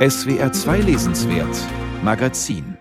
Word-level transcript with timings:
SWR 0.00 0.50
2 0.50 0.80
Lesenswert 0.80 1.58
Magazin 2.02 2.78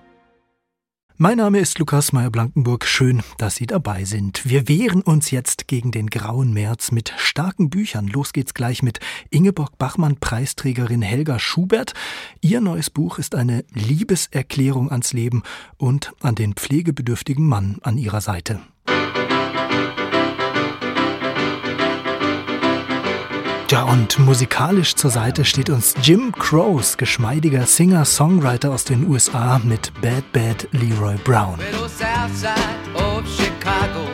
mein 1.21 1.35
Name 1.35 1.59
ist 1.59 1.77
Lukas 1.79 2.13
Meyer-Blankenburg. 2.13 2.85
Schön, 2.85 3.21
dass 3.37 3.55
Sie 3.55 3.67
dabei 3.67 4.05
sind. 4.05 4.47
Wir 4.47 4.69
wehren 4.69 5.01
uns 5.01 5.31
jetzt 5.31 5.67
gegen 5.67 5.91
den 5.91 6.07
grauen 6.07 6.53
März 6.53 6.93
mit 6.93 7.13
starken 7.17 7.69
Büchern. 7.69 8.07
Los 8.07 8.31
geht's 8.31 8.53
gleich 8.53 8.83
mit 8.83 9.01
Ingeborg 9.29 9.77
Bachmann, 9.77 10.15
Preisträgerin 10.15 11.01
Helga 11.01 11.37
Schubert. 11.37 11.93
Ihr 12.39 12.61
neues 12.61 12.89
Buch 12.89 13.19
ist 13.19 13.35
eine 13.35 13.65
Liebeserklärung 13.73 14.89
ans 14.89 15.11
Leben 15.11 15.43
und 15.75 16.13
an 16.21 16.35
den 16.35 16.53
pflegebedürftigen 16.53 17.45
Mann 17.45 17.79
an 17.81 17.97
ihrer 17.97 18.21
Seite. 18.21 18.61
Ja, 23.69 23.83
und 23.83 24.17
musikalisch 24.17 24.95
zur 24.95 25.11
Seite 25.11 25.45
steht 25.45 25.69
uns 25.69 25.93
Jim 26.01 26.31
Crows, 26.31 26.97
geschmeidiger 26.97 27.67
Singer-Songwriter 27.67 28.71
aus 28.71 28.83
den 28.83 29.07
USA 29.07 29.61
mit 29.63 29.93
Bad 30.01 30.23
Bad 30.33 30.67
Leroy 30.71 31.17
Brown. 31.23 31.59
Jim 33.37 34.08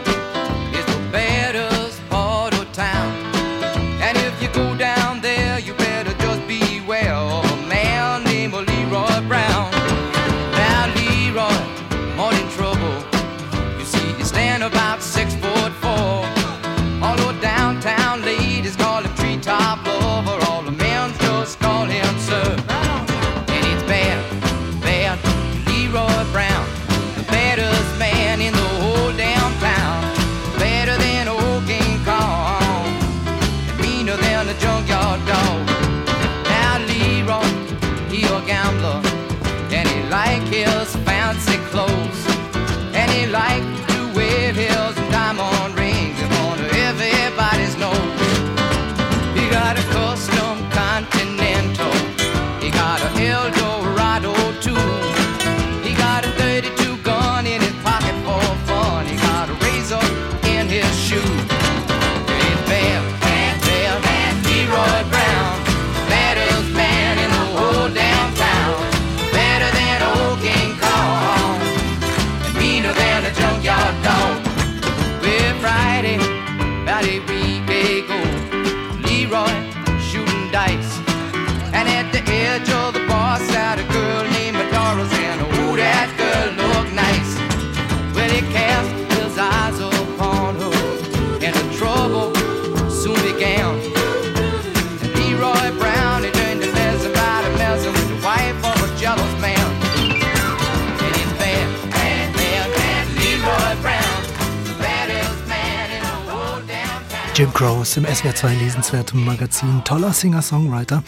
Crows 107.65 107.97
im 107.97 108.05
SWR2 108.05 108.59
lesenswerten 108.59 109.25
Magazin. 109.25 109.81
Toller 109.83 110.13
Singer-Songwriter. 110.13 111.01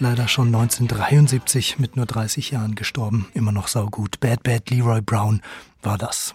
Leider 0.00 0.26
schon 0.26 0.48
1973 0.48 1.78
mit 1.78 1.94
nur 1.94 2.04
30 2.04 2.50
Jahren 2.50 2.74
gestorben. 2.74 3.28
Immer 3.32 3.52
noch 3.52 3.68
saugut. 3.68 4.18
Bad 4.18 4.42
Bad 4.42 4.70
Leroy 4.70 5.02
Brown 5.02 5.40
war 5.82 5.98
das. 5.98 6.34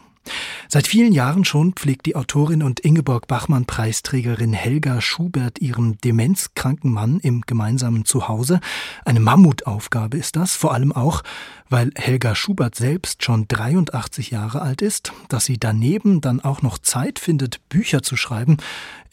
Seit 0.68 0.88
vielen 0.88 1.14
Jahren 1.14 1.46
schon 1.46 1.74
pflegt 1.74 2.06
die 2.06 2.16
Autorin 2.16 2.64
und 2.64 2.80
Ingeborg 2.80 3.28
Bachmann 3.28 3.66
Preisträgerin 3.66 4.54
Helga 4.54 5.00
Schubert 5.02 5.60
ihren 5.60 5.98
demenzkranken 5.98 6.92
Mann 6.92 7.20
im 7.20 7.42
gemeinsamen 7.42 8.06
Zuhause. 8.06 8.60
Eine 9.04 9.20
Mammutaufgabe 9.20 10.18
ist 10.18 10.36
das, 10.36 10.56
vor 10.56 10.74
allem 10.74 10.92
auch, 10.92 11.22
weil 11.70 11.92
Helga 11.96 12.34
Schubert 12.34 12.76
selbst 12.76 13.24
schon 13.24 13.48
83 13.48 14.32
Jahre 14.32 14.62
alt 14.62 14.82
ist, 14.82 15.14
dass 15.30 15.46
sie 15.46 15.58
daneben 15.60 16.22
dann 16.22 16.40
auch 16.40 16.62
noch 16.62 16.78
Zeit 16.80 17.20
findet, 17.20 17.68
Bücher 17.70 18.02
zu 18.02 18.18
schreiben, 18.18 18.58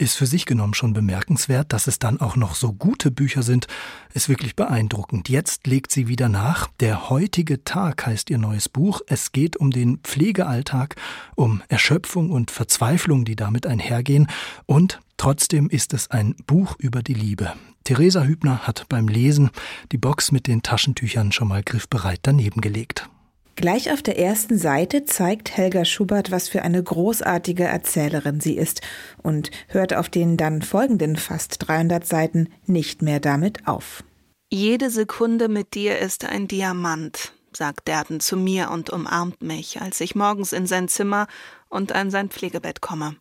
ist 0.03 0.17
für 0.17 0.27
sich 0.27 0.45
genommen 0.45 0.75
schon 0.75 0.93
bemerkenswert. 0.93 1.73
Dass 1.73 1.87
es 1.87 1.99
dann 1.99 2.21
auch 2.21 2.37
noch 2.37 2.55
so 2.55 2.73
gute 2.73 3.11
Bücher 3.11 3.43
sind, 3.43 3.69
ist 4.13 4.29
wirklich 4.29 4.57
beeindruckend. 4.57 5.29
Jetzt 5.29 5.67
legt 5.67 5.93
sie 5.93 6.09
wieder 6.09 6.29
nach. 6.29 6.69
Der 6.81 7.09
heutige 7.09 7.65
Tag 7.65 8.05
heißt 8.05 8.29
ihr 8.29 8.39
neues 8.39 8.69
Buch. 8.69 9.01
Es 9.07 9.33
geht 9.33 9.57
um 9.57 9.71
den 9.71 9.99
Pflegealltag, 9.99 10.97
um 11.37 11.63
Erschöpfung 11.69 12.31
und 12.31 12.51
Verzweiflung, 12.51 13.25
die 13.25 13.37
damit 13.37 13.67
einhergehen. 13.67 14.27
Und 14.67 15.01
trotzdem 15.17 15.71
ist 15.71 15.95
es 15.95 16.11
ein 16.11 16.35
Buch 16.47 16.75
über 16.79 17.03
die 17.03 17.15
Liebe. 17.15 17.53
Theresa 17.85 18.25
Hübner 18.25 18.67
hat 18.67 18.89
beim 18.89 19.09
Lesen 19.09 19.51
die 19.93 19.99
Box 19.99 20.33
mit 20.33 20.47
den 20.49 20.63
Taschentüchern 20.63 21.33
schon 21.33 21.49
mal 21.49 21.63
griffbereit 21.63 22.21
daneben 22.23 22.61
gelegt. 22.61 23.09
Gleich 23.55 23.93
auf 23.93 24.03
der 24.03 24.19
ersten 24.19 24.57
Seite 24.57 25.05
zeigt 25.05 25.57
Helga 25.57 25.85
Schubert, 25.85 26.31
was 26.31 26.49
für 26.49 26.63
eine 26.63 26.83
großartige 26.83 27.65
Erzählerin 27.65 28.41
sie 28.41 28.57
ist 28.57 28.81
und 29.23 29.51
hört 29.69 29.95
auf 29.95 30.09
den 30.09 30.37
dann 30.37 30.63
folgenden 30.63 31.17
fast 31.17 31.69
300 31.69 32.07
Seiten 32.07 32.49
nicht 32.67 33.03
mehr 33.03 33.21
damit 33.21 33.69
auf. 33.69 34.05
Jede 34.51 34.91
Sekunde 34.91 35.49
mit 35.49 35.75
dir 35.75 35.99
ist 35.99 36.25
ein 36.25 36.49
Diamant, 36.49 37.33
sagt 37.55 37.89
Derden 37.89 38.21
zu 38.21 38.37
mir 38.37 38.71
und 38.71 38.91
umarmt 38.91 39.43
mich, 39.43 39.81
als 39.81 40.01
ich 40.01 40.15
morgens 40.15 40.53
in 40.53 40.67
sein 40.67 40.89
Zimmer 40.89 41.27
und 41.69 41.93
an 41.93 42.11
sein 42.11 42.31
Pflegebett 42.31 42.81
komme. 42.81 43.17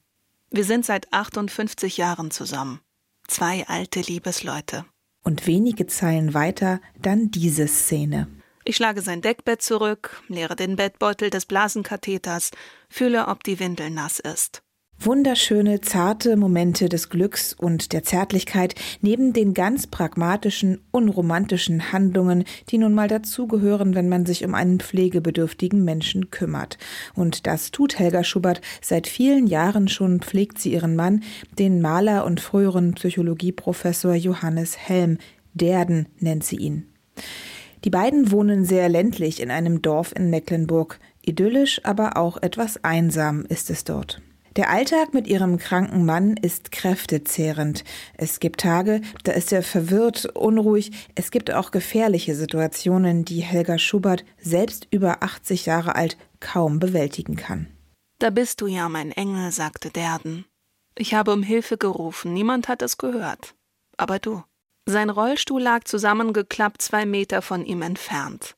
Wir 0.50 0.64
sind 0.64 0.86
seit 0.86 1.12
58 1.14 1.98
Jahren 1.98 2.32
zusammen. 2.32 2.80
Zwei 3.28 3.66
alte 3.68 4.02
Liebesleute. 4.02 4.86
Und 5.24 5.48
wenige 5.48 5.88
Zeilen 5.88 6.34
weiter 6.34 6.82
dann 7.02 7.32
diese 7.32 7.68
Szene. 7.68 8.28
Ich 8.64 8.76
schlage 8.76 9.02
sein 9.02 9.22
Deckbett 9.22 9.62
zurück, 9.62 10.22
leere 10.28 10.56
den 10.56 10.76
Bettbeutel 10.76 11.30
des 11.30 11.46
Blasenkatheters, 11.46 12.52
fühle, 12.90 13.28
ob 13.28 13.44
die 13.44 13.60
Windel 13.60 13.90
nass 13.90 14.20
ist. 14.20 14.62
Wunderschöne, 15.04 15.82
zarte 15.82 16.38
Momente 16.38 16.88
des 16.88 17.10
Glücks 17.10 17.54
und 17.54 17.92
der 17.92 18.04
Zärtlichkeit 18.04 18.76
neben 19.02 19.34
den 19.34 19.56
ganz 19.56 19.88
pragmatischen, 19.88 20.80
unromantischen 20.92 21.92
Handlungen, 21.92 22.44
die 22.70 22.78
nun 22.78 22.94
mal 22.94 23.08
dazugehören, 23.08 23.96
wenn 23.96 24.10
man 24.10 24.28
sich 24.28 24.46
um 24.46 24.54
einen 24.54 24.80
pflegebedürftigen 24.80 25.84
Menschen 25.84 26.30
kümmert. 26.30 26.78
Und 27.16 27.48
das 27.48 27.72
tut 27.72 27.98
Helga 27.98 28.24
Schubert 28.24 28.62
seit 28.80 29.08
vielen 29.08 29.48
Jahren 29.48 29.88
schon, 29.88 30.20
pflegt 30.20 30.60
sie 30.60 30.74
ihren 30.74 30.96
Mann, 30.96 31.24
den 31.58 31.82
Maler 31.82 32.24
und 32.24 32.40
früheren 32.40 32.94
Psychologieprofessor 32.94 34.14
Johannes 34.14 34.78
Helm. 34.78 35.18
Derden 35.56 36.10
nennt 36.20 36.44
sie 36.44 36.58
ihn. 36.58 36.86
Die 37.84 37.90
beiden 37.90 38.32
wohnen 38.32 38.66
sehr 38.66 38.90
ländlich 38.90 39.42
in 39.42 39.50
einem 39.50 39.82
Dorf 39.82 40.14
in 40.16 40.30
Mecklenburg. 40.30 41.00
Idyllisch, 41.24 41.82
aber 41.84 42.18
auch 42.18 42.42
etwas 42.42 42.84
einsam 42.84 43.46
ist 43.46 43.70
es 43.70 43.84
dort. 43.84 44.22
Der 44.58 44.70
Alltag 44.70 45.14
mit 45.14 45.28
ihrem 45.28 45.58
kranken 45.58 46.06
Mann 46.06 46.36
ist 46.36 46.72
kräftezehrend. 46.74 47.86
Es 48.18 48.42
gibt 48.42 48.60
Tage, 48.60 49.02
da 49.24 49.32
ist 49.32 49.54
er 49.54 49.64
verwirrt, 49.64 50.26
unruhig. 50.36 50.92
Es 51.16 51.32
gibt 51.32 51.54
auch 51.54 51.72
gefährliche 51.72 52.36
Situationen, 52.36 53.24
die 53.24 53.40
Helga 53.40 53.78
Schubert, 53.78 54.26
selbst 54.38 54.88
über 54.92 55.24
80 55.24 55.68
Jahre 55.68 55.96
alt, 55.96 56.18
kaum 56.42 56.80
bewältigen 56.80 57.38
kann. 57.38 57.68
Da 58.20 58.30
bist 58.30 58.60
du 58.60 58.68
ja, 58.68 58.90
mein 58.90 59.12
Engel, 59.14 59.52
sagte 59.52 59.90
Derden. 59.90 60.46
Ich 60.98 61.14
habe 61.14 61.32
um 61.32 61.44
Hilfe 61.44 61.78
gerufen, 61.78 62.34
niemand 62.34 62.68
hat 62.68 62.82
es 62.82 62.98
gehört. 62.98 63.56
Aber 63.96 64.20
du. 64.20 64.44
Sein 64.92 65.10
Rollstuhl 65.10 65.62
lag 65.62 65.86
zusammengeklappt 65.86 66.82
zwei 66.82 67.06
Meter 67.06 67.42
von 67.42 67.66
ihm 67.66 67.82
entfernt. 67.82 68.58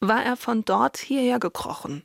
War 0.00 0.24
er 0.24 0.36
von 0.36 0.64
dort 0.64 0.96
hierher 0.98 1.38
gekrochen? 1.38 2.02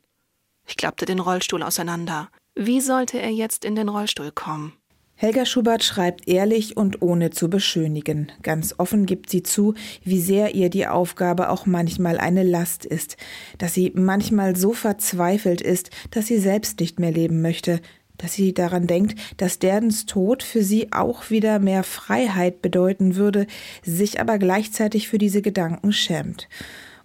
Ich 0.67 0.77
klappte 0.77 1.07
den 1.07 1.17
Rollstuhl 1.17 1.63
auseinander. 1.63 2.29
Wie 2.53 2.79
sollte 2.79 3.19
er 3.19 3.31
jetzt 3.31 3.65
in 3.65 3.73
den 3.73 3.89
Rollstuhl 3.89 4.31
kommen? 4.31 4.73
Helga 5.15 5.47
Schubert 5.47 5.83
schreibt 5.83 6.27
ehrlich 6.27 6.77
und 6.77 7.01
ohne 7.01 7.31
zu 7.31 7.49
beschönigen. 7.49 8.31
Ganz 8.43 8.75
offen 8.77 9.07
gibt 9.07 9.31
sie 9.31 9.41
zu, 9.41 9.73
wie 10.03 10.21
sehr 10.21 10.53
ihr 10.53 10.69
die 10.69 10.85
Aufgabe 10.85 11.49
auch 11.49 11.65
manchmal 11.65 12.19
eine 12.19 12.43
Last 12.43 12.85
ist, 12.85 13.17
dass 13.57 13.73
sie 13.73 13.91
manchmal 13.95 14.55
so 14.55 14.73
verzweifelt 14.73 15.61
ist, 15.61 15.89
dass 16.11 16.27
sie 16.27 16.37
selbst 16.37 16.79
nicht 16.81 16.99
mehr 16.99 17.11
leben 17.11 17.41
möchte, 17.41 17.81
dass 18.17 18.33
sie 18.33 18.53
daran 18.53 18.87
denkt, 18.87 19.19
dass 19.37 19.59
Derdens 19.59 20.05
Tod 20.05 20.43
für 20.43 20.63
sie 20.63 20.91
auch 20.91 21.29
wieder 21.29 21.59
mehr 21.59 21.83
Freiheit 21.83 22.61
bedeuten 22.61 23.15
würde, 23.15 23.47
sich 23.83 24.19
aber 24.19 24.37
gleichzeitig 24.37 25.07
für 25.07 25.17
diese 25.17 25.41
Gedanken 25.41 25.91
schämt 25.91 26.47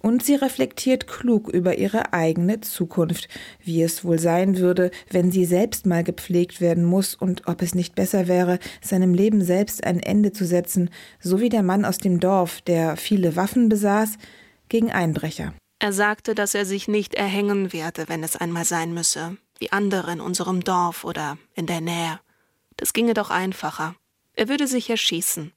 und 0.01 0.25
sie 0.25 0.35
reflektiert 0.35 1.07
klug 1.07 1.49
über 1.49 1.79
ihre 1.79 2.13
eigene 2.13 2.61
Zukunft, 2.61 3.29
wie 3.63 3.83
es 3.83 4.05
wohl 4.05 4.19
sein 4.19 4.59
würde, 4.59 4.91
wenn 5.11 5.31
sie 5.31 5.45
selbst 5.45 5.87
mal 5.87 6.03
gepflegt 6.03 6.61
werden 6.61 6.85
muss 6.85 7.15
und 7.15 7.47
ob 7.47 7.63
es 7.63 7.75
nicht 7.75 7.95
besser 7.95 8.27
wäre, 8.27 8.59
seinem 8.81 9.15
Leben 9.15 9.43
selbst 9.43 9.85
ein 9.85 10.01
Ende 10.01 10.33
zu 10.33 10.45
setzen, 10.45 10.91
so 11.21 11.41
wie 11.41 11.49
der 11.49 11.63
Mann 11.63 11.85
aus 11.85 11.99
dem 11.99 12.21
Dorf, 12.21 12.61
der 12.63 12.97
viele 12.97 13.37
Waffen 13.37 13.69
besaß, 13.69 14.17
gegen 14.69 14.91
Einbrecher. 14.91 15.53
Er 15.81 15.93
sagte, 15.93 16.35
dass 16.35 16.55
er 16.55 16.65
sich 16.65 16.89
nicht 16.89 17.15
erhängen 17.15 17.73
werde, 17.73 18.05
wenn 18.09 18.23
es 18.23 18.37
einmal 18.37 18.65
sein 18.65 18.93
müsse, 18.93 19.37
wie 19.61 19.71
andere 19.71 20.11
in 20.11 20.21
unserem 20.21 20.65
Dorf 20.65 21.05
oder 21.05 21.39
in 21.55 21.67
der 21.67 21.81
Nähe. 21.81 22.19
Das 22.77 22.93
ginge 22.93 23.15
doch 23.15 23.31
einfacher. 23.31 23.95
Er 24.35 24.49
würde 24.49 24.67
sich 24.67 24.91
erschießen. 24.91 25.53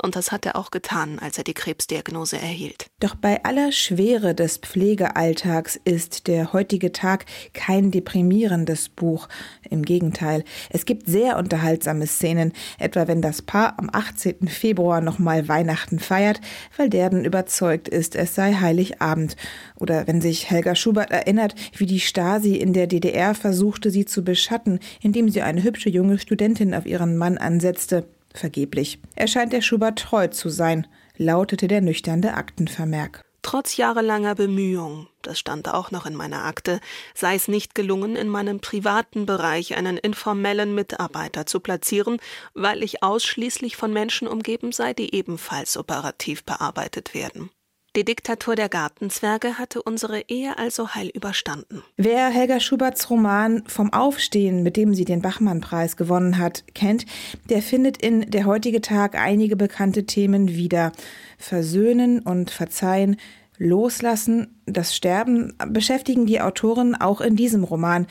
Und 0.00 0.14
das 0.14 0.30
hat 0.30 0.46
er 0.46 0.54
auch 0.54 0.70
getan, 0.70 1.18
als 1.18 1.38
er 1.38 1.44
die 1.44 1.54
Krebsdiagnose 1.54 2.36
erhielt. 2.36 2.86
Doch 3.00 3.16
bei 3.16 3.42
aller 3.42 3.72
Schwere 3.72 4.32
des 4.32 4.58
Pflegealltags 4.58 5.78
ist 5.84 6.28
der 6.28 6.52
heutige 6.52 6.92
Tag 6.92 7.26
kein 7.52 7.90
deprimierendes 7.90 8.90
Buch. 8.90 9.28
Im 9.68 9.82
Gegenteil, 9.82 10.44
es 10.70 10.84
gibt 10.84 11.08
sehr 11.08 11.36
unterhaltsame 11.36 12.06
Szenen, 12.06 12.52
etwa 12.78 13.08
wenn 13.08 13.22
das 13.22 13.42
Paar 13.42 13.76
am 13.78 13.90
18. 13.92 14.46
Februar 14.46 15.00
nochmal 15.00 15.48
Weihnachten 15.48 15.98
feiert, 15.98 16.40
weil 16.76 16.90
Derden 16.90 17.24
überzeugt 17.24 17.88
ist, 17.88 18.14
es 18.14 18.36
sei 18.36 18.54
Heiligabend. 18.54 19.36
Oder 19.74 20.06
wenn 20.06 20.20
sich 20.20 20.48
Helga 20.48 20.76
Schubert 20.76 21.10
erinnert, 21.10 21.56
wie 21.76 21.86
die 21.86 22.00
Stasi 22.00 22.54
in 22.54 22.72
der 22.72 22.86
DDR 22.86 23.34
versuchte, 23.34 23.90
sie 23.90 24.04
zu 24.04 24.22
beschatten, 24.22 24.78
indem 25.00 25.28
sie 25.28 25.42
eine 25.42 25.64
hübsche 25.64 25.90
junge 25.90 26.20
Studentin 26.20 26.72
auf 26.72 26.86
ihren 26.86 27.16
Mann 27.16 27.36
ansetzte. 27.36 28.06
Vergeblich. 28.38 29.00
Er 29.16 29.26
scheint 29.26 29.52
der 29.52 29.62
Schubert 29.62 29.98
treu 29.98 30.28
zu 30.28 30.48
sein, 30.48 30.86
lautete 31.16 31.66
der 31.66 31.80
nüchterne 31.80 32.34
Aktenvermerk. 32.34 33.24
Trotz 33.42 33.76
jahrelanger 33.76 34.36
Bemühungen, 34.36 35.08
das 35.22 35.40
stand 35.40 35.68
auch 35.68 35.90
noch 35.90 36.06
in 36.06 36.14
meiner 36.14 36.44
Akte, 36.44 36.80
sei 37.14 37.34
es 37.34 37.48
nicht 37.48 37.74
gelungen, 37.74 38.14
in 38.14 38.28
meinem 38.28 38.60
privaten 38.60 39.26
Bereich 39.26 39.76
einen 39.76 39.96
informellen 39.96 40.72
Mitarbeiter 40.74 41.46
zu 41.46 41.58
platzieren, 41.58 42.18
weil 42.54 42.84
ich 42.84 43.02
ausschließlich 43.02 43.76
von 43.76 43.92
Menschen 43.92 44.28
umgeben 44.28 44.70
sei, 44.70 44.92
die 44.92 45.14
ebenfalls 45.14 45.76
operativ 45.76 46.44
bearbeitet 46.44 47.14
werden. 47.14 47.50
Die 47.96 48.04
Diktatur 48.04 48.54
der 48.54 48.68
Gartenzwerge 48.68 49.58
hatte 49.58 49.82
unsere 49.82 50.20
Ehe 50.28 50.58
also 50.58 50.94
heil 50.94 51.10
überstanden. 51.14 51.82
Wer 51.96 52.28
Helga 52.28 52.60
Schuberts 52.60 53.08
Roman 53.08 53.62
Vom 53.66 53.92
Aufstehen, 53.92 54.62
mit 54.62 54.76
dem 54.76 54.94
sie 54.94 55.06
den 55.06 55.22
Bachmann-Preis 55.22 55.96
gewonnen 55.96 56.38
hat, 56.38 56.64
kennt, 56.74 57.06
der 57.48 57.62
findet 57.62 57.96
in 57.96 58.30
Der 58.30 58.44
heutige 58.44 58.82
Tag 58.82 59.14
einige 59.14 59.56
bekannte 59.56 60.04
Themen 60.04 60.48
wieder. 60.48 60.92
Versöhnen 61.38 62.20
und 62.20 62.50
Verzeihen, 62.50 63.16
Loslassen, 63.56 64.60
das 64.66 64.94
Sterben 64.94 65.56
beschäftigen 65.68 66.26
die 66.26 66.42
Autorin 66.42 66.94
auch 66.94 67.22
in 67.22 67.36
diesem 67.36 67.64
Roman. 67.64 68.06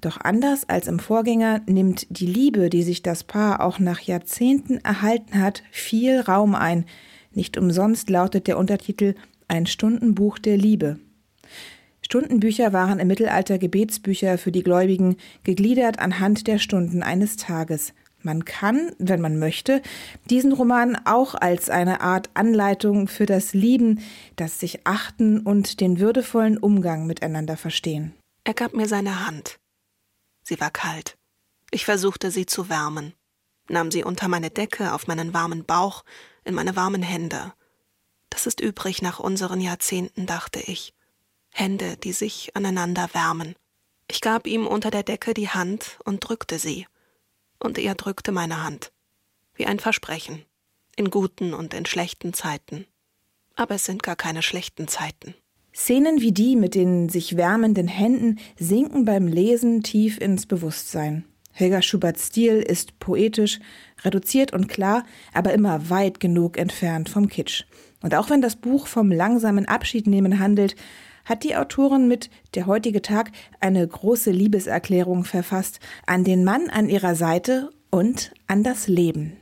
Doch 0.00 0.20
anders 0.20 0.68
als 0.68 0.88
im 0.88 0.98
Vorgänger 0.98 1.62
nimmt 1.66 2.06
die 2.10 2.26
Liebe, 2.26 2.68
die 2.68 2.82
sich 2.82 3.02
das 3.02 3.22
Paar 3.22 3.60
auch 3.64 3.78
nach 3.78 4.00
Jahrzehnten 4.00 4.78
erhalten 4.78 5.40
hat, 5.40 5.62
viel 5.70 6.20
Raum 6.20 6.56
ein– 6.56 6.84
nicht 7.36 7.58
umsonst 7.58 8.10
lautet 8.10 8.46
der 8.46 8.58
Untertitel 8.58 9.14
Ein 9.48 9.66
Stundenbuch 9.66 10.38
der 10.38 10.56
Liebe. 10.56 10.98
Stundenbücher 12.00 12.72
waren 12.72 12.98
im 12.98 13.08
Mittelalter 13.08 13.58
Gebetsbücher 13.58 14.36
für 14.36 14.52
die 14.52 14.62
Gläubigen, 14.62 15.16
gegliedert 15.42 15.98
anhand 15.98 16.46
der 16.46 16.58
Stunden 16.58 17.02
eines 17.02 17.36
Tages. 17.36 17.94
Man 18.22 18.44
kann, 18.44 18.92
wenn 18.98 19.20
man 19.20 19.38
möchte, 19.38 19.82
diesen 20.30 20.52
Roman 20.52 20.96
auch 21.04 21.34
als 21.34 21.68
eine 21.68 22.00
Art 22.00 22.30
Anleitung 22.34 23.06
für 23.06 23.26
das 23.26 23.52
Lieben, 23.52 24.00
das 24.36 24.60
sich 24.60 24.86
achten 24.86 25.40
und 25.40 25.80
den 25.80 25.98
würdevollen 25.98 26.56
Umgang 26.56 27.06
miteinander 27.06 27.56
verstehen. 27.56 28.14
Er 28.44 28.54
gab 28.54 28.74
mir 28.74 28.88
seine 28.88 29.26
Hand. 29.26 29.58
Sie 30.42 30.58
war 30.60 30.70
kalt. 30.70 31.16
Ich 31.70 31.84
versuchte 31.84 32.30
sie 32.30 32.46
zu 32.46 32.68
wärmen, 32.68 33.14
nahm 33.68 33.90
sie 33.90 34.04
unter 34.04 34.28
meine 34.28 34.50
Decke 34.50 34.92
auf 34.92 35.06
meinen 35.06 35.34
warmen 35.34 35.64
Bauch 35.64 36.04
in 36.44 36.54
meine 36.54 36.76
warmen 36.76 37.02
Hände. 37.02 37.52
Das 38.30 38.46
ist 38.46 38.60
übrig 38.60 39.02
nach 39.02 39.20
unseren 39.20 39.60
Jahrzehnten, 39.60 40.26
dachte 40.26 40.60
ich. 40.60 40.94
Hände, 41.50 41.96
die 41.96 42.12
sich 42.12 42.56
aneinander 42.56 43.08
wärmen. 43.12 43.54
Ich 44.08 44.20
gab 44.20 44.46
ihm 44.46 44.66
unter 44.66 44.90
der 44.90 45.02
Decke 45.02 45.34
die 45.34 45.48
Hand 45.48 45.98
und 46.04 46.20
drückte 46.20 46.58
sie. 46.58 46.86
Und 47.58 47.78
er 47.78 47.94
drückte 47.94 48.32
meine 48.32 48.62
Hand. 48.62 48.92
Wie 49.54 49.66
ein 49.66 49.78
Versprechen. 49.78 50.44
In 50.96 51.10
guten 51.10 51.54
und 51.54 51.74
in 51.74 51.86
schlechten 51.86 52.34
Zeiten. 52.34 52.86
Aber 53.54 53.76
es 53.76 53.84
sind 53.84 54.02
gar 54.02 54.16
keine 54.16 54.42
schlechten 54.42 54.88
Zeiten. 54.88 55.34
Szenen 55.74 56.20
wie 56.20 56.32
die 56.32 56.54
mit 56.56 56.74
den 56.74 57.08
sich 57.08 57.36
wärmenden 57.36 57.88
Händen 57.88 58.38
sinken 58.56 59.04
beim 59.04 59.26
Lesen 59.26 59.82
tief 59.82 60.18
ins 60.18 60.46
Bewusstsein. 60.46 61.24
Helga 61.56 61.82
Schuberts 61.82 62.26
Stil 62.26 62.56
ist 62.56 62.98
poetisch, 62.98 63.60
reduziert 64.02 64.52
und 64.52 64.68
klar, 64.68 65.04
aber 65.32 65.52
immer 65.54 65.88
weit 65.88 66.18
genug 66.18 66.58
entfernt 66.58 67.08
vom 67.08 67.28
Kitsch. 67.28 67.64
Und 68.02 68.14
auch 68.14 68.28
wenn 68.28 68.42
das 68.42 68.56
Buch 68.56 68.88
vom 68.88 69.10
langsamen 69.10 69.66
Abschiednehmen 69.66 70.40
handelt, 70.40 70.74
hat 71.24 71.44
die 71.44 71.56
Autorin 71.56 72.08
mit 72.08 72.28
Der 72.54 72.66
heutige 72.66 73.02
Tag 73.02 73.30
eine 73.60 73.86
große 73.86 74.30
Liebeserklärung 74.30 75.24
verfasst 75.24 75.78
an 76.06 76.24
den 76.24 76.44
Mann 76.44 76.68
an 76.68 76.88
ihrer 76.88 77.14
Seite 77.14 77.70
und 77.90 78.32
an 78.46 78.62
das 78.64 78.88
Leben. 78.88 79.36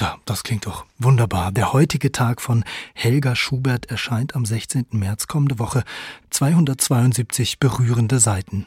Ja, 0.00 0.18
das 0.24 0.42
klingt 0.42 0.66
doch 0.66 0.84
wunderbar. 0.98 1.52
Der 1.52 1.72
heutige 1.72 2.10
Tag 2.10 2.40
von 2.40 2.64
Helga 2.94 3.36
Schubert 3.36 3.86
erscheint 3.86 4.34
am 4.34 4.44
16. 4.44 4.86
März 4.90 5.28
kommende 5.28 5.58
Woche. 5.58 5.84
272 6.30 7.60
berührende 7.60 8.18
Seiten. 8.18 8.66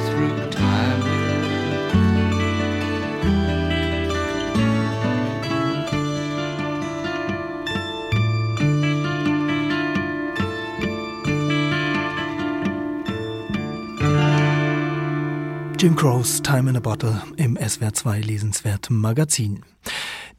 Jim 15.81 15.95
Crows 15.95 16.43
Time 16.43 16.69
in 16.69 16.77
a 16.77 16.79
Bottle 16.79 17.23
im 17.37 17.57
SWR 17.57 17.91
2 17.91 18.19
lesenswerten 18.19 18.95
Magazin. 18.95 19.63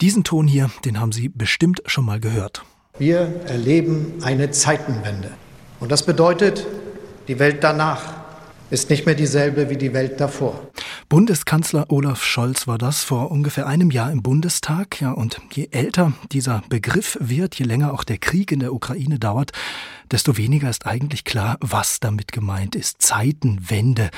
Diesen 0.01 0.23
Ton 0.23 0.47
hier, 0.47 0.71
den 0.85 1.01
haben 1.01 1.11
Sie 1.11 1.29
bestimmt 1.29 1.83
schon 1.87 2.05
mal 2.05 2.21
gehört. 2.21 2.65
Wir 2.97 3.41
erleben 3.47 4.21
eine 4.23 4.53
Zeitenwende. 4.53 5.33
Und 5.81 5.91
das 5.91 6.07
bedeutet, 6.07 6.65
die 7.27 7.41
Welt 7.41 7.65
danach 7.65 8.23
ist 8.71 8.89
nicht 8.89 9.05
mehr 9.05 9.17
dieselbe 9.17 9.69
wie 9.69 9.77
die 9.77 9.93
Welt 9.93 10.21
davor. 10.21 10.69
Bundeskanzler 11.09 11.87
Olaf 11.91 12.23
Scholz 12.23 12.69
war 12.69 12.79
das 12.79 13.03
vor 13.03 13.33
ungefähr 13.33 13.67
einem 13.67 13.91
Jahr 13.91 14.13
im 14.13 14.23
Bundestag. 14.23 15.01
Ja, 15.01 15.11
und 15.11 15.41
je 15.53 15.69
älter 15.73 16.13
dieser 16.31 16.63
Begriff 16.69 17.19
wird, 17.21 17.57
je 17.57 17.67
länger 17.67 17.93
auch 17.93 18.05
der 18.05 18.19
Krieg 18.19 18.53
in 18.53 18.61
der 18.61 18.73
Ukraine 18.73 19.19
dauert, 19.19 19.51
desto 20.11 20.37
weniger 20.37 20.69
ist 20.69 20.87
eigentlich 20.87 21.25
klar, 21.25 21.57
was 21.61 22.01
damit 22.01 22.33
gemeint 22.33 22.75
ist. 22.75 23.01
Zeitenwende. 23.03 24.11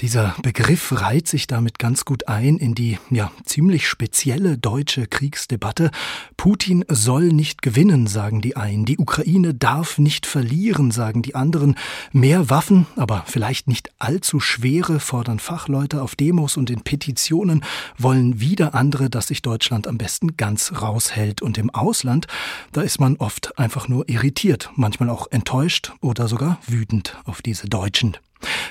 Dieser 0.00 0.34
Begriff 0.42 1.00
reiht 1.00 1.28
sich 1.28 1.46
damit 1.46 1.78
ganz 1.78 2.04
gut 2.04 2.28
ein 2.28 2.56
in 2.56 2.74
die 2.74 2.98
ja 3.10 3.30
ziemlich 3.44 3.88
spezielle 3.88 4.58
deutsche 4.58 5.06
Kriegsdebatte. 5.06 5.90
Putin 6.36 6.84
soll 6.88 7.28
nicht 7.28 7.62
gewinnen, 7.62 8.06
sagen 8.06 8.40
die 8.40 8.56
einen. 8.56 8.84
Die 8.84 8.98
Ukraine 8.98 9.54
darf 9.54 9.98
nicht 9.98 10.26
verlieren, 10.26 10.90
sagen 10.90 11.22
die 11.22 11.34
anderen. 11.34 11.76
Mehr 12.12 12.50
Waffen, 12.50 12.86
aber 12.96 13.24
vielleicht 13.26 13.68
nicht 13.68 13.90
allzu 13.98 14.40
schwere, 14.40 15.00
fordern 15.00 15.38
Fachleute 15.38 16.02
auf 16.02 16.16
Demos 16.16 16.56
und 16.56 16.70
in 16.70 16.82
Petitionen, 16.82 17.64
wollen 17.96 18.40
wieder 18.40 18.74
andere, 18.74 19.08
dass 19.10 19.28
sich 19.28 19.42
Deutschland 19.42 19.86
am 19.86 19.96
besten 19.96 20.36
ganz 20.36 20.72
raushält. 20.82 21.40
Und 21.40 21.56
im 21.56 21.70
Ausland, 21.70 22.26
da 22.72 22.82
ist 22.82 23.00
man 23.00 23.16
oft 23.16 23.58
einfach 23.58 23.88
nur 23.88 24.08
irritiert, 24.08 24.70
manchmal 24.74 25.10
auch 25.10 25.28
enttäuscht 25.34 25.92
oder 26.00 26.28
sogar 26.28 26.58
wütend 26.66 27.16
auf 27.24 27.42
diese 27.42 27.68
Deutschen. 27.68 28.16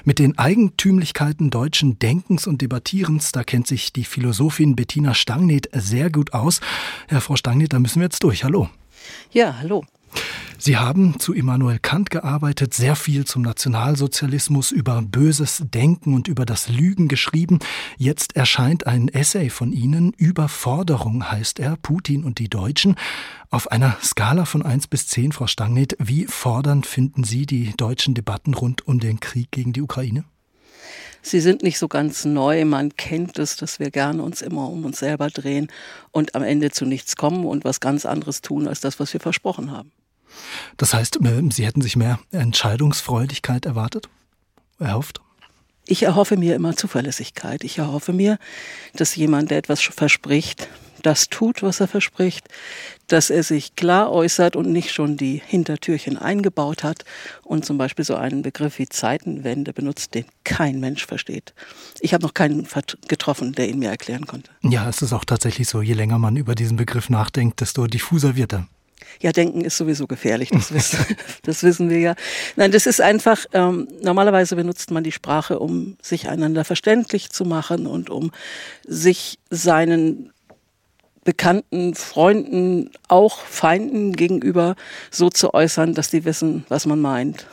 Mit 0.04 0.20
den 0.20 0.38
Eigentümlichkeiten 0.38 1.50
deutschen 1.50 2.00
Denkens 2.00 2.48
und 2.48 2.62
Debattierens, 2.62 3.32
da 3.32 3.44
kennt 3.44 3.68
sich 3.68 3.94
die 3.94 4.06
Philosophin 4.06 4.76
Bettina 4.76 5.14
Stangneth 5.14 5.70
sehr 5.74 6.10
gut 6.10 6.34
aus. 6.34 6.62
Ja, 7.10 7.20
Frau 7.20 7.36
Stangneth, 7.36 7.74
da 7.74 7.80
müssen 7.80 8.00
wir 8.00 8.06
jetzt 8.06 8.24
durch. 8.24 8.44
Hallo. 8.44 8.70
Ja, 9.32 9.58
hallo. 9.60 9.84
Sie 10.66 10.78
haben 10.78 11.20
zu 11.20 11.34
Immanuel 11.34 11.78
Kant 11.78 12.10
gearbeitet, 12.10 12.74
sehr 12.74 12.96
viel 12.96 13.26
zum 13.26 13.42
Nationalsozialismus, 13.42 14.72
über 14.72 15.02
böses 15.02 15.62
Denken 15.66 16.14
und 16.14 16.30
über 16.30 16.46
das 16.46 16.70
Lügen 16.70 17.10
geschrieben. 17.10 17.60
Jetzt 17.98 18.38
erscheint 18.38 18.88
ein 18.88 19.10
Essay 19.10 19.50
von 19.50 19.74
Ihnen, 19.74 20.14
Überforderung 20.14 21.30
heißt 21.30 21.60
er, 21.60 21.76
Putin 21.76 22.24
und 22.24 22.40
die 22.40 22.48
Deutschen. 22.48 22.96
Auf 23.50 23.72
einer 23.74 23.98
Skala 24.02 24.46
von 24.46 24.62
1 24.62 24.88
bis 24.88 25.08
10, 25.08 25.34
Frau 25.34 25.48
Stangneth, 25.48 25.98
wie 26.00 26.28
fordernd 26.28 26.86
finden 26.86 27.26
Sie 27.26 27.46
die 27.46 27.74
deutschen 27.76 28.14
Debatten 28.14 28.54
rund 28.54 28.88
um 28.88 29.02
den 29.02 29.20
Krieg 29.20 29.52
gegen 29.52 29.74
die 29.74 29.82
Ukraine? 29.82 30.24
Sie 31.22 31.42
sind 31.42 31.62
nicht 31.62 31.78
so 31.78 31.90
ganz 31.90 32.24
neu. 32.24 32.64
Man 32.64 32.96
kennt 32.96 33.38
es, 33.38 33.58
dass 33.58 33.80
wir 33.80 33.92
gerne 33.92 34.24
uns 34.24 34.42
immer 34.42 34.70
um 34.70 34.86
uns 34.86 35.00
selber 35.00 35.30
drehen 35.30 35.68
und 36.12 36.36
am 36.36 36.44
Ende 36.44 36.72
zu 36.72 36.86
nichts 36.86 37.18
kommen 37.18 37.46
und 37.46 37.66
was 37.66 37.82
ganz 37.82 38.06
anderes 38.06 38.42
tun 38.42 38.68
als 38.68 38.80
das, 38.80 39.00
was 39.02 39.12
wir 39.12 39.20
versprochen 39.20 39.72
haben. 39.72 39.92
Das 40.78 40.94
heißt, 40.94 41.22
äh, 41.24 41.42
Sie 41.52 41.66
hätten 41.66 41.82
sich 41.82 41.96
mehr 41.96 42.20
Entscheidungsfreudigkeit 42.32 43.66
erwartet, 43.66 44.10
erhofft? 44.80 45.22
Ich 45.86 46.04
erhoffe 46.04 46.38
mir 46.38 46.56
immer 46.56 46.76
Zuverlässigkeit. 46.78 47.64
Ich 47.64 47.78
erhoffe 47.78 48.14
mir, 48.14 48.38
dass 48.96 49.16
jemand, 49.16 49.52
der 49.52 49.58
etwas 49.58 49.82
verspricht, 49.82 50.70
das 51.02 51.28
tut, 51.30 51.62
was 51.62 51.80
er 51.82 51.88
verspricht, 51.88 52.48
dass 53.08 53.30
er 53.30 53.44
sich 53.44 53.76
klar 53.76 54.12
äußert 54.12 54.56
und 54.56 54.72
nicht 54.72 54.92
schon 54.94 55.18
die 55.18 55.42
Hintertürchen 55.46 56.18
eingebaut 56.18 56.84
hat 56.84 57.04
und 57.44 57.66
zum 57.66 57.78
Beispiel 57.78 58.06
so 58.06 58.16
einen 58.16 58.42
Begriff 58.42 58.80
wie 58.80 58.88
Zeitenwende 58.88 59.74
benutzt, 59.74 60.14
den 60.14 60.26
kein 60.46 60.80
Mensch 60.80 61.06
versteht. 61.06 61.54
Ich 62.00 62.14
habe 62.14 62.24
noch 62.24 62.34
keinen 62.34 62.66
getroffen, 63.08 63.52
der 63.52 63.70
ihn 63.70 63.80
mir 63.80 63.90
erklären 63.90 64.26
konnte. 64.26 64.50
Ja, 64.62 64.88
es 64.88 65.02
ist 65.02 65.14
auch 65.14 65.26
tatsächlich 65.26 65.68
so, 65.68 65.82
je 65.82 65.94
länger 65.94 66.18
man 66.18 66.38
über 66.38 66.56
diesen 66.56 66.78
Begriff 66.78 67.10
nachdenkt, 67.10 67.60
desto 67.60 67.86
diffuser 67.88 68.36
wird 68.36 68.54
er. 68.54 68.68
Ja, 69.22 69.32
denken 69.32 69.62
ist 69.62 69.78
sowieso 69.78 70.08
gefährlich, 70.08 70.50
das 70.52 70.74
wissen, 70.74 71.00
das 71.44 71.64
wissen 71.64 71.90
wir 71.90 72.00
ja. 72.00 72.16
Nein, 72.56 72.72
das 72.72 72.86
ist 72.86 73.02
einfach, 73.02 73.46
ähm, 73.54 73.88
normalerweise 74.02 74.56
benutzt 74.56 74.92
man 74.92 75.04
die 75.04 75.12
Sprache, 75.12 75.60
um 75.60 75.98
sich 76.02 76.30
einander 76.30 76.66
verständlich 76.66 77.30
zu 77.30 77.46
machen 77.46 77.88
und 77.88 78.10
um 78.10 78.32
sich 78.86 79.40
seinen 79.50 80.32
Bekannten, 81.24 81.96
Freunden, 81.96 82.92
auch 83.08 83.40
Feinden 83.40 84.14
gegenüber 84.14 84.76
so 85.10 85.30
zu 85.30 85.54
äußern, 85.54 85.94
dass 85.94 86.10
die 86.10 86.26
wissen, 86.26 86.66
was 86.68 86.86
man 86.86 87.00
meint. 87.00 87.48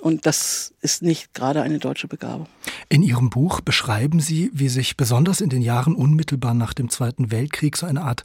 Und 0.00 0.26
das 0.26 0.72
ist 0.80 1.02
nicht 1.02 1.34
gerade 1.34 1.62
eine 1.62 1.78
deutsche 1.78 2.08
Begabung. 2.08 2.46
In 2.88 3.02
Ihrem 3.02 3.30
Buch 3.30 3.60
beschreiben 3.60 4.20
Sie, 4.20 4.50
wie 4.52 4.68
sich 4.68 4.96
besonders 4.96 5.40
in 5.40 5.50
den 5.50 5.62
Jahren 5.62 5.94
unmittelbar 5.94 6.54
nach 6.54 6.72
dem 6.72 6.88
Zweiten 6.88 7.30
Weltkrieg 7.30 7.76
so 7.76 7.86
eine 7.86 8.02
Art 8.02 8.22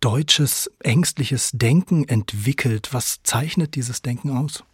deutsches, 0.00 0.70
ängstliches 0.80 1.50
Denken 1.52 2.06
entwickelt. 2.06 2.90
Was 2.92 3.20
zeichnet 3.22 3.74
dieses 3.74 4.02
Denken 4.02 4.30
aus? 4.36 4.64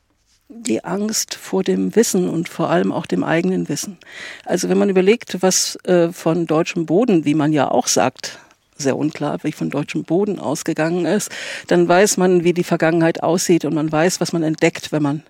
die 0.55 0.85
Angst 0.85 1.35
vor 1.35 1.63
dem 1.63 1.97
Wissen 1.97 2.29
und 2.29 2.49
vor 2.49 2.69
allem 2.69 2.93
auch 2.93 3.07
dem 3.07 3.25
eigenen 3.25 3.71
Wissen. 3.71 3.97
Also 4.45 4.69
wenn 4.69 4.77
man 4.79 4.91
überlegt, 4.91 5.41
was 5.41 5.77
äh, 5.85 6.13
von 6.13 6.47
deutschem 6.47 6.85
Boden, 6.85 7.25
wie 7.25 7.35
man 7.35 7.55
ja 7.55 7.71
auch 7.71 7.87
sagt, 7.87 8.39
sehr 8.77 8.97
unklar, 8.97 9.39
wie 9.45 9.53
von 9.53 9.71
deutschem 9.71 10.05
Boden 10.05 10.39
ausgegangen 10.39 11.07
ist, 11.07 11.31
dann 11.69 11.89
weiß 11.89 12.17
man, 12.17 12.45
wie 12.45 12.53
die 12.53 12.65
Vergangenheit 12.65 13.23
aussieht 13.23 13.65
und 13.65 13.75
man 13.75 13.91
weiß, 13.91 14.21
was 14.21 14.33
man 14.33 14.43
entdeckt, 14.43 14.93
wenn 14.93 15.03
man 15.03 15.23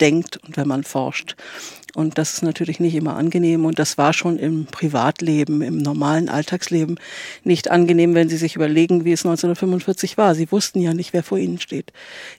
denkt 0.00 0.38
und 0.38 0.56
wenn 0.56 0.68
man 0.68 0.84
forscht. 0.84 1.36
Und 1.94 2.18
das 2.18 2.34
ist 2.34 2.42
natürlich 2.42 2.80
nicht 2.80 2.96
immer 2.96 3.16
angenehm 3.16 3.64
und 3.64 3.78
das 3.78 3.96
war 3.98 4.12
schon 4.12 4.38
im 4.38 4.66
Privatleben, 4.66 5.62
im 5.62 5.78
normalen 5.78 6.28
Alltagsleben 6.28 6.98
nicht 7.44 7.70
angenehm, 7.70 8.14
wenn 8.14 8.28
Sie 8.28 8.36
sich 8.36 8.56
überlegen, 8.56 9.04
wie 9.04 9.12
es 9.12 9.24
1945 9.24 10.18
war. 10.18 10.34
Sie 10.34 10.50
wussten 10.50 10.80
ja 10.80 10.92
nicht, 10.92 11.12
wer 11.12 11.22
vor 11.22 11.38
Ihnen 11.38 11.60
steht. 11.60 11.92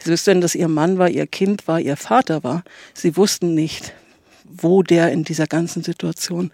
Sie 0.03 0.11
wussten, 0.11 0.41
dass 0.41 0.55
Ihr 0.55 0.67
Mann 0.67 0.97
war, 0.97 1.09
Ihr 1.09 1.25
Kind 1.25 1.67
war, 1.69 1.79
Ihr 1.79 1.95
Vater 1.95 2.43
war. 2.43 2.63
Sie 2.93 3.15
wussten 3.15 3.53
nicht, 3.55 3.93
wo 4.43 4.83
der 4.83 5.11
in 5.11 5.23
dieser 5.23 5.47
ganzen 5.47 5.83
Situation 5.83 6.51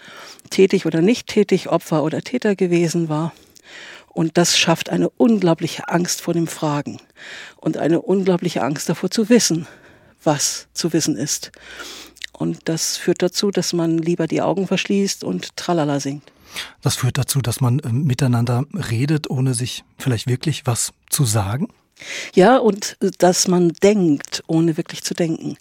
tätig 0.51 0.85
oder 0.85 1.01
nicht 1.01 1.27
tätig, 1.27 1.69
Opfer 1.69 2.03
oder 2.03 2.21
Täter 2.21 2.55
gewesen 2.55 3.09
war. 3.09 3.33
Und 4.07 4.37
das 4.37 4.57
schafft 4.57 4.89
eine 4.89 5.09
unglaubliche 5.09 5.87
Angst 5.87 6.21
vor 6.21 6.33
dem 6.33 6.47
Fragen 6.47 6.99
und 7.57 7.77
eine 7.77 8.01
unglaubliche 8.01 8.61
Angst 8.61 8.89
davor 8.89 9.09
zu 9.09 9.29
wissen, 9.29 9.67
was 10.23 10.67
zu 10.73 10.93
wissen 10.93 11.15
ist. 11.15 11.51
Und 12.31 12.59
das 12.65 12.97
führt 12.97 13.21
dazu, 13.21 13.51
dass 13.51 13.73
man 13.73 13.97
lieber 13.97 14.27
die 14.27 14.41
Augen 14.41 14.67
verschließt 14.67 15.23
und 15.23 15.55
Tralala 15.57 15.99
singt. 15.99 16.23
Das 16.81 16.95
führt 16.95 17.17
dazu, 17.17 17.41
dass 17.41 17.61
man 17.61 17.79
äh, 17.79 17.89
miteinander 17.89 18.65
redet, 18.89 19.29
ohne 19.29 19.53
sich 19.53 19.83
vielleicht 19.97 20.27
wirklich 20.27 20.65
was 20.65 20.91
zu 21.09 21.23
sagen? 21.23 21.67
Ja, 22.33 22.57
und 22.57 22.97
äh, 23.01 23.11
dass 23.17 23.47
man 23.47 23.73
denkt, 23.83 24.43
ohne 24.47 24.75
wirklich 24.75 25.03
zu 25.03 25.13
denken. 25.13 25.57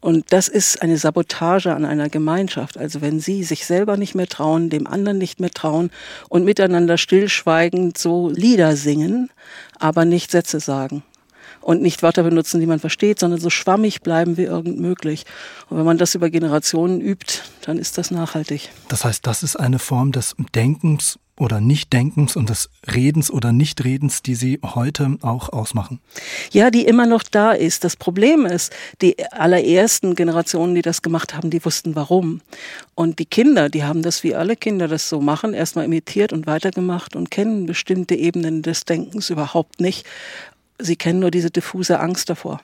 Und 0.00 0.32
das 0.32 0.48
ist 0.48 0.82
eine 0.82 0.98
Sabotage 0.98 1.74
an 1.74 1.84
einer 1.84 2.08
Gemeinschaft. 2.08 2.76
Also 2.76 3.00
wenn 3.00 3.18
Sie 3.18 3.44
sich 3.44 3.64
selber 3.64 3.96
nicht 3.96 4.14
mehr 4.14 4.28
trauen, 4.28 4.68
dem 4.68 4.86
anderen 4.86 5.18
nicht 5.18 5.40
mehr 5.40 5.50
trauen 5.50 5.90
und 6.28 6.44
miteinander 6.44 6.98
stillschweigend 6.98 7.96
so 7.96 8.30
Lieder 8.30 8.76
singen, 8.76 9.30
aber 9.78 10.04
nicht 10.04 10.30
Sätze 10.30 10.60
sagen 10.60 11.02
und 11.66 11.82
nicht 11.82 12.04
Wörter 12.04 12.22
benutzen, 12.22 12.60
die 12.60 12.66
man 12.66 12.78
versteht, 12.78 13.18
sondern 13.18 13.40
so 13.40 13.50
schwammig 13.50 14.00
bleiben 14.00 14.36
wie 14.36 14.44
irgend 14.44 14.78
möglich. 14.78 15.24
Und 15.68 15.78
wenn 15.78 15.84
man 15.84 15.98
das 15.98 16.14
über 16.14 16.30
Generationen 16.30 17.00
übt, 17.00 17.40
dann 17.62 17.76
ist 17.76 17.98
das 17.98 18.12
nachhaltig. 18.12 18.70
Das 18.86 19.04
heißt, 19.04 19.26
das 19.26 19.42
ist 19.42 19.56
eine 19.56 19.80
Form 19.80 20.12
des 20.12 20.36
Denkens, 20.54 21.18
oder 21.38 21.60
Nichtdenkens 21.60 22.34
und 22.34 22.48
des 22.48 22.70
Redens 22.94 23.30
oder 23.30 23.52
Nichtredens, 23.52 24.22
die 24.22 24.34
Sie 24.34 24.58
heute 24.62 25.18
auch 25.20 25.50
ausmachen? 25.50 26.00
Ja, 26.50 26.70
die 26.70 26.86
immer 26.86 27.06
noch 27.06 27.22
da 27.22 27.52
ist. 27.52 27.84
Das 27.84 27.96
Problem 27.96 28.46
ist, 28.46 28.72
die 29.02 29.16
allerersten 29.32 30.14
Generationen, 30.14 30.74
die 30.74 30.82
das 30.82 31.02
gemacht 31.02 31.34
haben, 31.34 31.50
die 31.50 31.62
wussten 31.64 31.94
warum. 31.94 32.40
Und 32.94 33.18
die 33.18 33.26
Kinder, 33.26 33.68
die 33.68 33.84
haben 33.84 34.02
das 34.02 34.22
wie 34.22 34.34
alle 34.34 34.56
Kinder 34.56 34.88
das 34.88 35.08
so 35.08 35.20
machen, 35.20 35.52
erstmal 35.52 35.84
imitiert 35.84 36.32
und 36.32 36.46
weitergemacht 36.46 37.14
und 37.16 37.30
kennen 37.30 37.66
bestimmte 37.66 38.14
Ebenen 38.14 38.62
des 38.62 38.86
Denkens 38.86 39.28
überhaupt 39.28 39.78
nicht. 39.78 40.06
Sie 40.78 40.96
kennen 40.96 41.20
nur 41.20 41.30
diese 41.30 41.50
diffuse 41.50 42.00
Angst 42.00 42.30
davor. 42.30 42.60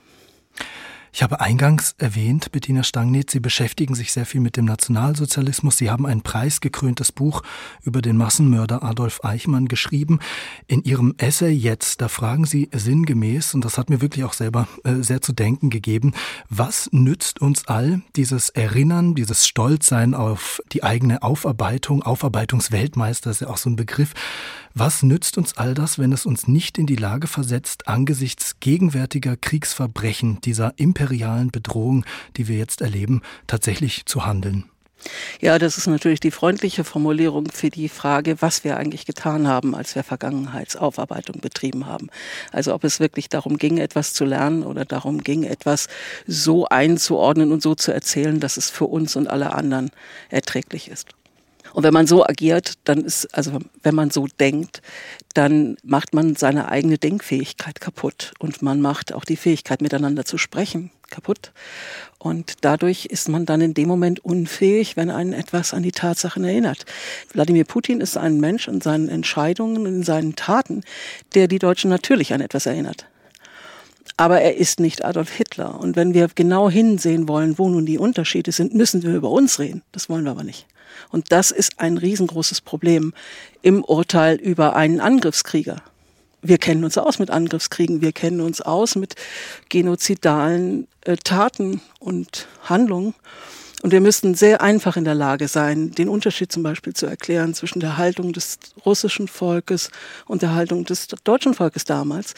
Ich 1.15 1.23
habe 1.23 1.43
eingangs 1.43 1.95
erwähnt, 1.99 2.53
Bettina 2.53 2.83
Stangneth, 2.83 3.31
Sie 3.31 3.39
beschäftigen 3.39 3.95
sich 3.95 4.13
sehr 4.13 4.25
viel 4.25 4.41
mit 4.41 4.57
dem 4.57 4.65
Nationalsozialismus. 4.65 5.77
Sie 5.77 5.91
haben 5.91 6.07
ein 6.07 6.23
preisgekröntes 6.23 7.13
Buch 7.13 7.43
über 7.83 8.01
den 8.01 8.17
Massenmörder 8.17 8.83
Adolf 8.83 9.23
Eichmann 9.23 9.69
geschrieben. 9.69 10.21
In 10.69 10.83
Ihrem 10.85 11.15
Essay 11.19 11.51
jetzt, 11.51 12.01
da 12.01 12.09
fragen 12.09 12.47
Sie 12.47 12.71
sinngemäß, 12.73 13.53
und 13.53 13.63
das 13.63 13.77
hat 13.77 13.91
mir 13.91 14.01
wirklich 14.01 14.25
auch 14.25 14.33
selber 14.33 14.67
äh, 14.85 15.03
sehr 15.03 15.21
zu 15.21 15.35
denken 15.35 15.69
gegeben, 15.69 16.15
was 16.49 16.89
nützt 16.93 17.43
uns 17.43 17.69
all 17.69 18.01
dieses 18.17 18.49
Erinnern, 18.49 19.15
dieses 19.15 19.47
Stolzsein 19.47 20.15
auf 20.15 20.63
die 20.73 20.83
eigene 20.83 21.23
Aufarbeitung, 21.23 22.03
Aufarbeitungsweltmeister 22.03 23.31
ist 23.31 23.43
ja 23.43 23.49
auch 23.49 23.59
so 23.59 23.69
ein 23.69 23.77
Begriff, 23.77 24.15
was 24.75 25.03
nützt 25.03 25.39
uns 25.39 25.57
all 25.57 25.75
das, 25.75 25.99
wenn 25.99 26.13
es 26.13 26.27
uns 26.27 26.49
nicht 26.49 26.79
in 26.79 26.87
die 26.87 26.97
Lage 26.97 27.27
versetzt, 27.27 27.89
angesichts 27.89 28.61
gegenwärtiger 28.61 29.37
Kriegsverbrechen, 29.37 30.41
dieser 30.41 30.75
imperialen 30.77 31.51
Bedrohung, 31.51 32.05
die 32.37 32.49
wir 32.49 32.57
jetzt 32.57 32.81
erleben, 32.81 33.23
tatsächlich 33.47 34.07
zu 34.07 34.25
handeln? 34.25 34.65
Ja, 35.41 35.59
das 35.59 35.79
ist 35.79 35.87
natürlich 35.87 36.21
die 36.21 36.31
freundliche 36.31 36.85
Formulierung 36.85 37.51
für 37.51 37.71
die 37.71 37.89
Frage, 37.89 38.41
was 38.41 38.65
wir 38.65 38.77
eigentlich 38.77 39.05
getan 39.05 39.49
haben, 39.49 39.75
als 39.75 39.95
wir 39.95 40.05
Vergangenheitsaufarbeitung 40.05 41.41
betrieben 41.41 41.87
haben. 41.87 42.09
Also 42.53 42.75
ob 42.75 42.85
es 42.85 43.01
wirklich 43.01 43.29
darum 43.29 43.59
ging, 43.59 43.79
etwas 43.79 44.13
zu 44.13 44.25
lernen 44.25 44.63
oder 44.63 44.85
darum 44.85 45.23
ging, 45.23 45.43
etwas 45.43 45.89
so 46.27 46.67
einzuordnen 46.67 47.53
und 47.53 47.63
so 47.63 47.75
zu 47.75 47.93
erzählen, 47.93 48.39
dass 48.41 48.57
es 48.57 48.71
für 48.71 48.87
uns 48.87 49.17
und 49.17 49.27
alle 49.27 49.53
anderen 49.53 49.91
erträglich 50.31 50.89
ist. 50.89 51.09
Und 51.73 51.85
wenn 51.85 51.95
man 51.95 52.07
so 52.07 52.25
agiert, 52.25 52.75
dann 52.85 53.05
ist, 53.05 53.35
also 53.35 53.59
wenn 53.83 53.95
man 53.95 54.11
so 54.11 54.27
denkt, 54.39 54.83
dann 55.35 55.77
macht 55.83 56.15
man 56.15 56.37
seine 56.37 56.69
eigene 56.69 56.99
Denkfähigkeit 56.99 57.81
kaputt 57.81 58.33
und 58.39 58.63
man 58.63 58.81
macht 58.81 59.13
auch 59.13 59.25
die 59.25 59.37
Fähigkeit, 59.37 59.81
miteinander 59.81 60.25
zu 60.25 60.37
sprechen, 60.37 60.91
kaputt. 61.11 61.53
Und 62.19 62.57
dadurch 62.61 63.07
ist 63.07 63.29
man 63.29 63.47
dann 63.47 63.61
in 63.61 63.75
dem 63.75 63.89
Moment 63.89 64.25
unfähig, 64.25 64.97
wenn 64.97 65.11
einen 65.11 65.33
etwas 65.33 65.75
an 65.75 65.83
die 65.83 65.93
Tatsachen 65.93 66.45
erinnert. 66.45 66.85
Wladimir 67.33 67.65
Putin 67.65 68.01
ist 68.01 68.17
ein 68.17 68.39
Mensch 68.39 68.69
in 68.69 68.81
seinen 68.81 69.09
Entscheidungen, 69.09 69.87
in 69.87 70.03
seinen 70.03 70.37
Taten, 70.37 70.83
der 71.35 71.49
die 71.49 71.59
Deutschen 71.59 71.91
natürlich 71.91 72.33
an 72.33 72.41
etwas 72.41 72.67
erinnert. 72.67 73.07
Aber 74.17 74.41
er 74.41 74.57
ist 74.57 74.79
nicht 74.79 75.05
Adolf 75.05 75.31
Hitler. 75.31 75.81
Und 75.81 75.97
wenn 75.97 76.13
wir 76.13 76.29
genau 76.35 76.69
hinsehen 76.69 77.29
wollen, 77.29 77.59
wo 77.59 77.69
nun 77.69 77.87
die 77.87 77.99
Unterschiede 77.99 78.53
sind, 78.53 78.75
müssen 78.75 79.03
wir 79.03 79.15
über 79.15 79.31
uns 79.31 79.59
reden. 79.59 79.83
Das 79.91 80.09
wollen 80.09 80.25
wir 80.25 80.33
aber 80.33 80.45
nicht. 80.45 80.67
Und 81.11 81.33
das 81.33 81.51
ist 81.51 81.79
ein 81.81 81.99
riesengroßes 81.99 82.61
Problem 82.61 83.13
im 83.63 83.85
Urteil 83.85 84.37
über 84.37 84.77
einen 84.77 85.01
Angriffskrieger. 85.01 85.83
Wir 86.43 86.59
kennen 86.59 86.83
uns 86.85 86.99
aus 86.99 87.21
mit 87.21 87.31
Angriffskriegen, 87.31 88.01
wir 88.01 88.13
kennen 88.13 88.41
uns 88.41 88.61
aus 88.61 88.97
mit 88.97 89.15
genozidalen 89.69 90.89
äh, 91.03 91.17
Taten 91.17 91.81
und 92.01 92.49
Handlungen. 92.65 93.15
Und 93.83 93.91
wir 93.91 94.01
müssten 94.01 94.35
sehr 94.35 94.61
einfach 94.61 94.97
in 94.97 95.05
der 95.05 95.17
Lage 95.17 95.49
sein, 95.49 95.91
den 95.91 96.09
Unterschied 96.09 96.53
zum 96.53 96.63
Beispiel 96.63 96.95
zu 96.95 97.07
erklären 97.07 97.53
zwischen 97.53 97.81
der 97.81 97.97
Haltung 97.97 98.33
des 98.33 98.59
russischen 98.87 99.27
Volkes 99.27 99.91
und 100.27 100.43
der 100.43 100.55
Haltung 100.55 100.85
des 100.85 101.09
deutschen 101.25 101.53
Volkes 101.53 101.85
damals. 101.85 102.35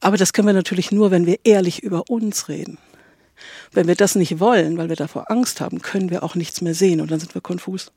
Aber 0.00 0.16
das 0.16 0.32
können 0.32 0.46
wir 0.46 0.54
natürlich 0.54 0.92
nur, 0.92 1.10
wenn 1.10 1.26
wir 1.26 1.38
ehrlich 1.42 1.82
über 1.82 2.08
uns 2.08 2.48
reden. 2.48 2.78
Wenn 3.72 3.86
wir 3.86 3.94
das 3.94 4.14
nicht 4.14 4.40
wollen, 4.40 4.76
weil 4.76 4.88
wir 4.88 4.96
davor 4.96 5.30
Angst 5.30 5.60
haben, 5.60 5.82
können 5.82 6.10
wir 6.10 6.22
auch 6.22 6.34
nichts 6.34 6.60
mehr 6.60 6.74
sehen 6.74 7.00
und 7.00 7.10
dann 7.10 7.20
sind 7.20 7.34
wir 7.34 7.40
konfus. 7.40 7.92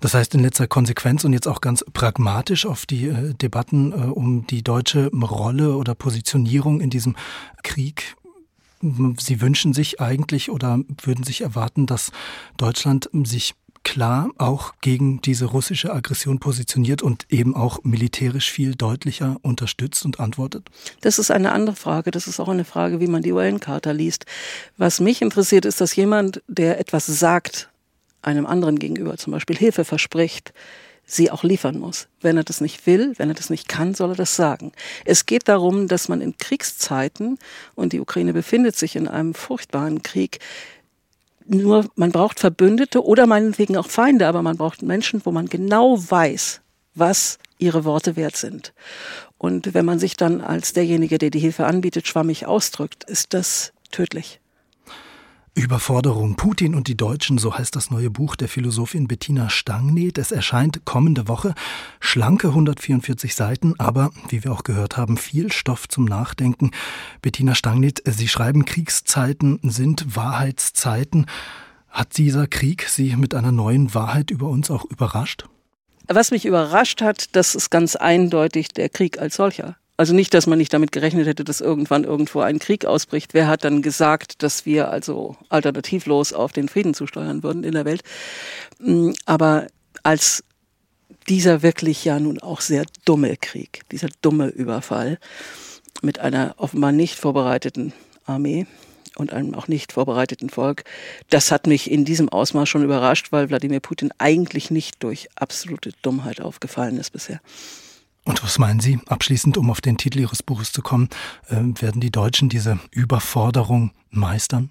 Das 0.00 0.12
heißt 0.14 0.34
in 0.34 0.40
letzter 0.40 0.66
Konsequenz 0.66 1.24
und 1.24 1.32
jetzt 1.32 1.48
auch 1.48 1.60
ganz 1.60 1.84
pragmatisch 1.92 2.66
auf 2.66 2.84
die 2.84 3.08
äh, 3.08 3.34
Debatten 3.34 3.92
äh, 3.92 4.06
um 4.06 4.46
die 4.46 4.62
deutsche 4.62 5.10
Rolle 5.10 5.76
oder 5.76 5.94
Positionierung 5.94 6.80
in 6.80 6.90
diesem 6.90 7.16
Krieg. 7.62 8.16
Sie 9.18 9.40
wünschen 9.40 9.72
sich 9.72 10.00
eigentlich 10.00 10.50
oder 10.50 10.80
würden 11.02 11.24
sich 11.24 11.40
erwarten, 11.40 11.86
dass 11.86 12.12
Deutschland 12.58 13.08
sich 13.24 13.54
klar 13.86 14.30
auch 14.36 14.74
gegen 14.80 15.20
diese 15.20 15.44
russische 15.44 15.92
Aggression 15.94 16.40
positioniert 16.40 17.02
und 17.02 17.24
eben 17.30 17.54
auch 17.54 17.84
militärisch 17.84 18.50
viel 18.50 18.74
deutlicher 18.74 19.36
unterstützt 19.42 20.04
und 20.04 20.18
antwortet? 20.18 20.68
Das 21.02 21.20
ist 21.20 21.30
eine 21.30 21.52
andere 21.52 21.76
Frage. 21.76 22.10
Das 22.10 22.26
ist 22.26 22.40
auch 22.40 22.48
eine 22.48 22.64
Frage, 22.64 22.98
wie 22.98 23.06
man 23.06 23.22
die 23.22 23.30
UN-Charta 23.30 23.92
liest. 23.92 24.26
Was 24.76 24.98
mich 24.98 25.22
interessiert, 25.22 25.64
ist, 25.64 25.80
dass 25.80 25.94
jemand, 25.94 26.42
der 26.48 26.80
etwas 26.80 27.06
sagt, 27.06 27.68
einem 28.22 28.44
anderen 28.44 28.80
gegenüber 28.80 29.16
zum 29.18 29.32
Beispiel 29.32 29.56
Hilfe 29.56 29.84
verspricht, 29.84 30.52
sie 31.04 31.30
auch 31.30 31.44
liefern 31.44 31.78
muss. 31.78 32.08
Wenn 32.20 32.36
er 32.36 32.42
das 32.42 32.60
nicht 32.60 32.86
will, 32.86 33.12
wenn 33.18 33.28
er 33.28 33.36
das 33.36 33.50
nicht 33.50 33.68
kann, 33.68 33.94
soll 33.94 34.10
er 34.10 34.16
das 34.16 34.34
sagen. 34.34 34.72
Es 35.04 35.26
geht 35.26 35.46
darum, 35.46 35.86
dass 35.86 36.08
man 36.08 36.20
in 36.20 36.36
Kriegszeiten, 36.36 37.38
und 37.76 37.92
die 37.92 38.00
Ukraine 38.00 38.32
befindet 38.32 38.74
sich 38.74 38.96
in 38.96 39.06
einem 39.06 39.32
furchtbaren 39.32 40.02
Krieg, 40.02 40.40
nur, 41.48 41.86
man 41.94 42.12
braucht 42.12 42.40
Verbündete 42.40 43.04
oder 43.04 43.26
meinetwegen 43.26 43.76
auch 43.76 43.88
Feinde, 43.88 44.26
aber 44.26 44.42
man 44.42 44.56
braucht 44.56 44.82
Menschen, 44.82 45.20
wo 45.24 45.30
man 45.30 45.46
genau 45.46 45.98
weiß, 45.98 46.60
was 46.94 47.38
ihre 47.58 47.84
Worte 47.84 48.16
wert 48.16 48.36
sind. 48.36 48.72
Und 49.38 49.74
wenn 49.74 49.84
man 49.84 49.98
sich 49.98 50.16
dann 50.16 50.40
als 50.40 50.72
derjenige, 50.72 51.18
der 51.18 51.30
die 51.30 51.38
Hilfe 51.38 51.66
anbietet, 51.66 52.06
schwammig 52.06 52.46
ausdrückt, 52.46 53.04
ist 53.04 53.34
das 53.34 53.72
tödlich. 53.90 54.40
Überforderung. 55.56 56.36
Putin 56.36 56.74
und 56.74 56.86
die 56.86 56.98
Deutschen, 56.98 57.38
so 57.38 57.56
heißt 57.56 57.74
das 57.74 57.90
neue 57.90 58.10
Buch 58.10 58.36
der 58.36 58.46
Philosophin 58.46 59.08
Bettina 59.08 59.48
Stangneth. 59.48 60.18
Es 60.18 60.30
erscheint 60.30 60.84
kommende 60.84 61.28
Woche. 61.28 61.54
Schlanke 61.98 62.48
144 62.48 63.34
Seiten, 63.34 63.74
aber, 63.78 64.10
wie 64.28 64.44
wir 64.44 64.52
auch 64.52 64.64
gehört 64.64 64.98
haben, 64.98 65.16
viel 65.16 65.50
Stoff 65.50 65.88
zum 65.88 66.04
Nachdenken. 66.04 66.72
Bettina 67.22 67.54
Stangneth, 67.54 68.02
Sie 68.04 68.28
schreiben, 68.28 68.66
Kriegszeiten 68.66 69.58
sind 69.62 70.14
Wahrheitszeiten. 70.14 71.24
Hat 71.88 72.18
dieser 72.18 72.46
Krieg 72.46 72.88
Sie 72.90 73.16
mit 73.16 73.34
einer 73.34 73.52
neuen 73.52 73.94
Wahrheit 73.94 74.30
über 74.30 74.48
uns 74.48 74.70
auch 74.70 74.84
überrascht? 74.84 75.46
Was 76.06 76.30
mich 76.30 76.44
überrascht 76.44 77.00
hat, 77.00 77.34
das 77.34 77.54
ist 77.54 77.70
ganz 77.70 77.96
eindeutig 77.96 78.68
der 78.68 78.90
Krieg 78.90 79.18
als 79.18 79.36
solcher. 79.36 79.76
Also 79.96 80.14
nicht, 80.14 80.34
dass 80.34 80.46
man 80.46 80.58
nicht 80.58 80.72
damit 80.74 80.92
gerechnet 80.92 81.26
hätte, 81.26 81.44
dass 81.44 81.60
irgendwann 81.60 82.04
irgendwo 82.04 82.40
ein 82.40 82.58
Krieg 82.58 82.84
ausbricht. 82.84 83.32
Wer 83.32 83.48
hat 83.48 83.64
dann 83.64 83.80
gesagt, 83.80 84.42
dass 84.42 84.66
wir 84.66 84.90
also 84.90 85.36
alternativlos 85.48 86.32
auf 86.32 86.52
den 86.52 86.68
Frieden 86.68 86.92
zusteuern 86.92 87.42
würden 87.42 87.64
in 87.64 87.72
der 87.72 87.86
Welt? 87.86 88.02
Mm, 88.78 89.12
aber 89.24 89.68
als 90.02 90.44
dieser 91.28 91.62
wirklich 91.62 92.04
ja 92.04 92.20
nun 92.20 92.38
auch 92.40 92.60
sehr 92.60 92.84
dumme 93.04 93.36
Krieg, 93.36 93.82
dieser 93.90 94.08
dumme 94.20 94.48
Überfall 94.48 95.18
mit 96.02 96.18
einer 96.18 96.54
offenbar 96.58 96.92
nicht 96.92 97.18
vorbereiteten 97.18 97.92
Armee 98.26 98.66
und 99.16 99.32
einem 99.32 99.54
auch 99.54 99.66
nicht 99.66 99.92
vorbereiteten 99.92 100.50
Volk, 100.50 100.84
das 101.30 101.50
hat 101.50 101.66
mich 101.66 101.90
in 101.90 102.04
diesem 102.04 102.28
Ausmaß 102.28 102.68
schon 102.68 102.84
überrascht, 102.84 103.32
weil 103.32 103.48
Wladimir 103.48 103.80
Putin 103.80 104.10
eigentlich 104.18 104.70
nicht 104.70 105.02
durch 105.02 105.28
absolute 105.36 105.92
Dummheit 106.02 106.42
aufgefallen 106.42 106.98
ist 106.98 107.10
bisher. 107.10 107.40
Und 108.26 108.42
was 108.42 108.58
meinen 108.58 108.80
Sie, 108.80 108.98
abschließend, 109.06 109.56
um 109.56 109.70
auf 109.70 109.80
den 109.80 109.96
Titel 109.96 110.18
Ihres 110.18 110.42
Buches 110.42 110.72
zu 110.72 110.82
kommen, 110.82 111.08
äh, 111.48 111.54
werden 111.80 112.00
die 112.00 112.10
Deutschen 112.10 112.48
diese 112.48 112.80
Überforderung 112.90 113.92
meistern? 114.10 114.70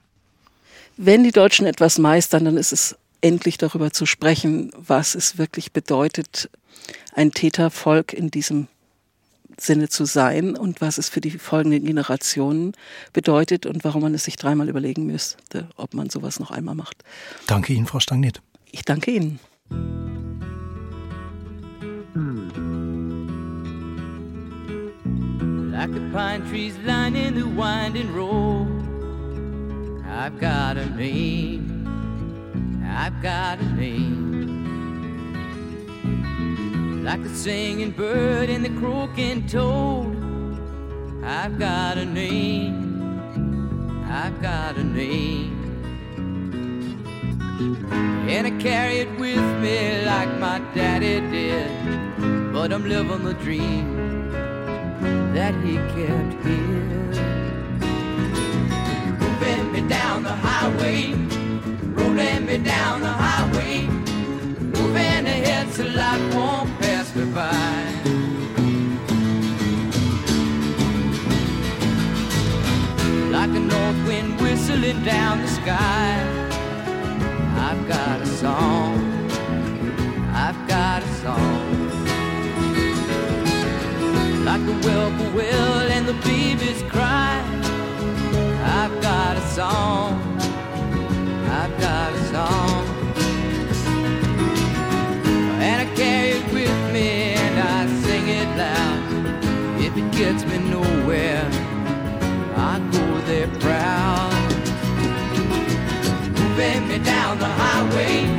Wenn 0.97 1.23
die 1.23 1.31
Deutschen 1.31 1.65
etwas 1.65 1.97
meistern, 1.97 2.45
dann 2.45 2.57
ist 2.57 2.73
es 2.73 2.97
endlich 3.21 3.57
darüber 3.57 3.91
zu 3.91 4.05
sprechen, 4.05 4.71
was 4.75 5.15
es 5.15 5.37
wirklich 5.37 5.71
bedeutet, 5.71 6.49
ein 7.13 7.31
Tätervolk 7.31 8.11
in 8.11 8.29
diesem 8.29 8.67
Sinne 9.57 9.87
zu 9.87 10.03
sein 10.03 10.57
und 10.57 10.81
was 10.81 10.97
es 10.97 11.07
für 11.07 11.21
die 11.21 11.31
folgenden 11.31 11.85
Generationen 11.85 12.73
bedeutet 13.13 13.65
und 13.65 13.85
warum 13.85 14.01
man 14.01 14.13
es 14.13 14.25
sich 14.25 14.35
dreimal 14.35 14.67
überlegen 14.67 15.05
müsste, 15.05 15.69
ob 15.77 15.93
man 15.93 16.09
sowas 16.09 16.41
noch 16.41 16.51
einmal 16.51 16.75
macht. 16.75 17.03
Danke 17.47 17.71
Ihnen, 17.71 17.85
Frau 17.85 18.01
Stagniert. 18.01 18.41
Ich 18.71 18.83
danke 18.83 19.11
Ihnen. 19.11 19.39
The 25.95 26.01
pine 26.11 26.45
trees 26.49 26.77
lining 26.79 27.35
the 27.35 27.47
winding 27.47 28.13
road. 28.13 28.67
I've 30.05 30.37
got 30.41 30.75
a 30.75 30.89
name, 30.89 31.87
I've 32.85 33.21
got 33.21 33.59
a 33.59 33.65
name. 33.75 34.65
Like 37.05 37.23
the 37.23 37.29
singing 37.29 37.91
bird 37.91 38.49
and 38.49 38.65
the 38.65 38.71
croaking 38.81 39.47
toad. 39.47 40.17
I've 41.23 41.57
got 41.57 41.97
a 41.97 42.03
name, 42.03 44.03
I've 44.11 44.41
got 44.41 44.75
a 44.75 44.83
name. 44.83 45.53
And 48.27 48.47
I 48.47 48.51
carry 48.61 48.97
it 48.97 49.17
with 49.17 49.61
me 49.61 50.03
like 50.05 50.27
my 50.39 50.59
daddy 50.73 51.21
did. 51.31 51.71
But 52.51 52.73
I'm 52.73 52.85
living 52.85 53.23
the 53.23 53.33
dream 53.35 54.24
that 55.45 55.63
he 55.63 55.75
kept 55.93 56.33
here. 56.43 56.85
Moving 59.21 59.71
me 59.73 59.81
down 59.87 60.23
the 60.23 60.35
highway, 60.47 61.13
rolling 61.97 62.45
me 62.47 62.57
down 62.57 63.01
the 63.01 63.13
highway, 63.25 63.81
moving 64.75 65.23
ahead 65.35 65.71
so 65.71 65.83
life 65.83 66.25
won't 66.33 66.69
pass 66.79 67.15
me 67.15 67.25
by. 67.25 67.75
Like 73.35 73.53
a 73.61 73.63
north 73.73 73.99
wind 74.07 74.41
whistling 74.41 75.03
down 75.03 75.41
the 75.43 75.47
sky. 75.47 76.13
I've 77.67 77.87
got 77.87 78.21
a 78.21 78.25
song. 78.25 79.04
Babies 86.23 86.83
cry. 86.83 87.43
I've 88.79 89.01
got 89.01 89.37
a 89.37 89.41
song. 89.59 90.21
I've 91.49 91.79
got 91.79 92.13
a 92.13 92.23
song. 92.33 92.85
And 95.67 95.77
I 95.87 95.95
carry 95.95 96.29
it 96.39 96.45
with 96.53 96.93
me 96.93 97.35
and 97.43 97.59
I 97.59 97.87
sing 98.03 98.27
it 98.27 98.49
loud. 98.57 99.81
If 99.81 99.97
it 99.97 100.11
gets 100.11 100.45
me 100.45 100.57
nowhere, 100.69 101.47
I 102.55 102.79
go 102.91 103.21
there 103.21 103.47
proud 103.59 104.35
moving 106.55 106.87
me 106.87 106.97
down 106.99 107.37
the 107.37 107.45
highway, 107.45 108.34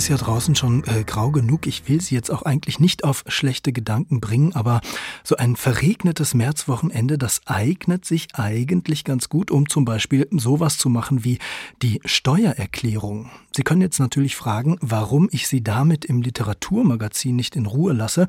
ist 0.00 0.08
ja 0.08 0.16
draußen 0.16 0.54
schon 0.54 0.82
äh, 0.84 1.04
grau 1.04 1.30
genug. 1.30 1.66
Ich 1.66 1.86
will 1.86 2.00
Sie 2.00 2.14
jetzt 2.14 2.30
auch 2.30 2.40
eigentlich 2.40 2.80
nicht 2.80 3.04
auf 3.04 3.22
schlechte 3.26 3.70
Gedanken 3.70 4.18
bringen, 4.18 4.54
aber 4.54 4.80
so 5.24 5.36
ein 5.36 5.56
verregnetes 5.56 6.32
Märzwochenende, 6.32 7.18
das 7.18 7.42
eignet 7.44 8.06
sich 8.06 8.28
eigentlich 8.32 9.04
ganz 9.04 9.28
gut, 9.28 9.50
um 9.50 9.68
zum 9.68 9.84
Beispiel 9.84 10.26
sowas 10.30 10.78
zu 10.78 10.88
machen 10.88 11.22
wie 11.22 11.38
die 11.82 12.00
Steuererklärung. 12.06 13.28
Sie 13.54 13.62
können 13.62 13.82
jetzt 13.82 13.98
natürlich 13.98 14.36
fragen, 14.36 14.78
warum 14.80 15.28
ich 15.32 15.48
Sie 15.48 15.62
damit 15.62 16.06
im 16.06 16.22
Literaturmagazin 16.22 17.36
nicht 17.36 17.54
in 17.54 17.66
Ruhe 17.66 17.92
lasse. 17.92 18.26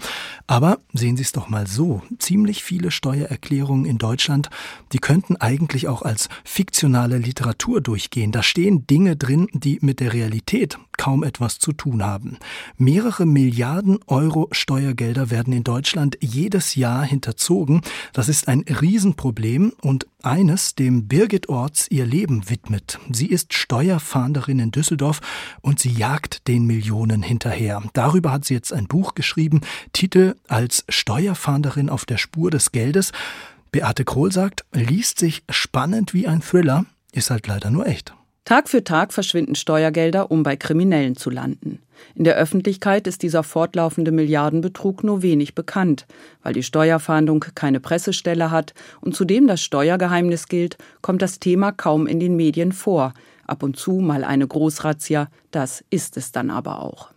Aber 0.47 0.79
sehen 0.91 1.15
Sie 1.15 1.23
es 1.23 1.31
doch 1.31 1.47
mal 1.47 1.67
so. 1.67 2.01
Ziemlich 2.19 2.63
viele 2.63 2.91
Steuererklärungen 2.91 3.85
in 3.85 3.97
Deutschland, 3.97 4.49
die 4.91 4.99
könnten 4.99 5.37
eigentlich 5.37 5.87
auch 5.87 6.01
als 6.01 6.27
fiktionale 6.43 7.17
Literatur 7.17 7.79
durchgehen. 7.79 8.33
Da 8.33 8.43
stehen 8.43 8.87
Dinge 8.87 9.15
drin, 9.15 9.47
die 9.53 9.77
mit 9.81 10.01
der 10.01 10.11
Realität 10.11 10.79
kaum 10.97 11.23
etwas 11.23 11.59
zu 11.61 11.71
tun 11.71 12.03
haben. 12.03 12.37
Mehrere 12.77 13.25
Milliarden 13.25 13.99
Euro 14.07 14.49
Steuergelder 14.51 15.29
werden 15.29 15.53
in 15.53 15.63
Deutschland 15.63 16.17
jedes 16.19 16.75
Jahr 16.75 17.03
hinterzogen. 17.03 17.81
Das 18.13 18.27
ist 18.27 18.47
ein 18.47 18.61
Riesenproblem 18.61 19.73
und 19.81 20.07
eines, 20.23 20.75
dem 20.75 21.07
Birgit 21.07 21.49
Orts 21.49 21.89
ihr 21.89 22.05
Leben 22.05 22.49
widmet. 22.49 22.99
Sie 23.11 23.27
ist 23.27 23.53
Steuerfahnderin 23.53 24.59
in 24.59 24.71
Düsseldorf 24.71 25.21
und 25.61 25.79
sie 25.79 25.91
jagt 25.91 26.47
den 26.47 26.65
Millionen 26.65 27.21
hinterher. 27.21 27.81
Darüber 27.93 28.31
hat 28.31 28.45
sie 28.45 28.53
jetzt 28.53 28.73
ein 28.73 28.87
Buch 28.87 29.15
geschrieben, 29.15 29.61
Titel 29.93 30.35
als 30.47 30.83
Steuerfahnderin 30.89 31.89
auf 31.89 32.05
der 32.05 32.17
Spur 32.17 32.51
des 32.51 32.71
Geldes. 32.71 33.11
Beate 33.71 34.03
Krohl 34.03 34.31
sagt, 34.31 34.65
liest 34.73 35.19
sich 35.19 35.43
spannend 35.49 36.13
wie 36.13 36.27
ein 36.27 36.41
Thriller, 36.41 36.85
ist 37.13 37.29
halt 37.29 37.47
leider 37.47 37.71
nur 37.71 37.87
echt. 37.87 38.13
Tag 38.43 38.69
für 38.69 38.83
Tag 38.83 39.13
verschwinden 39.13 39.55
Steuergelder, 39.55 40.31
um 40.31 40.41
bei 40.41 40.55
Kriminellen 40.55 41.15
zu 41.15 41.29
landen. 41.29 41.79
In 42.15 42.23
der 42.23 42.35
Öffentlichkeit 42.35 43.05
ist 43.05 43.21
dieser 43.21 43.43
fortlaufende 43.43 44.11
Milliardenbetrug 44.11 45.03
nur 45.03 45.21
wenig 45.21 45.53
bekannt, 45.53 46.07
weil 46.41 46.53
die 46.53 46.63
Steuerfahndung 46.63 47.45
keine 47.53 47.79
Pressestelle 47.79 48.49
hat 48.49 48.73
und 48.99 49.15
zudem 49.15 49.47
das 49.47 49.61
Steuergeheimnis 49.61 50.47
gilt, 50.47 50.77
kommt 51.01 51.21
das 51.21 51.39
Thema 51.39 51.71
kaum 51.71 52.07
in 52.07 52.19
den 52.19 52.35
Medien 52.35 52.71
vor. 52.71 53.13
Ab 53.45 53.61
und 53.61 53.77
zu 53.77 53.93
mal 53.93 54.23
eine 54.23 54.47
Großrazzia, 54.47 55.29
das 55.51 55.83
ist 55.91 56.17
es 56.17 56.31
dann 56.31 56.49
aber 56.49 56.81
auch. 56.81 57.11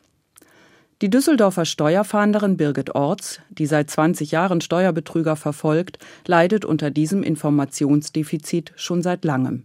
Die 1.00 1.10
Düsseldorfer 1.10 1.64
Steuerfahnderin 1.64 2.56
Birgit 2.56 2.94
Orts, 2.94 3.40
die 3.48 3.66
seit 3.66 3.90
20 3.90 4.30
Jahren 4.30 4.60
Steuerbetrüger 4.60 5.37
verfolgt, 5.37 5.98
leidet 6.26 6.64
unter 6.64 6.90
diesem 6.90 7.22
Informationsdefizit 7.22 8.72
schon 8.76 9.02
seit 9.02 9.24
langem. 9.24 9.64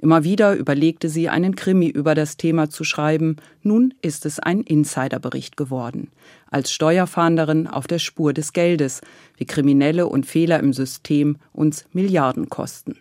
Immer 0.00 0.22
wieder 0.22 0.54
überlegte 0.54 1.08
sie, 1.08 1.28
einen 1.28 1.56
Krimi 1.56 1.88
über 1.88 2.14
das 2.14 2.36
Thema 2.36 2.70
zu 2.70 2.84
schreiben. 2.84 3.36
Nun 3.62 3.94
ist 4.00 4.26
es 4.26 4.38
ein 4.38 4.60
Insiderbericht 4.60 5.56
geworden. 5.56 6.10
Als 6.50 6.72
Steuerfahnderin 6.72 7.66
auf 7.66 7.86
der 7.86 7.98
Spur 7.98 8.32
des 8.32 8.52
Geldes, 8.52 9.00
wie 9.36 9.44
Kriminelle 9.44 10.06
und 10.06 10.24
Fehler 10.24 10.60
im 10.60 10.72
System 10.72 11.36
uns 11.52 11.84
Milliarden 11.92 12.48
kosten. 12.48 12.96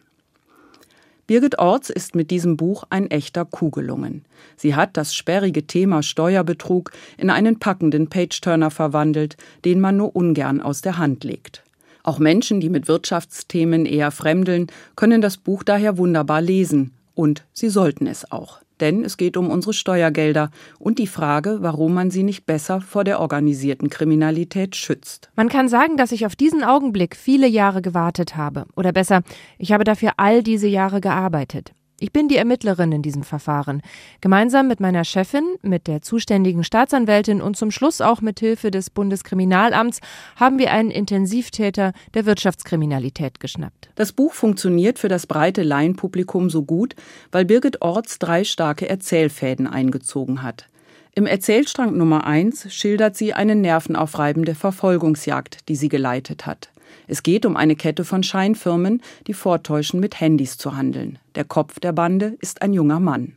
Birgit 1.27 1.59
Orts 1.59 1.89
ist 1.89 2.15
mit 2.15 2.31
diesem 2.31 2.55
Buch 2.55 2.85
ein 2.89 3.11
echter 3.11 3.43
Kuh 3.43 3.69
gelungen. 3.69 4.23
Sie 4.55 4.75
hat 4.75 4.95
das 4.95 5.13
sperrige 5.13 5.67
Thema 5.67 6.01
Steuerbetrug 6.01 6.91
in 7.17 7.29
einen 7.29 7.59
packenden 7.59 8.07
Page-Turner 8.07 8.71
verwandelt, 8.71 9.35
den 9.65 9.81
man 9.81 9.97
nur 9.97 10.15
ungern 10.15 10.61
aus 10.61 10.81
der 10.81 10.97
Hand 10.97 11.25
legt. 11.25 11.63
Auch 12.07 12.19
Menschen, 12.19 12.61
die 12.61 12.69
mit 12.69 12.87
Wirtschaftsthemen 12.87 13.85
eher 13.85 14.11
fremdeln, 14.11 14.67
können 14.95 15.19
das 15.19 15.35
Buch 15.35 15.63
daher 15.63 15.97
wunderbar 15.97 16.41
lesen. 16.41 16.93
Und 17.15 17.45
sie 17.51 17.67
sollten 17.67 18.07
es 18.07 18.31
auch. 18.31 18.61
Denn 18.79 19.03
es 19.03 19.17
geht 19.17 19.35
um 19.35 19.49
unsere 19.49 19.73
Steuergelder 19.73 20.49
und 20.79 20.99
die 20.99 21.07
Frage, 21.07 21.57
warum 21.59 21.93
man 21.93 22.09
sie 22.09 22.23
nicht 22.23 22.45
besser 22.45 22.79
vor 22.79 23.03
der 23.03 23.19
organisierten 23.19 23.89
Kriminalität 23.89 24.77
schützt. 24.77 25.31
Man 25.35 25.49
kann 25.49 25.67
sagen, 25.67 25.97
dass 25.97 26.13
ich 26.13 26.25
auf 26.25 26.37
diesen 26.37 26.63
Augenblick 26.63 27.13
viele 27.13 27.47
Jahre 27.47 27.81
gewartet 27.81 28.37
habe. 28.37 28.67
Oder 28.77 28.93
besser, 28.93 29.21
ich 29.57 29.73
habe 29.73 29.83
dafür 29.83 30.11
all 30.15 30.43
diese 30.43 30.67
Jahre 30.67 31.01
gearbeitet. 31.01 31.73
Ich 31.99 32.11
bin 32.11 32.27
die 32.27 32.37
Ermittlerin 32.37 32.91
in 32.91 33.01
diesem 33.01 33.23
Verfahren. 33.23 33.81
Gemeinsam 34.21 34.67
mit 34.67 34.79
meiner 34.79 35.03
Chefin, 35.03 35.55
mit 35.63 35.87
der 35.87 36.03
zuständigen 36.03 36.63
Staatsanwältin 36.63 37.41
und 37.41 37.57
zum 37.57 37.71
Schluss 37.71 38.01
auch 38.01 38.21
mit 38.21 38.39
Hilfe 38.39 38.69
des 38.69 38.91
Bundeskriminalamts 38.91 40.01
haben 40.35 40.59
wir 40.59 40.71
einen 40.71 40.91
Intensivtäter 40.91 41.93
der 42.13 42.27
Wirtschaftskriminalität 42.27 43.39
geschnappt. 43.39 43.89
Das 43.95 44.11
Buch 44.11 44.33
funktioniert 44.33 44.99
für 44.99 45.07
das 45.07 45.25
breite 45.25 45.63
Laienpublikum 45.63 46.51
so 46.51 46.61
gut, 46.61 46.93
weil 47.31 47.45
Birgit 47.45 47.81
Orts 47.81 48.19
drei 48.19 48.43
starke 48.43 48.87
Erzählfäden 48.87 49.65
eingezogen 49.65 50.43
hat. 50.43 50.67
Im 51.15 51.25
Erzählstrang 51.25 51.97
Nummer 51.97 52.27
1 52.27 52.71
schildert 52.71 53.17
sie 53.17 53.33
eine 53.33 53.55
nervenaufreibende 53.55 54.53
Verfolgungsjagd, 54.53 55.67
die 55.67 55.75
sie 55.75 55.89
geleitet 55.89 56.45
hat. 56.45 56.69
Es 57.07 57.23
geht 57.23 57.45
um 57.45 57.55
eine 57.55 57.75
Kette 57.75 58.03
von 58.03 58.23
Scheinfirmen, 58.23 59.01
die 59.27 59.33
vortäuschen, 59.33 59.99
mit 59.99 60.19
Handys 60.19 60.57
zu 60.57 60.75
handeln. 60.75 61.19
Der 61.35 61.45
Kopf 61.45 61.79
der 61.79 61.93
Bande 61.93 62.37
ist 62.41 62.61
ein 62.61 62.73
junger 62.73 62.99
Mann. 62.99 63.33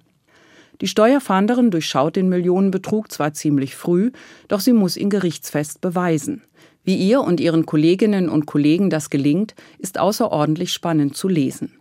Die 0.80 0.88
Steuerfahnderin 0.88 1.70
durchschaut 1.70 2.16
den 2.16 2.28
Millionenbetrug 2.28 3.12
zwar 3.12 3.34
ziemlich 3.34 3.76
früh, 3.76 4.12
doch 4.48 4.60
sie 4.60 4.72
muss 4.72 4.96
ihn 4.96 5.10
gerichtsfest 5.10 5.80
beweisen. 5.80 6.42
Wie 6.84 6.96
ihr 6.96 7.20
und 7.20 7.40
ihren 7.40 7.66
Kolleginnen 7.66 8.30
und 8.30 8.46
Kollegen 8.46 8.88
das 8.88 9.10
gelingt, 9.10 9.54
ist 9.78 9.98
außerordentlich 9.98 10.72
spannend 10.72 11.16
zu 11.16 11.28
lesen. 11.28 11.72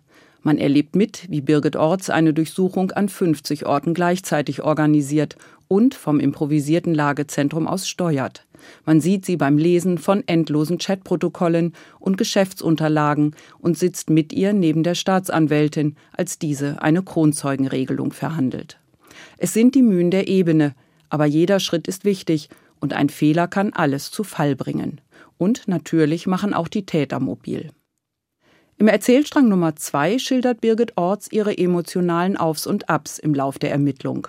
Man 0.41 0.58
erlebt 0.58 0.95
mit, 0.95 1.29
wie 1.29 1.41
Birgit 1.41 1.75
Orts 1.75 2.10
eine 2.10 2.34
Durchsuchung 2.34 2.91
an 2.91 3.10
50 3.10 3.65
Orten 3.65 3.93
gleichzeitig 3.93 4.62
organisiert 4.62 5.36
und 5.67 5.95
vom 5.95 6.19
improvisierten 6.19 6.93
Lagezentrum 6.93 7.67
aus 7.67 7.88
steuert. 7.88 8.45
Man 8.86 9.02
sieht 9.02 9.26
sie 9.26 9.38
beim 9.38 9.58
Lesen 9.58 9.98
von 9.98 10.24
endlosen 10.28 10.78
Chatprotokollen 10.78 11.74
und 12.00 12.17
Geschäftsunterlagen 12.17 13.36
und 13.60 13.78
sitzt 13.78 14.10
mit 14.10 14.34
ihr 14.34 14.54
neben 14.54 14.84
der 14.84 14.95
Staatsanwältin, 14.95 15.95
als 16.12 16.39
diese 16.39 16.82
eine 16.82 17.04
Kronzeugenregelung 17.04 18.12
verhandelt. 18.12 18.80
Es 19.38 19.54
sind 19.54 19.76
die 19.76 19.84
Mühen 19.84 20.12
der 20.12 20.28
Ebene, 20.28 20.76
aber 21.10 21.26
jeder 21.26 21.60
Schritt 21.60 21.88
ist 21.88 22.06
wichtig 22.06 22.50
und 22.80 22.93
ein 22.93 23.10
Fehler 23.10 23.48
kann 23.48 23.74
alles 23.74 24.12
zu 24.12 24.24
Fall 24.24 24.56
bringen. 24.56 25.02
Und 25.38 25.67
natürlich 25.67 26.28
machen 26.28 26.54
auch 26.54 26.67
die 26.67 26.86
Täter 26.86 27.19
mobil. 27.19 27.72
Im 28.78 28.88
Erzählstrang 28.88 29.50
Nummer 29.50 29.76
zwei 29.76 30.19
schildert 30.19 30.62
Birgit 30.62 30.95
Orts 30.95 31.30
ihre 31.32 31.58
emotionalen 31.58 32.38
Aufs 32.38 32.65
und 32.65 32.89
Abs 32.89 33.19
im 33.19 33.34
Lauf 33.34 33.60
der 33.60 33.72
Ermittlung. 33.72 34.28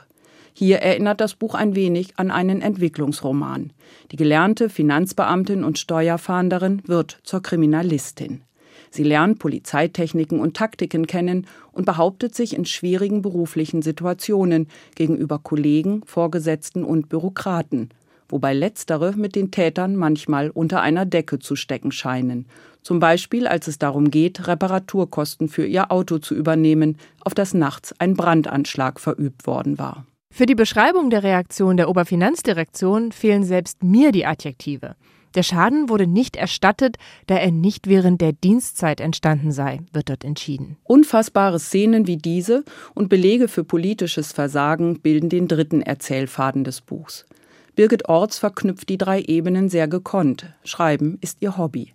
Hier 0.53 0.79
erinnert 0.79 1.21
das 1.21 1.35
Buch 1.35 1.55
ein 1.55 1.75
wenig 1.75 2.19
an 2.19 2.31
einen 2.31 2.61
Entwicklungsroman. 2.61 3.73
Die 4.13 4.17
gelernte 4.17 4.69
Finanzbeamtin 4.69 5.65
und 5.65 5.79
Steuerfahnderin 5.79 6.83
wird 6.87 7.19
zur 7.23 7.43
Kriminalistin. 7.43 8.43
Sie 8.91 9.05
lernt 9.05 9.39
Polizeitechniken 9.39 10.41
und 10.41 10.57
Taktiken 10.57 11.07
kennen 11.07 11.47
und 11.73 11.85
behauptet 11.85 12.35
sich 12.35 12.57
in 12.57 12.65
schwierigen 12.65 13.23
beruflichen 13.23 13.83
Situationen 13.83 14.67
gegenüber 14.97 15.39
Kollegen, 15.39 16.03
Vorgesetzten 16.05 16.83
und 16.83 17.09
Bürokraten, 17.09 17.91
wobei 18.29 18.53
letztere 18.53 19.13
mit 19.13 19.37
den 19.37 19.53
Tätern 19.53 19.95
manchmal 19.95 20.51
unter 20.51 20.81
einer 20.81 21.07
Decke 21.07 21.39
zu 21.39 21.55
stecken 21.55 21.93
scheinen. 21.93 22.47
Zum 22.83 22.99
Beispiel, 22.99 23.47
als 23.47 23.69
es 23.69 23.79
darum 23.79 24.11
geht, 24.11 24.49
Reparaturkosten 24.49 25.49
für 25.49 25.67
ihr 25.67 25.93
Auto 25.93 26.19
zu 26.19 26.35
übernehmen, 26.35 26.97
auf 27.21 27.35
das 27.35 27.55
nachts 27.55 27.95
ein 28.01 28.15
Brandanschlag 28.15 28.99
verübt 28.99 29.47
worden 29.47 29.79
war. 29.79 30.05
Für 30.33 30.47
die 30.47 30.55
Beschreibung 30.55 31.11
der 31.11 31.23
Reaktion 31.23 31.77
der 31.77 31.89
Oberfinanzdirektion 31.89 33.13
fehlen 33.13 33.45
selbst 33.45 33.83
mir 33.83 34.13
die 34.13 34.25
Adjektive. 34.25 34.95
Der 35.35 35.43
Schaden 35.45 35.89
wurde 35.89 36.07
nicht 36.07 36.35
erstattet, 36.35 36.97
da 37.27 37.37
er 37.37 37.53
nicht 37.53 37.89
während 37.89 38.21
der 38.21 38.33
Dienstzeit 38.33 39.01
entstanden 39.01 39.53
sei, 39.53 39.81
wird 39.93 40.09
dort 40.09 40.25
entschieden. 40.25 40.77
Unfassbare 40.85 41.61
Szenen 41.61 42.07
wie 42.07 42.17
diese 42.17 42.65
und 42.95 43.09
Belege 43.09 43.47
für 43.47 43.63
politisches 43.63 44.33
Versagen 44.33 45.01
bilden 45.01 45.29
den 45.29 45.47
dritten 45.47 45.83
Erzählfaden 45.83 46.65
des 46.65 46.81
Buchs. 46.81 47.27
Birgit 47.77 48.09
Orts 48.09 48.39
verknüpft 48.39 48.89
die 48.89 48.99
drei 48.99 49.23
Ebenen 49.23 49.69
sehr 49.69 49.87
gekonnt. 49.87 50.47
Schreiben 50.65 51.19
ist 51.21 51.39
ihr 51.41 51.57
Hobby. 51.57 51.93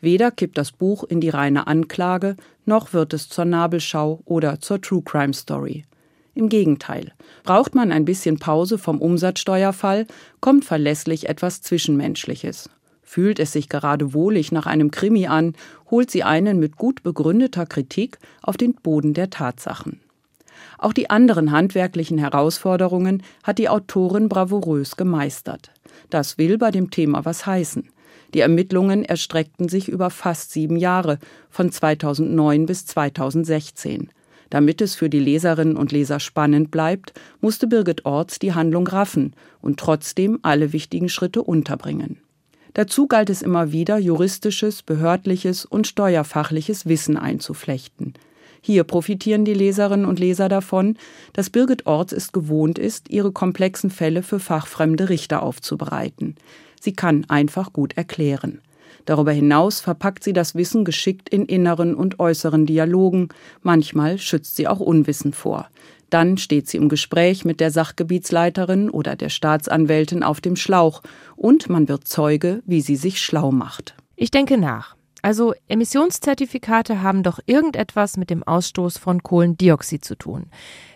Weder 0.00 0.30
kippt 0.30 0.56
das 0.56 0.72
Buch 0.72 1.04
in 1.04 1.20
die 1.20 1.28
reine 1.28 1.66
Anklage, 1.66 2.36
noch 2.64 2.92
wird 2.92 3.12
es 3.12 3.28
zur 3.28 3.44
Nabelschau 3.44 4.20
oder 4.24 4.60
zur 4.60 4.80
True 4.80 5.02
Crime 5.04 5.34
Story. 5.34 5.84
Im 6.38 6.48
Gegenteil. 6.48 7.10
Braucht 7.42 7.74
man 7.74 7.90
ein 7.90 8.04
bisschen 8.04 8.38
Pause 8.38 8.78
vom 8.78 9.00
Umsatzsteuerfall, 9.00 10.06
kommt 10.38 10.64
verlässlich 10.64 11.28
etwas 11.28 11.62
Zwischenmenschliches. 11.62 12.70
Fühlt 13.02 13.40
es 13.40 13.50
sich 13.50 13.68
gerade 13.68 14.14
wohlig 14.14 14.52
nach 14.52 14.66
einem 14.66 14.92
Krimi 14.92 15.26
an, 15.26 15.54
holt 15.90 16.12
sie 16.12 16.22
einen 16.22 16.60
mit 16.60 16.76
gut 16.76 17.02
begründeter 17.02 17.66
Kritik 17.66 18.20
auf 18.40 18.56
den 18.56 18.74
Boden 18.74 19.14
der 19.14 19.30
Tatsachen. 19.30 19.98
Auch 20.78 20.92
die 20.92 21.10
anderen 21.10 21.50
handwerklichen 21.50 22.18
Herausforderungen 22.18 23.24
hat 23.42 23.58
die 23.58 23.68
Autorin 23.68 24.28
bravourös 24.28 24.96
gemeistert. 24.96 25.72
Das 26.08 26.38
will 26.38 26.56
bei 26.56 26.70
dem 26.70 26.92
Thema 26.92 27.24
was 27.24 27.46
heißen. 27.46 27.88
Die 28.32 28.40
Ermittlungen 28.40 29.04
erstreckten 29.04 29.68
sich 29.68 29.88
über 29.88 30.10
fast 30.10 30.52
sieben 30.52 30.76
Jahre, 30.76 31.18
von 31.50 31.72
2009 31.72 32.66
bis 32.66 32.86
2016. 32.86 34.10
Damit 34.50 34.80
es 34.80 34.94
für 34.94 35.10
die 35.10 35.20
Leserinnen 35.20 35.76
und 35.76 35.92
Leser 35.92 36.20
spannend 36.20 36.70
bleibt, 36.70 37.12
musste 37.40 37.66
Birgit 37.66 38.06
Orts 38.06 38.38
die 38.38 38.54
Handlung 38.54 38.86
raffen 38.86 39.34
und 39.60 39.78
trotzdem 39.78 40.38
alle 40.42 40.72
wichtigen 40.72 41.08
Schritte 41.08 41.42
unterbringen. 41.42 42.18
Dazu 42.74 43.06
galt 43.06 43.30
es 43.30 43.42
immer 43.42 43.72
wieder, 43.72 43.98
juristisches, 43.98 44.82
behördliches 44.82 45.64
und 45.64 45.86
steuerfachliches 45.86 46.86
Wissen 46.86 47.16
einzuflechten. 47.16 48.14
Hier 48.60 48.84
profitieren 48.84 49.44
die 49.44 49.54
Leserinnen 49.54 50.06
und 50.06 50.18
Leser 50.18 50.48
davon, 50.48 50.96
dass 51.32 51.50
Birgit 51.50 51.86
Orts 51.86 52.12
es 52.12 52.32
gewohnt 52.32 52.78
ist, 52.78 53.10
ihre 53.10 53.32
komplexen 53.32 53.90
Fälle 53.90 54.22
für 54.22 54.40
fachfremde 54.40 55.08
Richter 55.08 55.42
aufzubereiten. 55.42 56.36
Sie 56.80 56.92
kann 56.92 57.24
einfach 57.28 57.72
gut 57.72 57.96
erklären. 57.96 58.60
Darüber 59.08 59.32
hinaus 59.32 59.80
verpackt 59.80 60.22
sie 60.22 60.34
das 60.34 60.54
Wissen 60.54 60.84
geschickt 60.84 61.30
in 61.30 61.46
inneren 61.46 61.94
und 61.94 62.20
äußeren 62.20 62.66
Dialogen, 62.66 63.30
manchmal 63.62 64.18
schützt 64.18 64.56
sie 64.56 64.68
auch 64.68 64.80
Unwissen 64.80 65.32
vor. 65.32 65.70
Dann 66.10 66.36
steht 66.36 66.68
sie 66.68 66.76
im 66.76 66.90
Gespräch 66.90 67.46
mit 67.46 67.58
der 67.58 67.70
Sachgebietsleiterin 67.70 68.90
oder 68.90 69.16
der 69.16 69.30
Staatsanwältin 69.30 70.22
auf 70.22 70.42
dem 70.42 70.56
Schlauch 70.56 71.00
und 71.36 71.70
man 71.70 71.88
wird 71.88 72.06
Zeuge, 72.06 72.62
wie 72.66 72.82
sie 72.82 72.96
sich 72.96 73.22
schlau 73.22 73.50
macht. 73.50 73.94
Ich 74.14 74.30
denke 74.30 74.58
nach. 74.58 74.94
Also 75.22 75.54
Emissionszertifikate 75.68 77.00
haben 77.00 77.22
doch 77.22 77.38
irgendetwas 77.46 78.18
mit 78.18 78.28
dem 78.28 78.42
Ausstoß 78.42 78.98
von 78.98 79.22
Kohlendioxid 79.22 80.04
zu 80.04 80.16
tun. 80.18 80.50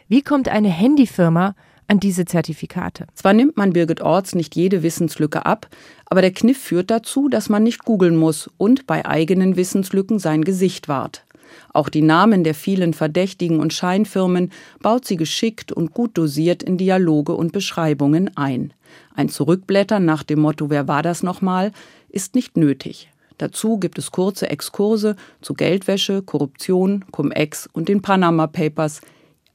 Wie 0.09 0.21
kommt 0.21 0.51
eine 0.51 0.69
Handyfirma 0.69 1.55
an 1.93 2.01
diese 2.01 2.25
Zertifikate. 2.25 3.07
Zwar 3.15 3.35
nimmt 3.35 3.59
man 3.59 3.75
Birgit 3.75 4.01
Orts 4.01 4.35
nicht 4.35 4.57
jede 4.57 4.83
Wissenslücke 4.83 5.45
ab, 5.45 5.69
aber 6.07 6.23
der 6.23 6.33
Kniff 6.33 6.57
führt 6.57 6.91
dazu, 6.91 7.29
dass 7.29 7.51
man 7.51 7.63
nicht 7.63 7.85
googeln 7.85 8.17
muss 8.17 8.49
und 8.57 8.87
bei 8.87 9.05
eigenen 9.05 9.57
Wissenslücken 9.57 10.19
sein 10.19 10.43
Gesicht 10.43 10.89
wahrt. 10.89 11.27
Auch 11.75 11.91
die 11.91 12.01
Namen 12.01 12.45
der 12.45 12.55
vielen 12.55 12.95
Verdächtigen 12.95 13.61
und 13.61 13.75
Scheinfirmen 13.75 14.53
baut 14.81 15.05
sie 15.05 15.17
geschickt 15.17 15.71
und 15.71 15.93
gut 15.93 16.17
dosiert 16.17 16.63
in 16.63 16.79
Dialoge 16.79 17.35
und 17.35 17.53
Beschreibungen 17.53 18.35
ein. 18.39 18.73
Ein 19.15 19.29
Zurückblättern 19.29 20.07
nach 20.07 20.23
dem 20.23 20.41
Motto 20.41 20.71
Wer 20.71 20.89
war 20.89 21.03
das 21.03 21.23
nochmal 21.23 21.73
ist 22.09 22.35
nicht 22.35 22.57
nötig. 22.57 23.11
Dazu 23.37 23.79
gibt 23.79 23.99
es 23.99 24.11
kurze 24.11 24.49
Exkurse 24.49 25.15
zu 25.43 25.53
Geldwäsche, 25.53 26.23
Korruption, 26.23 27.05
Cum-Ex 27.11 27.69
und 27.73 27.91
den 27.91 28.01
Panama 28.01 28.47
Papers, 28.47 29.03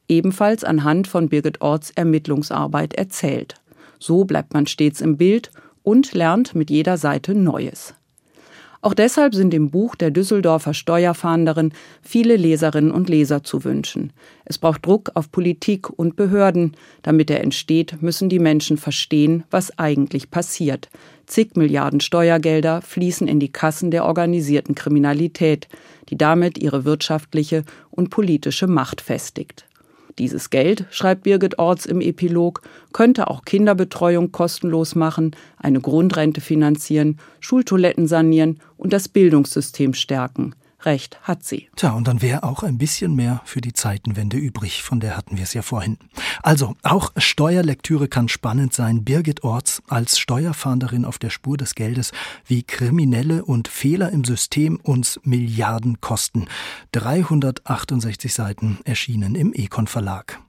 ebenfalls 0.07 0.63
anhand 0.63 1.07
von 1.07 1.29
Birgit 1.29 1.61
Orts 1.61 1.91
Ermittlungsarbeit 1.91 2.93
erzählt. 2.93 3.55
So 3.99 4.25
bleibt 4.25 4.53
man 4.53 4.67
stets 4.67 5.01
im 5.01 5.17
Bild 5.17 5.51
und 5.83 6.13
lernt 6.13 6.55
mit 6.55 6.69
jeder 6.69 6.97
Seite 6.97 7.33
Neues. 7.33 7.95
Auch 8.81 8.93
deshalb 8.93 9.33
sind 9.33 9.53
im 9.53 9.71
Buch 9.71 9.95
der 9.95 10.11
Düsseldorfer 10.11 10.73
Steuerfahnderin 10.73 11.73
viele 12.01 12.35
Leserinnen 12.35 12.91
und 12.91 13.09
Leser 13.09 13.43
zu 13.43 13.63
wünschen. 13.63 14.13
Es 14.45 14.59
braucht 14.59 14.85
Druck 14.85 15.11
auf 15.15 15.31
Politik 15.31 15.89
und 15.89 16.15
Behörden. 16.15 16.77
Damit 17.01 17.31
er 17.31 17.41
entsteht, 17.41 18.01
müssen 18.01 18.29
die 18.29 18.39
Menschen 18.39 18.77
verstehen, 18.77 19.43
was 19.49 19.77
eigentlich 19.79 20.29
passiert. 20.29 20.89
Zig 21.25 21.55
Milliarden 21.55 21.99
Steuergelder 21.99 22.81
fließen 22.81 23.27
in 23.27 23.39
die 23.39 23.51
Kassen 23.51 23.91
der 23.91 24.05
organisierten 24.05 24.75
Kriminalität, 24.75 25.67
die 26.09 26.17
damit 26.17 26.57
ihre 26.57 26.85
wirtschaftliche 26.85 27.65
und 27.89 28.09
politische 28.09 28.67
Macht 28.67 29.01
festigt. 29.01 29.66
Dieses 30.19 30.49
Geld, 30.49 30.85
schreibt 30.89 31.23
Birgit 31.23 31.59
Orts 31.59 31.85
im 31.85 32.01
Epilog, 32.01 32.61
könnte 32.91 33.29
auch 33.29 33.45
Kinderbetreuung 33.45 34.31
kostenlos 34.31 34.95
machen, 34.95 35.35
eine 35.57 35.79
Grundrente 35.79 36.41
finanzieren, 36.41 37.19
Schultoiletten 37.39 38.07
sanieren 38.07 38.59
und 38.77 38.93
das 38.93 39.09
Bildungssystem 39.09 39.93
stärken. 39.93 40.55
Recht 40.83 41.19
hat 41.23 41.43
sie. 41.43 41.69
Tja, 41.75 41.91
und 41.91 42.07
dann 42.07 42.21
wäre 42.21 42.43
auch 42.43 42.61
ein 42.61 42.77
bisschen 42.77 43.15
mehr 43.15 43.41
für 43.45 43.61
die 43.61 43.73
Zeitenwende 43.73 44.37
übrig, 44.37 44.83
von 44.83 44.99
der 44.99 45.17
hatten 45.17 45.35
wir 45.35 45.43
es 45.43 45.53
ja 45.53 45.63
vorhin. 45.63 45.97
Also, 46.43 46.75
auch 46.83 47.11
Steuerlektüre 47.17 48.07
kann 48.07 48.29
spannend 48.29 48.73
sein. 48.73 49.03
Birgit 49.03 49.43
Orts 49.43 49.81
als 49.87 50.19
Steuerfahnderin 50.19 51.03
auf 51.03 51.17
der 51.17 51.31
Spur 51.31 51.57
des 51.57 51.73
Geldes, 51.73 52.11
wie 52.45 52.61
Kriminelle 52.61 53.43
und 53.43 53.67
Fehler 53.67 54.11
im 54.11 54.23
System 54.23 54.79
uns 54.83 55.19
Milliarden 55.23 55.99
kosten. 55.99 56.47
368 56.91 58.33
Seiten 58.33 58.77
erschienen 58.83 59.33
im 59.33 59.53
Econ 59.53 59.87
Verlag. 59.87 60.39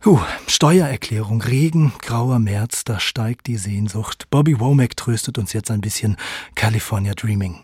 Puh, 0.00 0.20
Steuererklärung, 0.46 1.42
Regen, 1.42 1.92
grauer 2.00 2.38
März, 2.38 2.84
da 2.84 3.00
steigt 3.00 3.48
die 3.48 3.56
Sehnsucht. 3.56 4.28
Bobby 4.30 4.60
Womack 4.60 4.96
tröstet 4.96 5.38
uns 5.38 5.52
jetzt 5.52 5.72
ein 5.72 5.80
bisschen 5.80 6.16
California 6.54 7.14
Dreaming. 7.14 7.58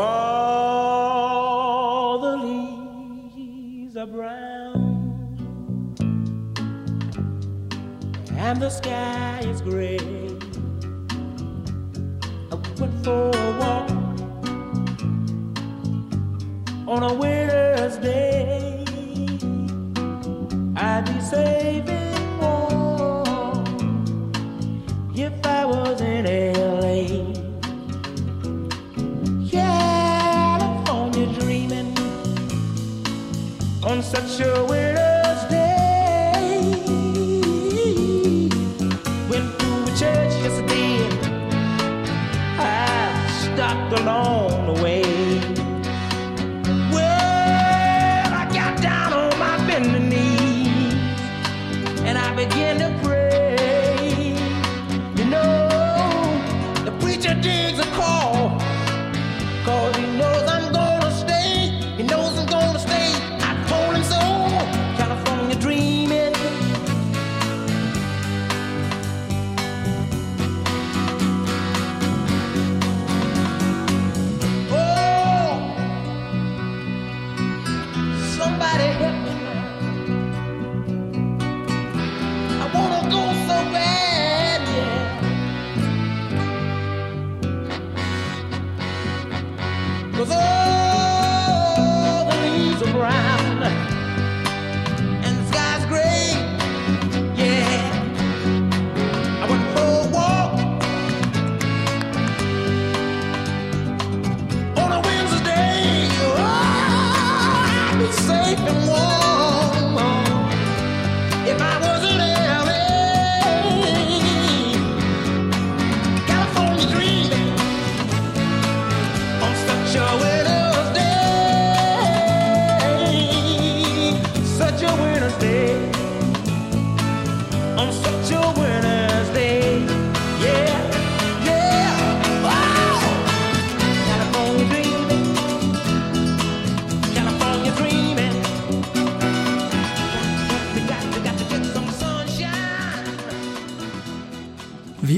All 0.00 1.00
the 2.20 2.36
leaves 2.36 3.96
are 3.96 4.06
brown 4.06 4.76
and 8.30 8.62
the 8.62 8.70
sky 8.70 9.40
is 9.40 9.60
gray. 9.60 9.98
I 12.52 12.54
went 12.78 13.04
for 13.04 13.30
a 13.34 13.58
walk 13.58 13.90
on 16.86 17.02
a 17.02 17.12
winter's 17.12 17.96
day. 17.96 18.84
I'd 20.76 21.06
be 21.06 21.20
saving 21.20 22.38
warm 22.38 23.64
if 25.12 25.44
I 25.44 25.64
was 25.64 26.00
in 26.00 26.24
LA. 26.26 26.57
A 34.18 34.64
winter's 34.64 34.87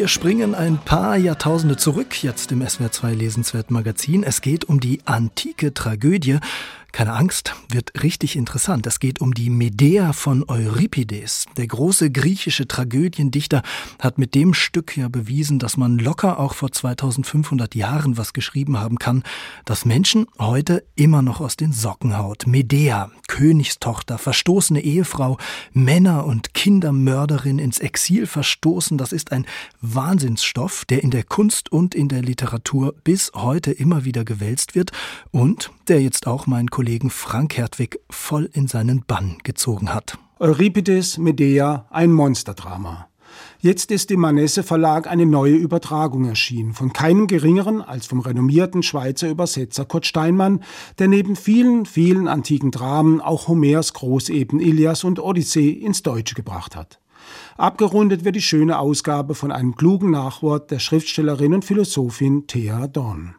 Wir 0.00 0.08
springen 0.08 0.54
ein 0.54 0.78
paar 0.78 1.18
Jahrtausende 1.18 1.76
zurück, 1.76 2.22
jetzt 2.22 2.52
im 2.52 2.62
SWR2 2.62 3.12
Lesenswert 3.12 3.70
Magazin. 3.70 4.22
Es 4.22 4.40
geht 4.40 4.64
um 4.64 4.80
die 4.80 5.02
antike 5.04 5.74
Tragödie. 5.74 6.38
Keine 6.92 7.12
Angst, 7.12 7.54
wird 7.68 8.02
richtig 8.02 8.36
interessant. 8.36 8.86
Es 8.86 8.98
geht 8.98 9.20
um 9.20 9.32
die 9.32 9.48
Medea 9.48 10.12
von 10.12 10.44
Euripides. 10.48 11.46
Der 11.56 11.66
große 11.66 12.10
griechische 12.10 12.66
Tragödiendichter 12.66 13.62
hat 14.00 14.18
mit 14.18 14.34
dem 14.34 14.54
Stück 14.54 14.96
ja 14.96 15.08
bewiesen, 15.08 15.58
dass 15.58 15.76
man 15.76 15.98
locker 15.98 16.38
auch 16.40 16.54
vor 16.54 16.72
2500 16.72 17.74
Jahren 17.74 18.16
was 18.16 18.32
geschrieben 18.32 18.80
haben 18.80 18.98
kann, 18.98 19.22
das 19.64 19.84
Menschen 19.84 20.26
heute 20.38 20.84
immer 20.96 21.22
noch 21.22 21.40
aus 21.40 21.56
den 21.56 21.72
Socken 21.72 22.18
haut. 22.18 22.46
Medea, 22.46 23.10
Königstochter, 23.28 24.18
verstoßene 24.18 24.80
Ehefrau, 24.80 25.38
Männer- 25.72 26.26
und 26.26 26.54
Kindermörderin 26.54 27.58
ins 27.58 27.78
Exil 27.78 28.26
verstoßen, 28.26 28.98
das 28.98 29.12
ist 29.12 29.30
ein 29.32 29.46
Wahnsinnsstoff, 29.80 30.84
der 30.86 31.02
in 31.04 31.10
der 31.10 31.22
Kunst 31.22 31.70
und 31.70 31.94
in 31.94 32.08
der 32.08 32.22
Literatur 32.22 32.94
bis 33.04 33.30
heute 33.34 33.70
immer 33.70 34.04
wieder 34.04 34.24
gewälzt 34.24 34.74
wird 34.74 34.90
und 35.30 35.70
der 35.88 36.02
jetzt 36.02 36.26
auch 36.26 36.46
meinen 36.46 36.70
Kollegen 36.80 37.10
Frank 37.10 37.58
Hertwig 37.58 38.00
voll 38.08 38.48
in 38.54 38.66
seinen 38.66 39.04
Bann 39.06 39.36
gezogen 39.44 39.92
hat. 39.92 40.16
Euripides 40.38 41.18
Medea, 41.18 41.84
ein 41.90 42.10
Monsterdrama. 42.10 43.06
Jetzt 43.58 43.90
ist 43.90 44.10
im 44.10 44.20
Manesse 44.20 44.62
Verlag 44.62 45.06
eine 45.06 45.26
neue 45.26 45.56
Übertragung 45.56 46.24
erschienen, 46.24 46.72
von 46.72 46.94
keinem 46.94 47.26
geringeren 47.26 47.82
als 47.82 48.06
vom 48.06 48.20
renommierten 48.20 48.82
Schweizer 48.82 49.28
Übersetzer 49.28 49.84
Kurt 49.84 50.06
Steinmann, 50.06 50.64
der 50.98 51.08
neben 51.08 51.36
vielen, 51.36 51.84
vielen 51.84 52.28
antiken 52.28 52.70
Dramen 52.70 53.20
auch 53.20 53.48
Homers 53.48 53.92
Großepen 53.92 54.58
Ilias 54.58 55.04
und 55.04 55.20
Odyssee 55.20 55.72
ins 55.72 56.02
Deutsche 56.02 56.34
gebracht 56.34 56.76
hat. 56.76 56.98
Abgerundet 57.58 58.24
wird 58.24 58.36
die 58.36 58.40
schöne 58.40 58.78
Ausgabe 58.78 59.34
von 59.34 59.52
einem 59.52 59.76
klugen 59.76 60.12
Nachwort 60.12 60.70
der 60.70 60.78
Schriftstellerin 60.78 61.52
und 61.52 61.66
Philosophin 61.66 62.46
Thea 62.46 62.86
Dorn. 62.86 63.34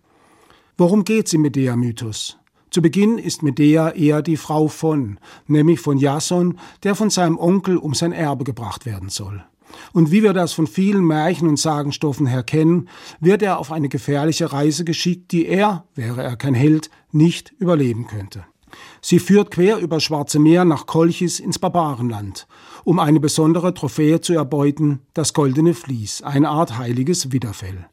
Worum 0.77 1.05
geht's 1.05 1.33
im 1.33 1.41
Medea-Mythos? 1.41 2.37
Zu 2.71 2.81
Beginn 2.81 3.17
ist 3.17 3.43
Medea 3.43 3.89
eher 3.89 4.21
die 4.21 4.37
Frau 4.37 4.69
von, 4.69 5.19
nämlich 5.45 5.81
von 5.81 5.97
Jason, 5.97 6.57
der 6.83 6.95
von 6.95 7.09
seinem 7.09 7.37
Onkel 7.37 7.75
um 7.75 7.93
sein 7.93 8.13
Erbe 8.13 8.45
gebracht 8.45 8.85
werden 8.85 9.09
soll. 9.09 9.43
Und 9.91 10.11
wie 10.11 10.23
wir 10.23 10.31
das 10.31 10.53
von 10.53 10.67
vielen 10.67 11.03
Märchen 11.05 11.49
und 11.49 11.59
Sagenstoffen 11.59 12.27
her 12.27 12.43
kennen, 12.43 12.87
wird 13.19 13.41
er 13.41 13.59
auf 13.59 13.73
eine 13.73 13.89
gefährliche 13.89 14.53
Reise 14.53 14.85
geschickt, 14.85 15.33
die 15.33 15.47
er, 15.47 15.83
wäre 15.95 16.23
er 16.23 16.37
kein 16.37 16.53
Held, 16.53 16.89
nicht 17.11 17.53
überleben 17.59 18.07
könnte. 18.07 18.45
Sie 19.01 19.19
führt 19.19 19.51
quer 19.51 19.79
über 19.79 19.99
Schwarze 19.99 20.39
Meer 20.39 20.63
nach 20.63 20.85
Kolchis 20.85 21.41
ins 21.41 21.59
Barbarenland, 21.59 22.47
um 22.85 22.99
eine 22.99 23.19
besondere 23.19 23.73
Trophäe 23.73 24.21
zu 24.21 24.31
erbeuten, 24.31 25.01
das 25.13 25.33
goldene 25.33 25.73
Vlies, 25.73 26.21
eine 26.21 26.47
Art 26.47 26.77
heiliges 26.77 27.33
Widderfell. 27.33 27.85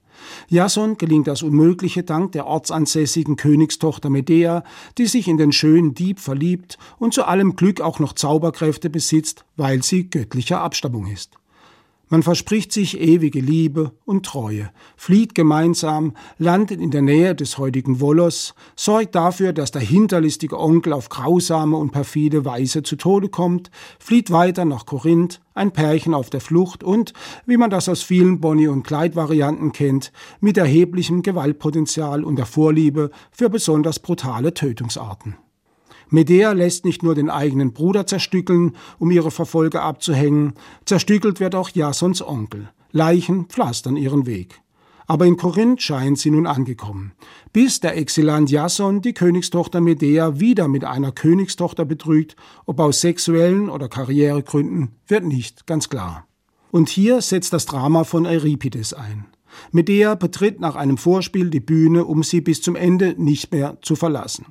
Jason 0.48 0.96
gelingt 0.96 1.26
das 1.26 1.42
Unmögliche 1.42 2.02
dank 2.02 2.32
der 2.32 2.46
ortsansässigen 2.46 3.36
Königstochter 3.36 4.10
Medea, 4.10 4.64
die 4.96 5.06
sich 5.06 5.28
in 5.28 5.36
den 5.36 5.52
schönen 5.52 5.94
Dieb 5.94 6.20
verliebt 6.20 6.78
und 6.98 7.14
zu 7.14 7.24
allem 7.24 7.56
Glück 7.56 7.80
auch 7.80 7.98
noch 7.98 8.12
Zauberkräfte 8.12 8.90
besitzt, 8.90 9.44
weil 9.56 9.82
sie 9.82 10.08
göttlicher 10.08 10.60
Abstammung 10.60 11.06
ist. 11.06 11.38
Man 12.10 12.22
verspricht 12.22 12.72
sich 12.72 12.98
ewige 12.98 13.40
Liebe 13.40 13.92
und 14.06 14.24
Treue, 14.24 14.70
flieht 14.96 15.34
gemeinsam, 15.34 16.14
landet 16.38 16.80
in 16.80 16.90
der 16.90 17.02
Nähe 17.02 17.34
des 17.34 17.58
heutigen 17.58 18.00
Wollos, 18.00 18.54
sorgt 18.76 19.14
dafür, 19.14 19.52
dass 19.52 19.72
der 19.72 19.82
hinterlistige 19.82 20.58
Onkel 20.58 20.94
auf 20.94 21.10
grausame 21.10 21.76
und 21.76 21.90
perfide 21.90 22.46
Weise 22.46 22.82
zu 22.82 22.96
Tode 22.96 23.28
kommt, 23.28 23.70
flieht 23.98 24.30
weiter 24.30 24.64
nach 24.64 24.86
Korinth, 24.86 25.42
ein 25.54 25.72
Pärchen 25.72 26.14
auf 26.14 26.30
der 26.30 26.40
Flucht 26.40 26.82
und, 26.82 27.12
wie 27.44 27.58
man 27.58 27.68
das 27.68 27.90
aus 27.90 28.02
vielen 28.02 28.40
Bonnie- 28.40 28.68
und 28.68 28.84
Clyde-Varianten 28.84 29.72
kennt, 29.72 30.10
mit 30.40 30.56
erheblichem 30.56 31.22
Gewaltpotenzial 31.22 32.24
und 32.24 32.36
der 32.36 32.46
Vorliebe 32.46 33.10
für 33.30 33.50
besonders 33.50 33.98
brutale 33.98 34.54
Tötungsarten. 34.54 35.36
Medea 36.10 36.52
lässt 36.52 36.84
nicht 36.84 37.02
nur 37.02 37.14
den 37.14 37.30
eigenen 37.30 37.72
Bruder 37.72 38.06
zerstückeln, 38.06 38.76
um 38.98 39.10
ihre 39.10 39.30
Verfolger 39.30 39.82
abzuhängen, 39.82 40.54
zerstückelt 40.84 41.40
wird 41.40 41.54
auch 41.54 41.70
Jasons 41.70 42.22
Onkel. 42.22 42.70
Leichen 42.92 43.46
pflastern 43.46 43.96
ihren 43.96 44.26
Weg. 44.26 44.60
Aber 45.06 45.24
in 45.24 45.38
Korinth 45.38 45.80
scheint 45.80 46.18
sie 46.18 46.30
nun 46.30 46.46
angekommen. 46.46 47.12
Bis 47.52 47.80
der 47.80 47.96
Exilant 47.96 48.50
Jason 48.50 49.00
die 49.00 49.14
Königstochter 49.14 49.80
Medea 49.80 50.38
wieder 50.38 50.68
mit 50.68 50.84
einer 50.84 51.12
Königstochter 51.12 51.86
betrügt, 51.86 52.36
ob 52.66 52.78
aus 52.78 53.00
sexuellen 53.00 53.70
oder 53.70 53.88
Karrieregründen, 53.88 54.96
wird 55.06 55.24
nicht 55.24 55.66
ganz 55.66 55.88
klar. 55.88 56.26
Und 56.70 56.90
hier 56.90 57.22
setzt 57.22 57.54
das 57.54 57.64
Drama 57.64 58.04
von 58.04 58.26
Euripides 58.26 58.92
ein. 58.92 59.26
Medea 59.72 60.14
betritt 60.14 60.60
nach 60.60 60.76
einem 60.76 60.96
Vorspiel 60.96 61.50
die 61.50 61.60
Bühne, 61.60 62.04
um 62.04 62.22
sie 62.22 62.40
bis 62.40 62.62
zum 62.62 62.76
Ende 62.76 63.14
nicht 63.18 63.52
mehr 63.52 63.78
zu 63.82 63.96
verlassen. 63.96 64.46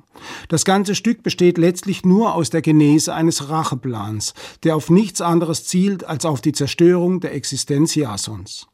Das 0.48 0.64
ganze 0.64 0.94
Stück 0.94 1.22
besteht 1.22 1.58
letztlich 1.58 2.04
nur 2.04 2.34
aus 2.34 2.50
der 2.50 2.62
Genese 2.62 3.14
eines 3.14 3.48
Racheplans, 3.48 4.34
der 4.62 4.76
auf 4.76 4.90
nichts 4.90 5.20
anderes 5.20 5.64
zielt 5.64 6.04
als 6.04 6.24
auf 6.24 6.40
die 6.40 6.52
Zerstörung 6.52 7.20
der 7.20 7.34
Existenz 7.34 7.94
Jasons 7.94 8.67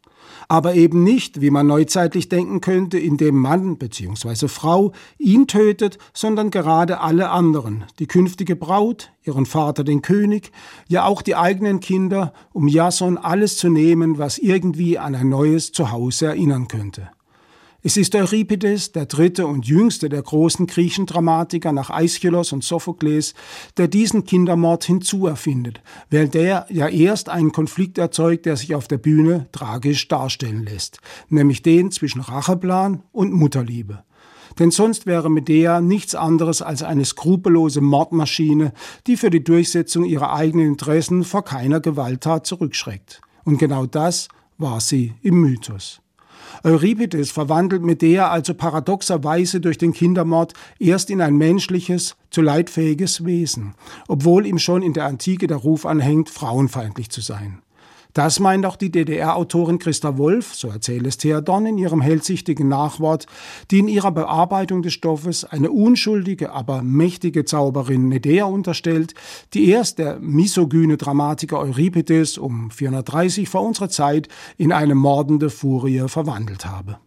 aber 0.49 0.75
eben 0.75 1.03
nicht, 1.03 1.41
wie 1.41 1.51
man 1.51 1.67
neuzeitlich 1.67 2.29
denken 2.29 2.61
könnte, 2.61 2.99
indem 2.99 3.37
Mann 3.37 3.77
bzw. 3.77 4.49
Frau 4.49 4.93
ihn 5.19 5.47
tötet, 5.47 5.99
sondern 6.13 6.51
gerade 6.51 7.01
alle 7.01 7.31
anderen, 7.31 7.85
die 7.99 8.07
künftige 8.07 8.57
Braut, 8.57 9.13
ihren 9.23 9.47
Vater 9.47 9.85
den 9.85 10.03
König, 10.03 10.53
ja 10.89 11.05
auch 11.05 11.23
die 11.23 11.37
eigenen 11.37 11.81
Kinder, 11.81 12.33
um 12.53 12.69
Jason 12.69 13.19
alles 13.19 13.57
zu 13.57 13.69
nehmen, 13.69 14.19
was 14.19 14.39
irgendwie 14.39 14.99
an 14.99 15.15
ein 15.15 15.29
neues 15.29 15.73
Zuhause 15.73 16.27
erinnern 16.27 16.69
könnte. 16.69 17.11
Es 17.87 17.99
ist 17.99 18.15
Euripides, 18.15 18.93
der 18.93 19.05
dritte 19.05 19.47
und 19.47 19.67
jüngste 19.67 20.09
der 20.09 20.23
großen 20.23 20.67
Griechendramatiker 20.67 21.71
nach 21.71 21.91
Aeschylus 21.91 22.55
und 22.55 22.65
Sophokles, 22.65 23.35
der 23.77 23.89
diesen 23.89 24.25
Kindermord 24.25 24.85
hinzuerfindet, 24.85 25.83
während 26.09 26.33
der 26.33 26.65
ja 26.71 26.89
erst 26.89 27.29
einen 27.29 27.53
Konflikt 27.53 27.99
erzeugt, 27.99 28.47
der 28.47 28.57
sich 28.57 28.75
auf 28.75 28.89
der 28.89 28.97
Bühne 28.97 29.49
tragisch 29.53 30.09
darstellen 30.09 30.65
lässt, 30.65 31.01
nämlich 31.29 31.61
den 31.61 31.91
zwischen 31.91 32.23
Racheplan 32.23 33.03
und 33.13 33.35
Mutterliebe. 33.35 34.03
Denn 34.59 34.71
sonst 34.71 35.05
wäre 35.05 35.31
Medea 35.31 35.83
nichts 35.83 36.15
anderes 36.15 36.63
als 36.63 36.83
eine 36.83 37.05
skrupellose 37.05 37.83
Mordmaschine, 37.83 38.73
die 39.07 39.19
für 39.19 39.29
die 39.29 39.45
Durchsetzung 39.45 40.07
ihrer 40.07 40.33
eigenen 40.33 40.69
Interessen 40.69 41.23
vor 41.23 41.45
keiner 41.45 41.81
Gewalttat 41.81 42.47
zurückschreckt. 42.47 43.21
Und 43.45 43.59
genau 43.59 43.85
das 43.85 44.29
war 44.57 44.81
sie 44.81 45.13
im 45.21 45.39
Mythos. 45.43 46.01
Euripides 46.65 47.31
verwandelt 47.31 47.83
Medea 47.83 48.31
also 48.31 48.55
paradoxerweise 48.55 49.61
durch 49.61 49.77
den 49.77 49.93
Kindermord 49.93 50.55
erst 50.79 51.11
in 51.11 51.21
ein 51.21 51.37
menschliches, 51.37 52.17
zu 52.31 52.41
leidfähiges 52.41 53.25
Wesen, 53.27 53.75
obwohl 54.09 54.47
ihm 54.47 54.59
schon 54.59 54.83
in 54.83 54.95
der 54.95 55.05
Antike 55.05 55.47
der 55.47 55.59
Ruf 55.59 55.85
anhängt, 55.85 56.31
frauenfeindlich 56.31 57.11
zu 57.11 57.21
sein. 57.21 57.61
Das 58.15 58.39
meint 58.39 58.65
auch 58.65 58.77
die 58.77 58.93
DDR-Autorin 58.93 59.81
Christa 59.81 60.17
Wolf, 60.17 60.55
so 60.55 60.69
erzählt 60.69 61.05
es 61.05 61.19
Theodon 61.19 61.67
in 61.67 61.79
ihrem 61.79 62.01
hellsichtigen 62.01 62.69
Nachwort, 62.69 63.27
die 63.73 63.81
in 63.81 63.89
ihrer 63.89 64.13
Bearbeitung 64.13 64.83
des 64.83 64.93
Stoffes 64.93 65.45
eine 65.45 65.73
unschuldige, 65.73 66.53
aber 66.53 66.85
mächtige 66.85 67.45
Zauberin 67.45 68.07
Medea 68.07 68.45
unterstellt, 68.45 69.15
die 69.53 69.69
erst 69.69 69.99
der 69.99 70.21
misogyne 70.21 70.97
Dramatiker 70.97 71.59
Euripides 71.59 72.39
um 72.39 72.71
430 72.71 73.49
vor 73.49 73.63
unserer 73.63 73.89
Zeit 73.89 74.29
in 74.59 74.73
eine 74.73 74.95
mordende 74.95 75.51
Furie 75.51 76.05
verwandelt 76.07 76.67
habe. 76.67 76.99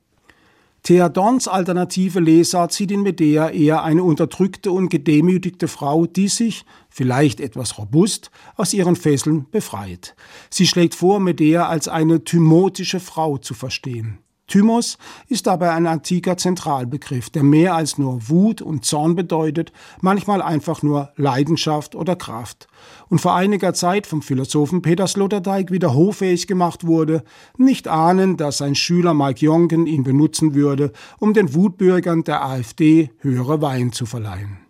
Theodons 0.88 1.50
alternative 1.50 2.22
Lesart 2.22 2.72
sieht 2.72 2.92
in 2.92 3.02
Medea 3.02 3.50
eher 3.50 3.84
eine 3.84 4.04
unterdrückte 4.04 4.72
und 4.72 4.88
gedemütigte 4.88 5.68
Frau, 5.68 6.06
die 6.06 6.30
sich, 6.30 6.64
vielleicht 6.98 7.40
etwas 7.40 7.78
robust, 7.78 8.32
aus 8.56 8.74
ihren 8.74 8.96
Fesseln 8.96 9.46
befreit. 9.52 10.16
Sie 10.50 10.66
schlägt 10.66 10.96
vor, 10.96 11.20
Medea 11.20 11.68
als 11.68 11.88
eine 11.88 12.24
thymotische 12.24 13.00
Frau 13.00 13.38
zu 13.38 13.54
verstehen. 13.54 14.18
Thymos 14.48 14.98
ist 15.28 15.46
dabei 15.46 15.72
ein 15.72 15.86
antiker 15.86 16.38
Zentralbegriff, 16.38 17.30
der 17.30 17.44
mehr 17.44 17.76
als 17.76 17.98
nur 17.98 18.30
Wut 18.30 18.62
und 18.62 18.86
Zorn 18.86 19.14
bedeutet, 19.14 19.74
manchmal 20.02 20.42
einfach 20.42 20.82
nur 20.82 21.12
Leidenschaft 21.18 21.96
oder 21.96 22.16
Kraft. 22.16 22.68
Und 23.10 23.20
vor 23.20 23.36
einiger 23.36 23.74
Zeit 23.74 24.08
vom 24.08 24.22
Philosophen 24.22 24.82
Peter 24.82 25.06
Sloterdijk 25.06 25.70
wieder 25.70 25.94
hoffähig 25.94 26.48
gemacht 26.48 26.88
wurde, 26.88 27.24
nicht 27.58 27.90
ahnen, 27.90 28.38
dass 28.38 28.58
sein 28.58 28.74
Schüler 28.74 29.14
Mike 29.14 29.46
Jonken 29.46 29.86
ihn 29.86 30.04
benutzen 30.04 30.56
würde, 30.56 30.94
um 31.20 31.34
den 31.34 31.54
Wutbürgern 31.54 32.24
der 32.24 32.44
AfD 32.44 33.12
höhere 33.20 33.62
Wein 33.62 33.92
zu 33.92 34.06
verleihen. 34.06 34.67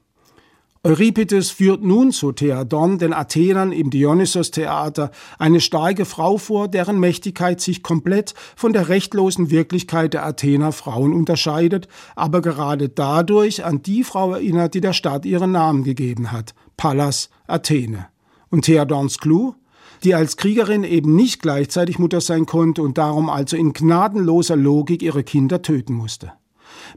Euripides 0.87 1.49
führt 1.49 1.83
nun 1.83 2.13
zu 2.13 2.31
Theadon, 2.31 2.97
den 2.97 3.11
Athenern 3.11 3.73
im 3.73 3.89
Dionysos-Theater, 3.89 5.11
eine 5.37 5.59
starke 5.59 6.05
Frau 6.05 6.37
vor, 6.37 6.69
deren 6.69 6.97
Mächtigkeit 6.97 7.59
sich 7.59 7.83
komplett 7.83 8.33
von 8.55 8.71
der 8.71 8.87
rechtlosen 8.87 9.51
Wirklichkeit 9.51 10.13
der 10.13 10.25
Athener 10.25 10.71
Frauen 10.71 11.11
unterscheidet, 11.11 11.89
aber 12.15 12.41
gerade 12.41 12.87
dadurch 12.87 13.65
an 13.65 13.81
die 13.81 14.05
Frau 14.05 14.31
erinnert, 14.31 14.75
die 14.75 14.79
der 14.79 14.93
Stadt 14.93 15.25
ihren 15.25 15.51
Namen 15.51 15.83
gegeben 15.83 16.31
hat, 16.31 16.55
Pallas 16.77 17.31
Athene. 17.47 18.07
Und 18.49 18.63
Theadons 18.63 19.17
Clou? 19.17 19.55
die 20.03 20.13
als 20.13 20.37
Kriegerin 20.37 20.83
eben 20.83 21.15
nicht 21.15 21.41
gleichzeitig 21.41 21.97
Mutter 21.97 22.21
sein 22.21 22.45
konnte 22.45 22.83
und 22.83 22.99
darum 22.99 23.31
also 23.31 23.57
in 23.57 23.73
gnadenloser 23.73 24.55
Logik 24.55 25.01
ihre 25.01 25.23
Kinder 25.23 25.63
töten 25.63 25.95
musste 25.95 26.33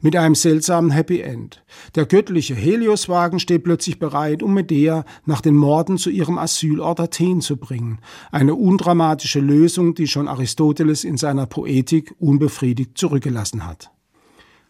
mit 0.00 0.16
einem 0.16 0.34
seltsamen 0.34 0.90
Happy 0.90 1.20
End. 1.20 1.62
Der 1.94 2.06
göttliche 2.06 2.54
Helioswagen 2.54 3.38
steht 3.40 3.64
plötzlich 3.64 3.98
bereit, 3.98 4.42
um 4.42 4.54
Medea 4.54 5.04
nach 5.26 5.40
den 5.40 5.56
Morden 5.56 5.98
zu 5.98 6.10
ihrem 6.10 6.38
Asylort 6.38 7.00
Athen 7.00 7.40
zu 7.40 7.56
bringen. 7.56 7.98
Eine 8.30 8.54
undramatische 8.54 9.40
Lösung, 9.40 9.94
die 9.94 10.06
schon 10.06 10.28
Aristoteles 10.28 11.04
in 11.04 11.16
seiner 11.16 11.46
Poetik 11.46 12.14
unbefriedigt 12.18 12.96
zurückgelassen 12.96 13.66
hat. 13.66 13.90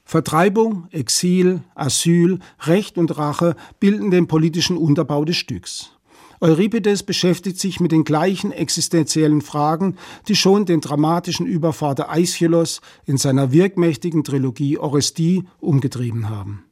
Vertreibung, 0.04 0.88
Exil, 0.90 1.60
Asyl, 1.76 2.40
Recht 2.62 2.98
und 2.98 3.16
Rache 3.16 3.54
bilden 3.78 4.10
den 4.10 4.26
politischen 4.26 4.76
Unterbau 4.76 5.24
des 5.24 5.36
Stücks. 5.36 5.92
Euripides 6.40 7.02
beschäftigt 7.02 7.60
sich 7.60 7.80
mit 7.80 7.92
den 7.92 8.04
gleichen 8.04 8.50
existenziellen 8.50 9.42
Fragen, 9.42 9.96
die 10.26 10.34
schon 10.34 10.64
den 10.64 10.80
dramatischen 10.80 11.46
Übervater 11.46 12.10
Aeschylus 12.10 12.80
in 13.04 13.18
seiner 13.18 13.52
wirkmächtigen 13.52 14.24
Trilogie 14.24 14.78
Orestie 14.78 15.44
umgetrieben 15.58 16.30
haben. 16.30 16.64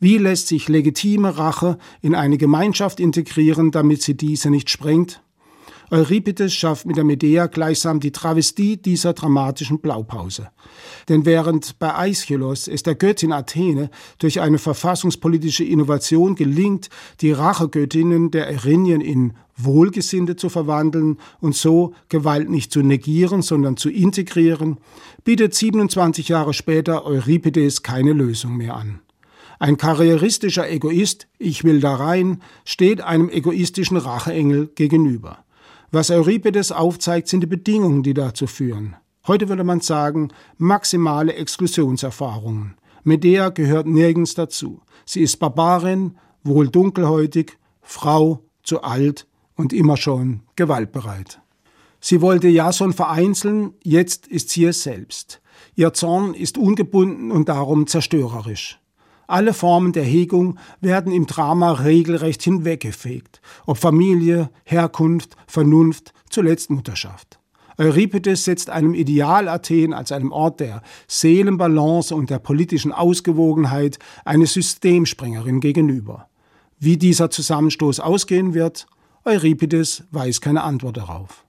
Wie 0.00 0.18
lässt 0.18 0.48
sich 0.48 0.68
legitime 0.68 1.38
Rache 1.38 1.78
in 2.02 2.14
eine 2.14 2.36
Gemeinschaft 2.36 2.98
integrieren, 2.98 3.70
damit 3.70 4.02
sie 4.02 4.16
diese 4.16 4.50
nicht 4.50 4.70
sprengt? 4.70 5.22
Euripides 5.90 6.52
schafft 6.52 6.84
mit 6.86 6.96
der 6.96 7.04
Medea 7.04 7.46
gleichsam 7.46 8.00
die 8.00 8.10
Travestie 8.10 8.76
dieser 8.76 9.12
dramatischen 9.12 9.78
Blaupause. 9.78 10.48
Denn 11.08 11.24
während 11.24 11.78
bei 11.78 11.94
Aeschylus 11.94 12.66
es 12.66 12.82
der 12.82 12.96
Göttin 12.96 13.32
Athene 13.32 13.90
durch 14.18 14.40
eine 14.40 14.58
verfassungspolitische 14.58 15.62
Innovation 15.64 16.34
gelingt, 16.34 16.88
die 17.20 17.30
Rachegöttinnen 17.30 18.32
der 18.32 18.48
Erinien 18.48 19.00
in 19.00 19.34
Wohlgesinnte 19.56 20.36
zu 20.36 20.48
verwandeln 20.48 21.18
und 21.40 21.54
so 21.54 21.94
Gewalt 22.08 22.50
nicht 22.50 22.72
zu 22.72 22.82
negieren, 22.82 23.42
sondern 23.42 23.76
zu 23.76 23.88
integrieren, 23.88 24.78
bietet 25.24 25.54
27 25.54 26.28
Jahre 26.28 26.52
später 26.52 27.06
Euripides 27.06 27.82
keine 27.82 28.12
Lösung 28.12 28.56
mehr 28.56 28.74
an. 28.74 29.00
Ein 29.58 29.78
karrieristischer 29.78 30.68
Egoist, 30.68 31.28
ich 31.38 31.64
will 31.64 31.80
da 31.80 31.94
rein, 31.94 32.42
steht 32.64 33.00
einem 33.00 33.30
egoistischen 33.30 33.96
Racheengel 33.96 34.68
gegenüber. 34.74 35.45
Was 35.90 36.10
Euripides 36.10 36.72
aufzeigt, 36.72 37.28
sind 37.28 37.40
die 37.40 37.46
Bedingungen, 37.46 38.02
die 38.02 38.14
dazu 38.14 38.46
führen. 38.46 38.96
Heute 39.26 39.48
würde 39.48 39.64
man 39.64 39.80
sagen, 39.80 40.28
maximale 40.58 41.34
Exklusionserfahrungen. 41.34 42.74
Medea 43.04 43.50
gehört 43.50 43.86
nirgends 43.86 44.34
dazu. 44.34 44.80
Sie 45.04 45.20
ist 45.20 45.38
Barbarin, 45.38 46.16
wohl 46.42 46.68
dunkelhäutig, 46.68 47.58
Frau, 47.82 48.42
zu 48.62 48.82
alt 48.82 49.26
und 49.54 49.72
immer 49.72 49.96
schon 49.96 50.42
gewaltbereit. 50.56 51.40
Sie 52.00 52.20
wollte 52.20 52.48
Jason 52.48 52.92
vereinzeln, 52.92 53.74
jetzt 53.82 54.26
ist 54.26 54.50
sie 54.50 54.64
es 54.64 54.82
selbst. 54.82 55.40
Ihr 55.74 55.92
Zorn 55.92 56.34
ist 56.34 56.58
ungebunden 56.58 57.30
und 57.30 57.48
darum 57.48 57.86
zerstörerisch. 57.86 58.78
Alle 59.26 59.54
Formen 59.54 59.92
der 59.92 60.04
Hegung 60.04 60.58
werden 60.80 61.12
im 61.12 61.26
Drama 61.26 61.72
regelrecht 61.72 62.42
hinweggefegt, 62.42 63.40
ob 63.66 63.78
Familie, 63.78 64.50
Herkunft, 64.64 65.36
Vernunft, 65.46 66.12
zuletzt 66.30 66.70
Mutterschaft. 66.70 67.38
Euripides 67.78 68.44
setzt 68.44 68.70
einem 68.70 68.94
Ideal 68.94 69.48
Athen 69.48 69.92
als 69.92 70.12
einem 70.12 70.32
Ort 70.32 70.60
der 70.60 70.82
Seelenbalance 71.08 72.14
und 72.14 72.30
der 72.30 72.38
politischen 72.38 72.92
Ausgewogenheit 72.92 73.98
eine 74.24 74.46
Systemsprengerin 74.46 75.60
gegenüber. 75.60 76.28
Wie 76.78 76.96
dieser 76.96 77.30
Zusammenstoß 77.30 78.00
ausgehen 78.00 78.54
wird, 78.54 78.86
Euripides 79.24 80.04
weiß 80.10 80.40
keine 80.40 80.62
Antwort 80.62 80.96
darauf. 80.96 81.45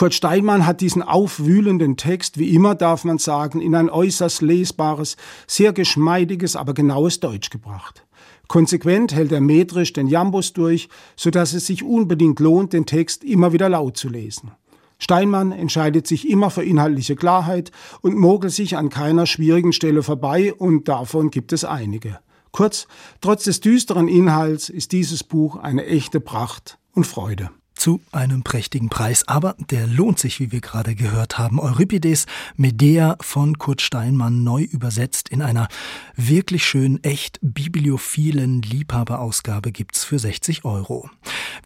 Kurt 0.00 0.14
Steinmann 0.14 0.64
hat 0.64 0.80
diesen 0.80 1.02
aufwühlenden 1.02 1.98
Text, 1.98 2.38
wie 2.38 2.54
immer 2.54 2.74
darf 2.74 3.04
man 3.04 3.18
sagen, 3.18 3.60
in 3.60 3.74
ein 3.74 3.90
äußerst 3.90 4.40
lesbares, 4.40 5.18
sehr 5.46 5.74
geschmeidiges, 5.74 6.56
aber 6.56 6.72
genaues 6.72 7.20
Deutsch 7.20 7.50
gebracht. 7.50 8.06
Konsequent 8.48 9.12
hält 9.12 9.30
er 9.30 9.42
metrisch 9.42 9.92
den 9.92 10.06
Jambus 10.06 10.54
durch, 10.54 10.88
so 11.16 11.28
dass 11.28 11.52
es 11.52 11.66
sich 11.66 11.82
unbedingt 11.82 12.40
lohnt, 12.40 12.72
den 12.72 12.86
Text 12.86 13.24
immer 13.24 13.52
wieder 13.52 13.68
laut 13.68 13.98
zu 13.98 14.08
lesen. 14.08 14.52
Steinmann 14.98 15.52
entscheidet 15.52 16.06
sich 16.06 16.30
immer 16.30 16.48
für 16.48 16.64
inhaltliche 16.64 17.14
Klarheit 17.14 17.70
und 18.00 18.16
mogelt 18.16 18.54
sich 18.54 18.78
an 18.78 18.88
keiner 18.88 19.26
schwierigen 19.26 19.74
Stelle 19.74 20.02
vorbei 20.02 20.54
und 20.54 20.88
davon 20.88 21.30
gibt 21.30 21.52
es 21.52 21.62
einige. 21.62 22.20
Kurz, 22.52 22.88
trotz 23.20 23.44
des 23.44 23.60
düsteren 23.60 24.08
Inhalts 24.08 24.70
ist 24.70 24.92
dieses 24.92 25.22
Buch 25.22 25.56
eine 25.56 25.84
echte 25.84 26.20
Pracht 26.20 26.78
und 26.94 27.06
Freude 27.06 27.50
zu 27.80 28.02
einem 28.12 28.42
prächtigen 28.42 28.90
Preis. 28.90 29.26
Aber 29.26 29.56
der 29.70 29.86
lohnt 29.86 30.18
sich, 30.18 30.38
wie 30.38 30.52
wir 30.52 30.60
gerade 30.60 30.94
gehört 30.94 31.38
haben. 31.38 31.58
Euripides 31.58 32.26
Medea 32.56 33.16
von 33.20 33.56
Kurt 33.58 33.80
Steinmann 33.80 34.44
neu 34.44 34.62
übersetzt 34.62 35.30
in 35.30 35.40
einer 35.40 35.66
wirklich 36.14 36.64
schön 36.64 37.02
echt 37.02 37.38
bibliophilen 37.40 38.60
Liebhaberausgabe 38.60 39.72
gibt's 39.72 40.04
für 40.04 40.18
60 40.18 40.66
Euro. 40.66 41.08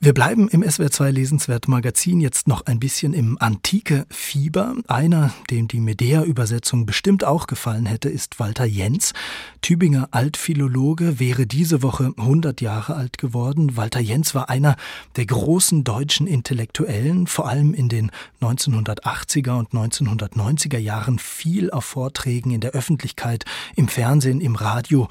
Wir 0.00 0.14
bleiben 0.14 0.48
im 0.48 0.62
SWR2 0.62 1.10
Lesenswert 1.10 1.66
Magazin 1.66 2.20
jetzt 2.20 2.46
noch 2.46 2.64
ein 2.66 2.78
bisschen 2.78 3.12
im 3.12 3.36
antike 3.40 4.06
Fieber. 4.08 4.76
Einer, 4.86 5.34
dem 5.50 5.66
die 5.66 5.80
Medea-Übersetzung 5.80 6.86
bestimmt 6.86 7.24
auch 7.24 7.48
gefallen 7.48 7.86
hätte, 7.86 8.08
ist 8.08 8.38
Walter 8.38 8.64
Jens. 8.64 9.14
Tübinger 9.62 10.08
Altphilologe 10.12 11.18
wäre 11.18 11.46
diese 11.46 11.82
Woche 11.82 12.12
100 12.16 12.60
Jahre 12.60 12.94
alt 12.94 13.18
geworden. 13.18 13.76
Walter 13.76 14.00
Jens 14.00 14.34
war 14.34 14.48
einer 14.48 14.76
der 15.16 15.26
großen 15.26 15.82
deutschen 15.82 16.03
deutschen 16.04 16.26
Intellektuellen, 16.26 17.26
vor 17.26 17.48
allem 17.48 17.72
in 17.72 17.88
den 17.88 18.10
1980er 18.42 19.58
und 19.58 19.70
1990er 19.70 20.76
Jahren, 20.76 21.18
viel 21.18 21.70
auf 21.70 21.86
Vorträgen 21.86 22.50
in 22.50 22.60
der 22.60 22.72
Öffentlichkeit, 22.72 23.46
im 23.74 23.88
Fernsehen, 23.88 24.42
im 24.42 24.54
Radio. 24.54 25.08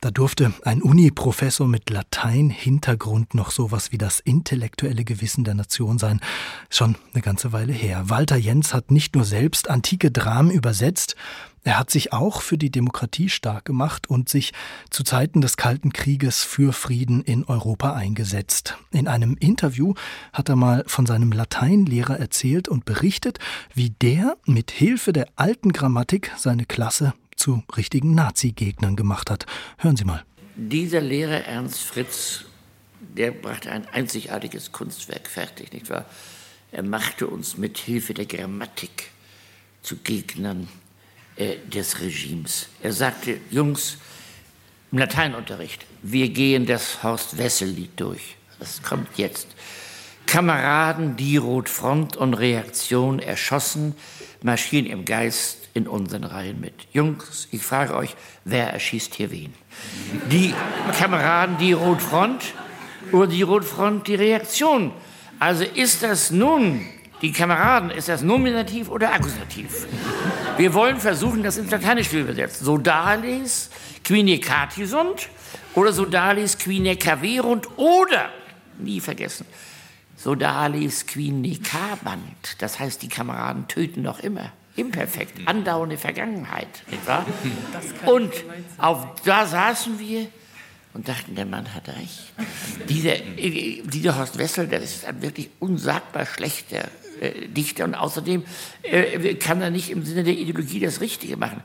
Da 0.00 0.12
durfte 0.12 0.54
ein 0.62 0.82
Uni-Professor 0.82 1.66
mit 1.66 1.90
Latein-Hintergrund 1.90 3.34
noch 3.34 3.50
sowas 3.50 3.90
wie 3.90 3.98
das 3.98 4.20
intellektuelle 4.20 5.02
Gewissen 5.02 5.42
der 5.42 5.54
Nation 5.54 5.98
sein. 5.98 6.20
Schon 6.70 6.94
eine 7.12 7.22
ganze 7.22 7.52
Weile 7.52 7.72
her. 7.72 8.08
Walter 8.08 8.36
Jens 8.36 8.72
hat 8.72 8.92
nicht 8.92 9.16
nur 9.16 9.24
selbst 9.24 9.68
antike 9.68 10.12
Dramen 10.12 10.52
übersetzt, 10.52 11.16
er 11.66 11.80
hat 11.80 11.90
sich 11.90 12.12
auch 12.12 12.42
für 12.42 12.56
die 12.56 12.70
Demokratie 12.70 13.28
stark 13.28 13.64
gemacht 13.64 14.08
und 14.08 14.28
sich 14.28 14.52
zu 14.88 15.02
Zeiten 15.02 15.40
des 15.40 15.56
Kalten 15.56 15.92
Krieges 15.92 16.44
für 16.44 16.72
Frieden 16.72 17.22
in 17.22 17.42
Europa 17.42 17.92
eingesetzt. 17.92 18.78
In 18.92 19.08
einem 19.08 19.36
Interview 19.40 19.94
hat 20.32 20.48
er 20.48 20.54
mal 20.54 20.84
von 20.86 21.06
seinem 21.06 21.32
Lateinlehrer 21.32 22.20
erzählt 22.20 22.68
und 22.68 22.84
berichtet, 22.84 23.40
wie 23.74 23.90
der 23.90 24.36
mit 24.46 24.70
Hilfe 24.70 25.12
der 25.12 25.26
alten 25.34 25.72
Grammatik 25.72 26.30
seine 26.36 26.66
Klasse 26.66 27.14
zu 27.34 27.64
richtigen 27.76 28.14
Nazi-Gegnern 28.14 28.94
gemacht 28.94 29.28
hat. 29.28 29.44
Hören 29.78 29.96
Sie 29.96 30.04
mal. 30.04 30.24
Dieser 30.54 31.00
Lehrer 31.00 31.46
Ernst 31.46 31.80
Fritz, 31.80 32.44
der 33.00 33.32
brachte 33.32 33.72
ein 33.72 33.88
einzigartiges 33.88 34.70
Kunstwerk 34.70 35.26
fertig, 35.26 35.72
nicht 35.72 35.90
wahr? 35.90 36.04
Er 36.70 36.84
machte 36.84 37.26
uns 37.26 37.56
mit 37.56 37.76
Hilfe 37.76 38.14
der 38.14 38.26
Grammatik 38.26 39.10
zu 39.82 39.96
Gegnern 39.96 40.68
äh, 41.36 41.56
des 41.66 42.00
Regimes. 42.00 42.68
Er 42.82 42.92
sagte, 42.92 43.38
Jungs, 43.50 43.98
im 44.92 44.98
Lateinunterricht, 44.98 45.84
wir 46.02 46.28
gehen 46.28 46.66
das 46.66 47.02
Horst-Wessel-Lied 47.02 47.90
durch. 47.96 48.36
Das 48.58 48.82
kommt 48.82 49.08
jetzt. 49.16 49.48
Kameraden, 50.26 51.16
die 51.16 51.36
Rotfront 51.36 52.16
und 52.16 52.34
Reaktion 52.34 53.18
erschossen, 53.18 53.94
marschieren 54.42 54.86
im 54.86 55.04
Geist 55.04 55.68
in 55.74 55.86
unseren 55.86 56.24
Reihen 56.24 56.60
mit. 56.60 56.74
Jungs, 56.92 57.48
ich 57.50 57.62
frage 57.62 57.94
euch, 57.94 58.16
wer 58.44 58.72
erschießt 58.72 59.14
hier 59.14 59.30
wen? 59.30 59.52
Die 60.30 60.54
Kameraden, 60.98 61.58
die 61.58 61.72
Rotfront 61.72 62.42
oder 63.12 63.26
die 63.26 63.42
Rotfront, 63.42 64.08
die 64.08 64.14
Reaktion. 64.14 64.92
Also 65.38 65.64
ist 65.64 66.02
das 66.02 66.30
nun 66.30 66.86
die 67.22 67.32
Kameraden, 67.32 67.90
ist 67.90 68.08
das 68.08 68.22
Nominativ 68.22 68.88
oder 68.88 69.12
Akkusativ? 69.12 69.86
Wir 70.56 70.74
wollen 70.74 71.00
versuchen, 71.00 71.42
das 71.42 71.56
ins 71.56 71.70
Lateinische 71.70 72.10
zu 72.10 72.20
übersetzen. 72.20 72.64
Sodalis 72.64 73.70
quine 74.04 74.38
catisunt 74.38 75.28
oder 75.74 75.92
Sodalis 75.92 76.58
quine 76.58 76.96
caverunt 76.96 77.68
oder, 77.76 78.30
nie 78.78 79.00
vergessen, 79.00 79.46
Sodalis 80.16 81.06
quine 81.06 81.58
cabant. 81.58 82.56
Das 82.58 82.78
heißt, 82.78 83.02
die 83.02 83.08
Kameraden 83.08 83.68
töten 83.68 84.02
noch 84.02 84.20
immer. 84.20 84.52
Imperfekt, 84.76 85.48
andauernde 85.48 85.96
Vergangenheit, 85.96 86.68
nicht 86.90 87.06
wahr? 87.06 87.24
Und 88.04 88.30
auf 88.76 89.06
da 89.24 89.46
saßen 89.46 89.98
wir 89.98 90.26
und 90.92 91.08
dachten, 91.08 91.34
der 91.34 91.46
Mann 91.46 91.72
hat 91.74 91.88
recht. 91.88 92.32
Dieser, 92.86 93.16
dieser 93.16 94.18
Horst 94.18 94.36
Wessel, 94.36 94.66
der 94.66 94.82
ist 94.82 95.06
ein 95.06 95.22
wirklich 95.22 95.48
unsagbar 95.60 96.26
schlechter 96.26 96.88
äh, 97.20 97.48
Dichter 97.48 97.84
und 97.84 97.94
außerdem 97.94 98.44
äh, 98.82 99.34
kann 99.34 99.60
er 99.60 99.70
nicht 99.70 99.90
im 99.90 100.04
Sinne 100.04 100.24
der 100.24 100.34
Ideologie 100.34 100.80
das 100.80 101.00
Richtige 101.00 101.36
machen. 101.36 101.62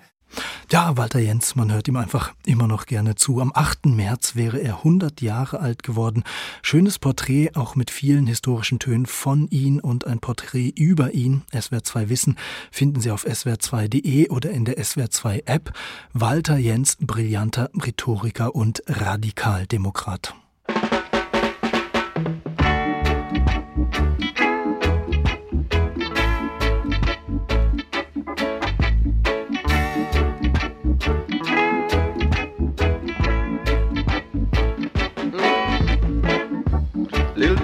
Ja, 0.71 0.95
Walter 0.95 1.19
Jens, 1.19 1.55
man 1.55 1.71
hört 1.73 1.89
ihm 1.89 1.97
einfach 1.97 2.33
immer 2.45 2.65
noch 2.65 2.85
gerne 2.85 3.15
zu. 3.15 3.41
Am 3.41 3.51
8. 3.53 3.87
März 3.87 4.37
wäre 4.37 4.59
er 4.59 4.77
100 4.77 5.21
Jahre 5.21 5.59
alt 5.59 5.83
geworden. 5.83 6.23
Schönes 6.61 6.97
Porträt, 6.97 7.51
auch 7.55 7.75
mit 7.75 7.91
vielen 7.91 8.25
historischen 8.25 8.79
Tönen 8.79 9.05
von 9.05 9.49
ihm 9.49 9.79
und 9.79 10.07
ein 10.07 10.19
Porträt 10.19 10.69
über 10.69 11.13
ihn. 11.13 11.41
SWR2 11.51 12.07
Wissen 12.07 12.37
finden 12.71 13.01
Sie 13.01 13.11
auf 13.11 13.25
swr2.de 13.25 14.29
oder 14.29 14.51
in 14.51 14.63
der 14.63 14.77
SWR2 14.77 15.41
App. 15.45 15.73
Walter 16.13 16.57
Jens, 16.57 16.97
brillanter 17.01 17.69
Rhetoriker 17.75 18.55
und 18.55 18.81
Radikaldemokrat. 18.87 20.35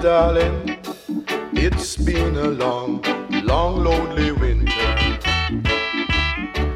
Darling, 0.00 0.78
it's 1.52 1.96
been 1.96 2.36
a 2.36 2.48
long, 2.48 3.02
long, 3.44 3.82
lonely 3.82 4.30
winter. 4.30 5.18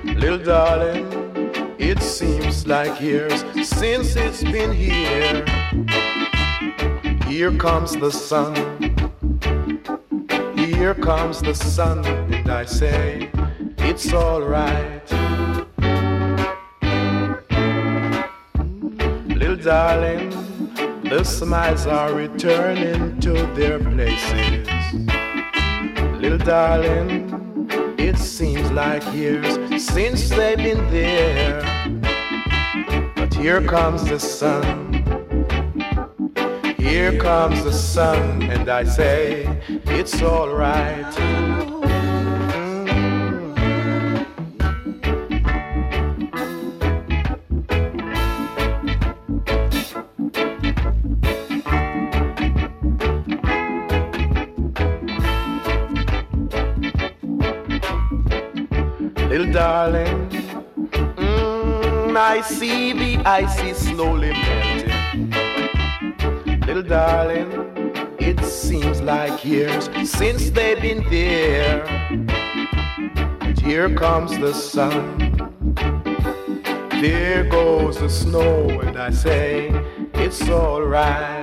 Little 0.04 0.38
darling, 0.38 1.06
it 1.78 2.02
seems 2.02 2.66
like 2.66 3.00
years 3.00 3.44
since 3.62 4.16
it's 4.16 4.42
been 4.42 4.72
here. 4.72 5.44
Here 7.26 7.56
comes 7.58 7.96
the 7.96 8.10
sun, 8.10 8.54
here 10.56 10.94
comes 10.94 11.40
the 11.42 11.54
sun, 11.54 12.04
and 12.04 12.50
I 12.50 12.64
say, 12.64 13.30
it's 13.78 14.12
alright. 14.12 15.08
Little 19.28 19.56
darling, 19.56 20.32
the 21.12 21.24
smiles 21.24 21.86
are 21.86 22.14
returning 22.14 23.20
to 23.20 23.34
their 23.54 23.78
places. 23.78 24.66
Little 26.18 26.38
darling, 26.38 27.68
it 27.98 28.16
seems 28.16 28.70
like 28.70 29.04
years 29.12 29.58
since 29.84 30.30
they've 30.30 30.56
been 30.56 30.90
there. 30.90 31.60
But 33.14 33.34
here 33.34 33.60
comes 33.60 34.08
the 34.08 34.18
sun. 34.18 35.04
Here 36.78 37.18
comes 37.20 37.62
the 37.62 37.74
sun, 37.74 38.42
and 38.44 38.70
I 38.70 38.84
say, 38.84 39.60
it's 39.84 40.22
alright. 40.22 41.71
Darling. 59.72 60.28
Mm, 61.16 62.14
I 62.14 62.42
see 62.42 62.92
the 62.92 63.12
ice 63.24 63.58
is 63.70 63.78
slowly 63.88 64.32
melting. 64.42 65.30
Little 66.66 66.82
darling, 66.82 67.50
it 68.18 68.38
seems 68.44 69.00
like 69.00 69.46
years 69.46 69.88
since 70.04 70.50
they've 70.50 70.82
been 70.88 71.02
there. 71.08 71.86
And 73.46 73.58
here 73.58 73.88
comes 74.04 74.30
the 74.38 74.52
sun. 74.52 75.04
There 77.00 77.44
goes 77.44 77.98
the 77.98 78.10
snow, 78.10 78.68
and 78.84 78.98
I 78.98 79.10
say, 79.10 79.70
it's 80.24 80.42
alright. 80.50 81.41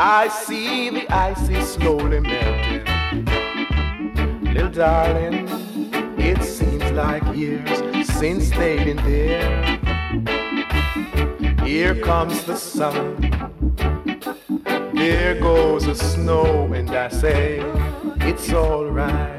I 0.00 0.28
see 0.28 0.90
the 0.90 1.12
ice 1.12 1.48
is 1.48 1.72
slowly 1.72 2.20
melting. 2.20 3.24
Little 4.44 4.70
darling, 4.70 5.48
it 6.16 6.40
seems 6.44 6.88
like 6.92 7.24
years 7.34 7.80
since 8.08 8.50
they've 8.50 8.84
been 8.84 8.96
there. 8.98 9.78
Here 11.66 11.96
comes 11.96 12.44
the 12.44 12.54
sun. 12.56 13.16
There 14.94 15.40
goes 15.40 15.86
the 15.86 15.96
snow, 15.96 16.72
and 16.72 16.88
I 16.90 17.08
say, 17.08 17.58
it's 18.20 18.52
alright. 18.52 19.37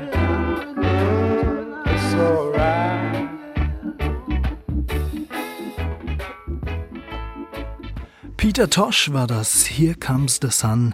Peter 8.59 8.69
Tosh 8.69 9.13
war 9.13 9.25
das 9.25 9.69
Here 9.69 9.95
Comes 9.95 10.41
the 10.41 10.49
Sun. 10.49 10.93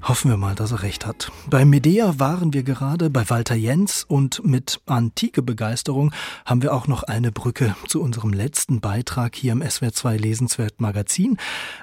Hoffen 0.00 0.30
wir 0.30 0.36
mal, 0.36 0.54
dass 0.54 0.70
er 0.70 0.84
recht 0.84 1.04
hat. 1.04 1.32
Bei 1.48 1.64
Medea 1.64 2.20
waren 2.20 2.52
wir 2.52 2.62
gerade 2.62 3.10
bei 3.10 3.28
Walter 3.28 3.56
Jens 3.56 4.04
und 4.06 4.44
mit 4.44 4.80
antike 4.86 5.42
Begeisterung 5.42 6.12
haben 6.46 6.62
wir 6.62 6.72
auch 6.72 6.86
noch 6.86 7.02
eine 7.02 7.32
Brücke 7.32 7.74
zu 7.88 8.00
unserem 8.00 8.32
letzten 8.32 8.80
Beitrag 8.80 9.34
hier 9.34 9.50
im 9.50 9.60
SWR2 9.60 10.18
Lesenswert 10.18 10.80
Magazin. 10.80 11.36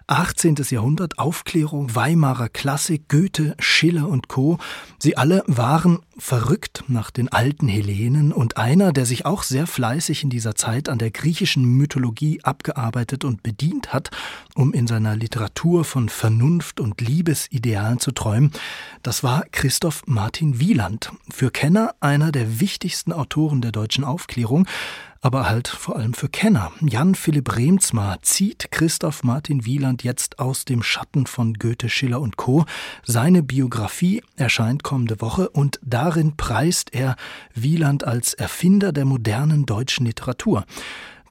18. 0.08 0.56
Jahrhundert, 0.70 1.20
Aufklärung, 1.20 1.94
Weimarer 1.94 2.48
Klassik, 2.48 3.10
Goethe, 3.10 3.54
Schiller 3.60 4.08
und 4.08 4.30
Co. 4.30 4.60
Sie 4.98 5.18
alle 5.18 5.44
waren 5.46 6.00
verrückt 6.18 6.84
nach 6.88 7.12
den 7.12 7.30
alten 7.30 7.68
Hellenen 7.68 8.32
und 8.32 8.58
einer, 8.58 8.92
der 8.92 9.06
sich 9.06 9.26
auch 9.26 9.44
sehr 9.44 9.68
fleißig 9.68 10.24
in 10.24 10.30
dieser 10.30 10.56
Zeit 10.56 10.90
an 10.90 10.98
der 10.98 11.12
griechischen 11.12 11.64
Mythologie 11.64 12.42
abgearbeitet 12.44 13.24
und 13.24 13.44
bedient 13.44 13.94
hat, 13.94 14.10
um 14.56 14.74
in 14.74 14.88
seiner 14.88 15.16
Literatur 15.16 15.86
von 15.86 16.10
Vernunft 16.10 16.80
und 16.80 17.02
Liebesidealen 17.02 18.00
zu 18.00 18.12
träumen, 18.12 18.52
das 19.04 19.24
war 19.24 19.46
Christoph 19.52 20.04
Martin 20.08 20.60
Wieland. 20.60 21.12
Für 21.30 21.52
Kenner 21.52 21.96
einer 22.00 22.32
der 22.32 22.60
wichtigsten 22.60 23.14
Autoren 23.14 23.62
der 23.62 23.72
deutschen 23.72 24.04
Aufklärung, 24.04 24.68
aber 25.22 25.50
halt 25.50 25.68
vor 25.68 25.96
allem 25.96 26.14
für 26.14 26.30
Kenner. 26.30 26.72
Jan 26.82 27.16
Philipp 27.16 27.56
Remsmar 27.56 28.22
zieht 28.22 28.72
Christoph 28.72 29.24
Martin 29.24 29.66
Wieland 29.66 30.04
jetzt 30.04 30.40
aus 30.40 30.66
dem 30.66 30.84
Schatten 30.84 31.26
von 31.26 31.54
Goethe, 31.54 31.90
Schiller 31.90 32.22
und 32.22 32.38
Co. 32.38 32.66
Seine 33.04 33.44
Biografie 33.44 34.24
erscheint 34.36 34.84
kommende 34.84 35.22
Woche 35.22 35.50
und 35.50 35.80
darin 35.84 36.38
preist 36.38 36.94
er 36.94 37.16
Wieland 37.54 38.04
als 38.04 38.34
Erfinder 38.34 38.92
der 38.92 39.06
modernen 39.06 39.66
deutschen 39.66 40.06
Literatur. 40.06 40.66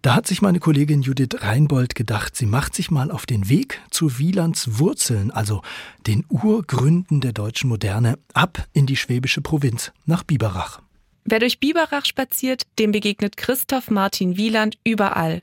Da 0.07 0.15
hat 0.15 0.29
sich 0.29 0.41
meine 0.41 0.61
Kollegin 0.61 1.03
Judith 1.03 1.41
Reinbold 1.41 1.97
gedacht, 1.97 2.37
sie 2.37 2.47
macht 2.47 2.77
sich 2.77 2.93
mal 2.93 3.11
auf 3.11 3.27
den 3.27 3.49
Weg 3.49 3.81
zu 3.91 4.19
Wielands 4.19 4.79
Wurzeln, 4.79 5.33
also 5.33 5.63
den 6.07 6.25
Urgründen 6.29 7.21
der 7.21 7.33
deutschen 7.33 7.69
Moderne, 7.69 8.17
ab 8.33 8.69
in 8.73 8.87
die 8.87 8.95
schwäbische 8.95 9.41
Provinz 9.41 9.91
nach 10.05 10.23
Biberach. 10.23 10.81
Wer 11.29 11.41
durch 11.41 11.59
Biberach 11.59 12.05
spaziert, 12.05 12.63
dem 12.79 12.93
begegnet 12.93 13.37
Christoph 13.37 13.91
Martin 13.91 14.37
Wieland 14.37 14.79
überall. 14.85 15.43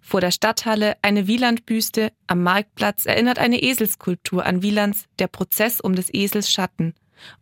Vor 0.00 0.20
der 0.20 0.32
Stadthalle 0.32 0.96
eine 1.02 1.28
Wielandbüste, 1.28 2.10
am 2.26 2.42
Marktplatz 2.42 3.06
erinnert 3.06 3.38
eine 3.38 3.62
Eselskulptur 3.62 4.44
an 4.44 4.62
Wielands 4.62 5.04
Der 5.20 5.28
Prozess 5.28 5.80
um 5.80 5.94
des 5.94 6.12
Esels 6.12 6.50
Schatten. 6.50 6.94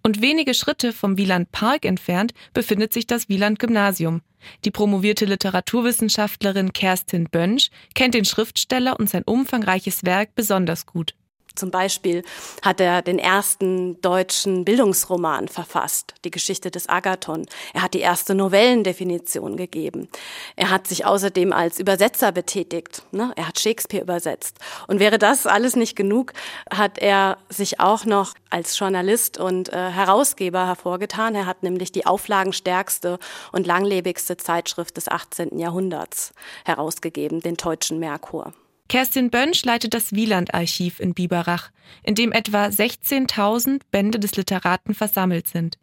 Und 0.02 0.20
wenige 0.20 0.52
Schritte 0.52 0.92
vom 0.92 1.16
Wieland 1.16 1.50
Park 1.50 1.86
entfernt 1.86 2.34
befindet 2.52 2.92
sich 2.92 3.06
das 3.06 3.30
Wieland 3.30 3.58
Gymnasium. 3.58 4.20
Die 4.66 4.70
promovierte 4.70 5.24
Literaturwissenschaftlerin 5.24 6.74
Kerstin 6.74 7.28
Bönsch 7.30 7.70
kennt 7.94 8.12
den 8.12 8.26
Schriftsteller 8.26 9.00
und 9.00 9.08
sein 9.08 9.22
umfangreiches 9.24 10.04
Werk 10.04 10.34
besonders 10.34 10.84
gut. 10.84 11.14
Zum 11.58 11.70
Beispiel 11.70 12.22
hat 12.62 12.80
er 12.80 13.02
den 13.02 13.18
ersten 13.18 14.00
deutschen 14.00 14.64
Bildungsroman 14.64 15.48
verfasst, 15.48 16.14
die 16.24 16.30
Geschichte 16.30 16.70
des 16.70 16.88
Agathon. 16.88 17.46
Er 17.74 17.82
hat 17.82 17.94
die 17.94 18.00
erste 18.00 18.34
Novellendefinition 18.34 19.56
gegeben. 19.56 20.08
Er 20.54 20.70
hat 20.70 20.86
sich 20.86 21.04
außerdem 21.04 21.52
als 21.52 21.80
Übersetzer 21.80 22.30
betätigt. 22.30 23.02
Ne? 23.10 23.32
Er 23.34 23.48
hat 23.48 23.58
Shakespeare 23.58 24.04
übersetzt. 24.04 24.58
Und 24.86 25.00
wäre 25.00 25.18
das 25.18 25.46
alles 25.46 25.74
nicht 25.74 25.96
genug, 25.96 26.32
hat 26.70 26.98
er 26.98 27.38
sich 27.48 27.80
auch 27.80 28.04
noch 28.04 28.34
als 28.50 28.78
Journalist 28.78 29.38
und 29.38 29.72
äh, 29.72 29.90
Herausgeber 29.90 30.66
hervorgetan. 30.66 31.34
Er 31.34 31.46
hat 31.46 31.64
nämlich 31.64 31.90
die 31.90 32.06
auflagenstärkste 32.06 33.18
und 33.50 33.66
langlebigste 33.66 34.36
Zeitschrift 34.36 34.96
des 34.96 35.08
18. 35.08 35.58
Jahrhunderts 35.58 36.32
herausgegeben, 36.64 37.40
den 37.40 37.56
Deutschen 37.56 37.98
Merkur. 37.98 38.52
Kerstin 38.88 39.30
Bönsch 39.30 39.64
leitet 39.64 39.92
das 39.92 40.12
Wieland-Archiv 40.12 40.98
in 40.98 41.12
Biberach, 41.12 41.70
in 42.02 42.14
dem 42.14 42.32
etwa 42.32 42.66
16.000 42.66 43.82
Bände 43.90 44.18
des 44.18 44.36
Literaten 44.36 44.94
versammelt 44.94 45.46
sind. 45.46 45.78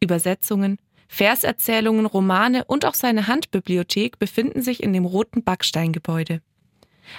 Übersetzungen, 0.00 0.78
Verserzählungen, 1.06 2.06
Romane 2.06 2.64
und 2.64 2.86
auch 2.86 2.94
seine 2.94 3.26
Handbibliothek 3.26 4.18
befinden 4.18 4.62
sich 4.62 4.82
in 4.82 4.92
dem 4.92 5.04
roten 5.04 5.42
Backsteingebäude. 5.44 6.40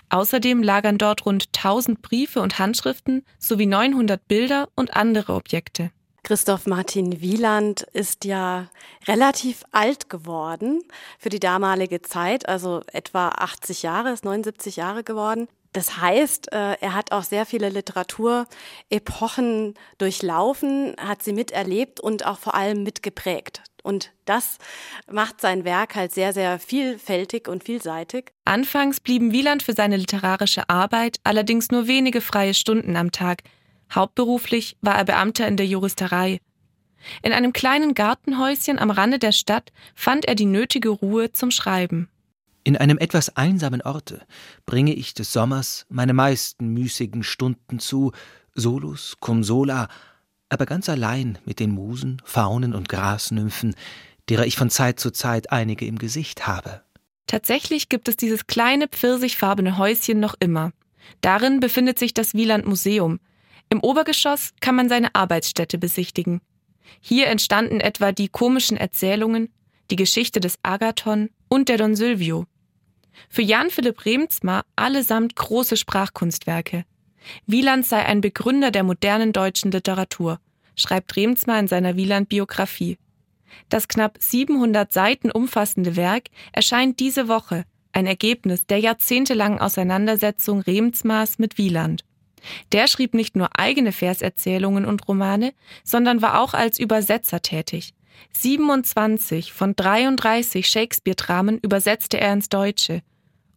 Außerdem 0.10 0.64
lagern 0.64 0.98
dort 0.98 1.26
rund 1.26 1.50
1000 1.56 2.02
Briefe 2.02 2.42
und 2.42 2.58
Handschriften 2.58 3.24
sowie 3.38 3.66
900 3.66 4.28
Bilder 4.28 4.70
und 4.76 4.96
andere 4.96 5.34
Objekte. 5.36 5.92
Christoph 6.24 6.68
Martin 6.68 7.22
Wieland 7.22 7.82
ist 7.94 8.26
ja 8.26 8.70
relativ 9.08 9.64
alt 9.72 10.10
geworden 10.10 10.84
für 11.18 11.30
die 11.30 11.40
damalige 11.40 12.02
Zeit, 12.02 12.48
also 12.48 12.82
etwa 12.94 13.30
80 13.30 13.82
Jahre, 13.82 14.12
ist 14.12 14.24
79 14.24 14.76
Jahre 14.76 15.04
geworden. 15.04 15.48
Das 15.74 15.98
heißt, 15.98 16.52
äh, 16.52 16.74
er 16.82 16.94
hat 16.94 17.12
auch 17.12 17.24
sehr 17.24 17.46
viele 17.46 17.70
Literaturepochen 17.70 19.76
durchlaufen, 19.98 20.96
hat 20.98 21.24
sie 21.24 21.34
miterlebt 21.34 22.00
und 22.00 22.26
auch 22.26 22.40
vor 22.40 22.56
allem 22.56 22.84
mitgeprägt. 22.84 23.64
Und 23.82 24.12
das 24.26 24.58
macht 25.10 25.42
sein 25.42 25.66
Werk 25.66 25.96
halt 25.96 26.14
sehr, 26.14 26.34
sehr 26.34 26.60
vielfältig 26.60 27.48
und 27.48 27.64
vielseitig. 27.64 28.32
Anfangs 28.46 29.00
blieben 29.00 29.32
Wieland 29.32 29.64
für 29.64 29.74
seine 29.74 29.98
literarische 29.98 30.70
Arbeit 30.70 31.18
allerdings 31.24 31.72
nur 31.72 31.88
wenige 31.88 32.22
freie 32.22 32.54
Stunden 32.54 32.96
am 32.96 33.12
Tag. 33.12 33.42
Hauptberuflich 33.94 34.78
war 34.82 34.96
er 34.96 35.06
Beamter 35.06 35.48
in 35.48 35.58
der 35.58 35.68
Juristerei. 35.68 36.40
In 37.24 37.34
einem 37.34 37.52
kleinen 37.52 37.94
Gartenhäuschen 37.94 38.80
am 38.80 38.92
Rande 38.92 39.20
der 39.20 39.32
Stadt 39.32 39.72
fand 39.96 40.26
er 40.26 40.36
die 40.36 40.46
nötige 40.46 40.90
Ruhe 40.90 41.32
zum 41.32 41.52
Schreiben. 41.52 42.10
In 42.64 42.78
einem 42.78 43.00
etwas 43.00 43.36
einsamen 43.36 43.82
Orte 43.82 44.22
bringe 44.66 44.94
ich 44.94 45.14
des 45.14 45.34
Sommers 45.34 45.86
meine 45.90 46.14
meisten 46.14 46.68
müßigen 46.68 47.24
Stunden 47.24 47.80
zu, 47.80 48.12
solus 48.54 49.18
cum 49.20 49.44
sola, 49.44 49.88
aber 50.50 50.66
ganz 50.66 50.88
allein 50.88 51.40
mit 51.46 51.60
den 51.60 51.72
Musen, 51.72 52.22
Faunen 52.24 52.76
und 52.76 52.88
Grasnymphen, 52.88 53.74
derer 54.30 54.46
ich 54.46 54.58
von 54.58 54.70
Zeit 54.70 55.00
zu 55.00 55.12
Zeit 55.12 55.52
einige 55.52 55.86
im 55.86 55.98
Gesicht 55.98 56.46
habe. 56.46 56.82
Tatsächlich 57.26 57.90
gibt 57.90 58.08
es 58.10 58.18
dieses 58.18 58.46
kleine 58.46 58.88
pfirsichfarbene 58.88 59.78
Häuschen 59.78 60.20
noch 60.20 60.36
immer. 60.40 60.72
Darin 61.22 61.62
befindet 61.62 61.98
sich 61.98 62.14
das 62.14 62.34
Wieland 62.34 62.68
Museum, 62.68 63.20
im 63.72 63.80
Obergeschoss 63.80 64.54
kann 64.60 64.76
man 64.76 64.90
seine 64.90 65.16
Arbeitsstätte 65.16 65.78
besichtigen. 65.78 66.42
Hier 67.00 67.28
entstanden 67.28 67.80
etwa 67.80 68.12
die 68.12 68.28
komischen 68.28 68.76
Erzählungen, 68.76 69.50
die 69.90 69.96
Geschichte 69.96 70.42
des 70.42 70.60
Agathon 70.62 71.30
und 71.48 71.70
der 71.70 71.78
Don 71.78 71.96
Sylvio. 71.96 72.46
Für 73.30 73.42
Jan 73.42 73.70
Philipp 73.70 74.06
Remsmar 74.06 74.66
allesamt 74.76 75.38
große 75.38 75.78
Sprachkunstwerke. 75.78 76.84
Wieland 77.46 77.86
sei 77.86 78.06
ein 78.06 78.20
Begründer 78.20 78.72
der 78.72 78.84
modernen 78.84 79.32
deutschen 79.32 79.72
Literatur, 79.72 80.40
schreibt 80.76 81.16
Remsmar 81.16 81.60
in 81.60 81.68
seiner 81.68 81.96
Wieland-Biografie. 81.96 82.98
Das 83.70 83.88
knapp 83.88 84.18
700 84.20 84.92
Seiten 84.92 85.32
umfassende 85.32 85.96
Werk 85.96 86.28
erscheint 86.52 87.00
diese 87.00 87.30
Woche, 87.30 87.64
ein 87.94 88.06
Ergebnis 88.06 88.66
der 88.66 88.80
jahrzehntelangen 88.80 89.60
Auseinandersetzung 89.60 90.60
Remsmars 90.60 91.40
mit 91.40 91.58
Wieland. 91.58 92.04
Der 92.72 92.88
schrieb 92.88 93.14
nicht 93.14 93.36
nur 93.36 93.50
eigene 93.58 93.92
Verserzählungen 93.92 94.86
und 94.86 95.08
Romane, 95.08 95.54
sondern 95.84 96.22
war 96.22 96.42
auch 96.42 96.54
als 96.54 96.80
Übersetzer 96.80 97.42
tätig. 97.42 97.94
27 98.34 99.52
von 99.52 99.76
33 99.76 100.68
Shakespeare-Dramen 100.68 101.60
übersetzte 101.60 102.20
er 102.20 102.34
ins 102.34 102.50
Deutsche 102.50 103.02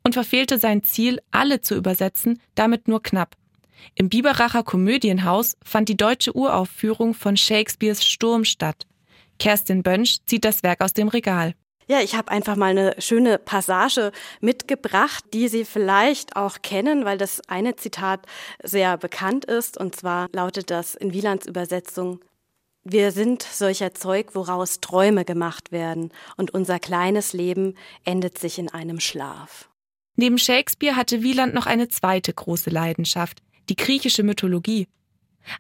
und 0.03 0.15
verfehlte 0.15 0.59
sein 0.59 0.83
Ziel, 0.83 1.21
alle 1.31 1.61
zu 1.61 1.75
übersetzen, 1.75 2.41
damit 2.55 2.89
nur 2.89 3.03
knapp. 3.03 3.37
Im 3.95 4.09
Biberacher 4.09 4.63
Komödienhaus 4.63 5.57
fand 5.63 5.89
die 5.89 5.97
deutsche 5.97 6.35
Uraufführung 6.35 7.15
von 7.15 7.37
Shakespeares 7.37 8.07
Sturm 8.07 8.45
statt. 8.45 8.87
Kerstin 9.39 9.83
Bönsch 9.83 10.19
zieht 10.27 10.45
das 10.45 10.63
Werk 10.63 10.83
aus 10.83 10.93
dem 10.93 11.09
Regal. 11.09 11.55
Ja, 11.87 12.01
ich 12.01 12.15
habe 12.15 12.31
einfach 12.31 12.57
mal 12.57 12.71
eine 12.71 12.95
schöne 12.99 13.39
Passage 13.39 14.11
mitgebracht, 14.41 15.25
die 15.33 15.49
Sie 15.49 15.65
vielleicht 15.65 16.37
auch 16.37 16.63
kennen, 16.63 17.05
weil 17.05 17.19
das 17.19 17.43
eine 17.49 17.77
Zitat 17.77 18.27
sehr 18.63 18.97
bekannt 18.97 19.45
ist. 19.45 19.79
Und 19.79 19.95
zwar 19.95 20.29
lautet 20.33 20.71
das 20.71 20.95
in 20.95 21.13
Wielands 21.13 21.47
Übersetzung, 21.47 22.21
wir 22.87 23.13
sind 23.13 23.43
solcher 23.43 23.95
Zeug, 23.95 24.35
woraus 24.35 24.81
Träume 24.81 25.25
gemacht 25.25 25.73
werden, 25.73 26.13
und 26.37 26.53
unser 26.53 26.79
kleines 26.79 27.33
Leben 27.33 27.77
endet 28.05 28.37
sich 28.37 28.59
in 28.59 28.69
einem 28.69 29.01
Schlaf. 29.01 29.71
Neben 30.17 30.37
Shakespeare 30.37 30.95
hatte 30.95 31.23
Wieland 31.23 31.55
noch 31.55 31.65
eine 31.65 31.89
zweite 31.89 32.35
große 32.35 32.69
Leidenschaft, 32.69 33.43
die 33.71 33.77
griechische 33.77 34.23
Mythologie. 34.23 34.87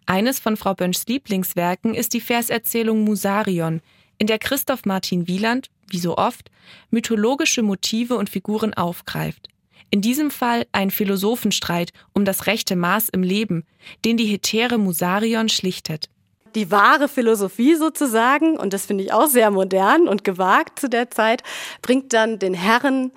Eines 0.04 0.38
von 0.38 0.58
Frau 0.58 0.74
Bönschs 0.74 1.06
Lieblingswerken 1.06 1.94
ist 1.94 2.12
die 2.12 2.20
Verserzählung 2.20 3.04
Musarion, 3.04 3.80
in 4.18 4.26
der 4.26 4.38
Christoph 4.38 4.84
Martin 4.84 5.28
Wieland, 5.28 5.68
wie 5.88 5.98
so 5.98 6.16
oft, 6.16 6.50
mythologische 6.90 7.62
Motive 7.62 8.16
und 8.16 8.30
Figuren 8.30 8.74
aufgreift. 8.74 9.48
In 9.90 10.00
diesem 10.00 10.30
Fall 10.30 10.66
ein 10.72 10.90
Philosophenstreit 10.90 11.92
um 12.12 12.24
das 12.24 12.46
rechte 12.46 12.74
Maß 12.74 13.10
im 13.10 13.22
Leben, 13.22 13.64
den 14.04 14.16
die 14.16 14.26
Hetäre 14.26 14.78
Musarion 14.78 15.48
schlichtet. 15.48 16.08
Die 16.54 16.70
wahre 16.70 17.08
Philosophie 17.08 17.74
sozusagen, 17.74 18.56
und 18.56 18.72
das 18.72 18.86
finde 18.86 19.04
ich 19.04 19.12
auch 19.12 19.26
sehr 19.26 19.50
modern 19.50 20.08
und 20.08 20.24
gewagt 20.24 20.78
zu 20.78 20.88
der 20.88 21.10
Zeit, 21.10 21.42
bringt 21.82 22.12
dann 22.12 22.38
den 22.38 22.54
Herren 22.54 23.12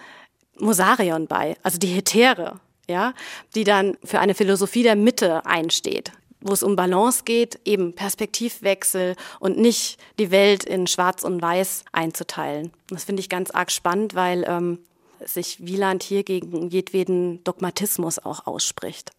Musarion 0.60 1.28
bei, 1.28 1.56
also 1.62 1.78
die 1.78 1.88
Hetäre, 1.88 2.60
ja, 2.89 3.14
die 3.54 3.64
dann 3.64 3.98
für 4.04 4.20
eine 4.20 4.34
Philosophie 4.34 4.84
der 4.84 4.95
Mitte 4.95 5.45
einsteht 5.45 6.12
wo 6.42 6.54
es 6.54 6.64
um 6.64 6.76
Balance 6.76 7.24
geht, 7.26 7.60
eben 7.66 7.94
Perspektivwechsel 7.94 9.16
und 9.40 9.58
nicht 9.58 10.00
die 10.20 10.32
Welt 10.32 10.64
in 10.64 10.88
Schwarz 10.88 11.24
und 11.24 11.42
Weiß 11.42 11.86
einzuteilen. 11.92 12.72
Das 12.90 13.06
finde 13.06 13.22
ich 13.22 13.30
ganz 13.30 13.52
arg 13.52 13.72
spannend, 13.72 14.16
weil 14.16 14.44
ähm, 14.48 14.80
sich 15.26 15.66
Wieland 15.66 16.04
hier 16.04 16.24
gegen 16.24 16.70
jedweden 16.70 17.44
Dogmatismus 17.44 18.20
auch 18.20 18.46
ausspricht. 18.46 19.12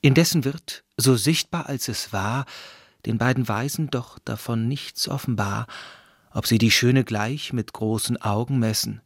Indessen 0.00 0.44
wird, 0.44 0.84
so 0.96 1.16
sichtbar 1.16 1.66
als 1.66 1.88
es 1.88 2.12
war, 2.12 2.44
den 3.06 3.18
beiden 3.18 3.48
Weisen 3.48 3.88
doch 3.90 4.18
davon 4.18 4.68
nichts 4.68 5.08
offenbar, 5.08 5.66
ob 6.32 6.46
sie 6.46 6.58
die 6.58 6.70
Schöne 6.70 7.04
gleich 7.04 7.52
mit 7.52 7.72
großen 7.72 8.20
Augen 8.20 8.58
messen. 8.58 9.00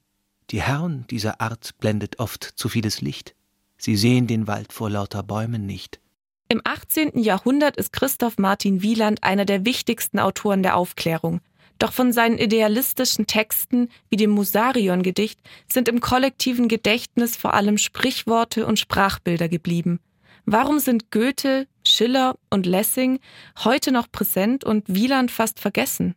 Die 0.51 0.63
Herren 0.63 1.07
dieser 1.09 1.41
Art 1.41 1.75
blendet 1.79 2.19
oft 2.19 2.45
zu 2.45 2.69
vieles 2.69 3.01
Licht. 3.01 3.35
Sie 3.79 3.97
sehen 3.97 4.27
den 4.27 4.47
Wald 4.47 4.73
vor 4.73 4.91
lauter 4.91 5.23
Bäumen 5.23 5.67
nicht. 5.67 6.01
Im 6.49 6.61
18. 6.63 7.19
Jahrhundert 7.19 7.77
ist 7.77 7.93
Christoph 7.93 8.39
Martin 8.39 8.81
Wieland 8.81 9.25
einer 9.25 9.45
der 9.45 9.65
wichtigsten 9.65 10.21
Autoren 10.21 10.63
der 10.63 10.77
Aufklärung. 10.77 11.41
Doch 11.81 11.93
von 11.93 12.13
seinen 12.13 12.39
idealistischen 12.39 13.27
Texten 13.27 13.89
wie 14.11 14.17
dem 14.17 14.31
Musarion-Gedicht 14.31 15.41
sind 15.71 15.89
im 15.89 16.01
kollektiven 16.01 16.69
Gedächtnis 16.69 17.37
vor 17.37 17.55
allem 17.55 17.79
Sprichworte 17.79 18.65
und 18.65 18.79
Sprachbilder 18.79 19.49
geblieben. 19.49 19.99
Warum 20.45 20.79
sind 20.79 21.11
Goethe, 21.11 21.67
Schiller 21.85 22.37
und 22.49 22.65
Lessing 22.65 23.19
heute 23.65 23.91
noch 23.91 24.11
präsent 24.11 24.63
und 24.63 24.85
Wieland 24.87 25.33
fast 25.33 25.59
vergessen? 25.59 26.15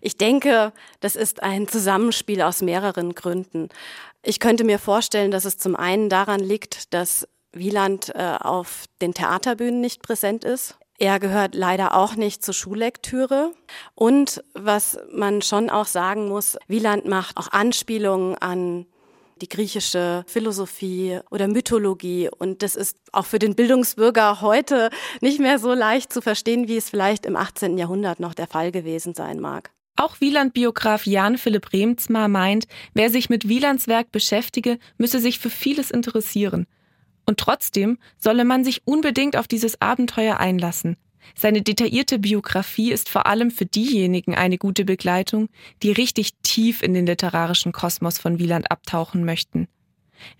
Ich 0.00 0.16
denke, 0.16 0.72
das 1.00 1.16
ist 1.16 1.42
ein 1.42 1.66
Zusammenspiel 1.66 2.42
aus 2.42 2.62
mehreren 2.62 3.14
Gründen. 3.14 3.68
Ich 4.22 4.38
könnte 4.38 4.62
mir 4.62 4.78
vorstellen, 4.78 5.32
dass 5.32 5.44
es 5.44 5.58
zum 5.58 5.74
einen 5.74 6.08
daran 6.08 6.40
liegt, 6.40 6.94
dass 6.94 7.26
Wieland 7.52 8.14
äh, 8.14 8.36
auf 8.40 8.84
den 9.00 9.14
Theaterbühnen 9.14 9.80
nicht 9.80 10.02
präsent 10.02 10.44
ist. 10.44 10.78
Er 10.98 11.18
gehört 11.18 11.54
leider 11.54 11.96
auch 11.96 12.14
nicht 12.16 12.44
zur 12.44 12.54
Schullektüre. 12.54 13.52
Und 13.94 14.44
was 14.54 14.98
man 15.12 15.42
schon 15.42 15.70
auch 15.70 15.86
sagen 15.86 16.28
muss, 16.28 16.56
Wieland 16.68 17.06
macht 17.06 17.36
auch 17.36 17.50
Anspielungen 17.50 18.36
an 18.36 18.86
die 19.40 19.48
griechische 19.48 20.24
Philosophie 20.28 21.18
oder 21.30 21.48
Mythologie. 21.48 22.30
Und 22.30 22.62
das 22.62 22.76
ist 22.76 22.96
auch 23.10 23.26
für 23.26 23.38
den 23.38 23.56
Bildungsbürger 23.56 24.40
heute 24.40 24.90
nicht 25.20 25.40
mehr 25.40 25.58
so 25.58 25.74
leicht 25.74 26.12
zu 26.12 26.22
verstehen, 26.22 26.68
wie 26.68 26.76
es 26.76 26.88
vielleicht 26.88 27.26
im 27.26 27.36
18. 27.36 27.76
Jahrhundert 27.76 28.20
noch 28.20 28.34
der 28.34 28.46
Fall 28.46 28.70
gewesen 28.70 29.14
sein 29.14 29.40
mag. 29.40 29.72
Auch 29.96 30.20
Wieland-Biograf 30.20 31.06
Jan 31.06 31.36
Philipp 31.36 31.72
Remzmar 31.72 32.28
meint, 32.28 32.66
wer 32.94 33.10
sich 33.10 33.28
mit 33.28 33.48
Wielands 33.48 33.88
Werk 33.88 34.10
beschäftige, 34.10 34.78
müsse 34.96 35.18
sich 35.18 35.38
für 35.38 35.50
vieles 35.50 35.90
interessieren. 35.90 36.66
Und 37.26 37.38
trotzdem 37.38 37.98
solle 38.18 38.44
man 38.44 38.64
sich 38.64 38.82
unbedingt 38.84 39.36
auf 39.36 39.46
dieses 39.46 39.80
Abenteuer 39.80 40.38
einlassen. 40.38 40.96
Seine 41.34 41.62
detaillierte 41.62 42.18
Biografie 42.18 42.92
ist 42.92 43.08
vor 43.08 43.26
allem 43.26 43.50
für 43.50 43.66
diejenigen 43.66 44.34
eine 44.34 44.58
gute 44.58 44.84
Begleitung, 44.84 45.48
die 45.82 45.92
richtig 45.92 46.32
tief 46.42 46.82
in 46.82 46.94
den 46.94 47.06
literarischen 47.06 47.72
Kosmos 47.72 48.18
von 48.18 48.38
Wieland 48.38 48.70
abtauchen 48.70 49.24
möchten. 49.24 49.68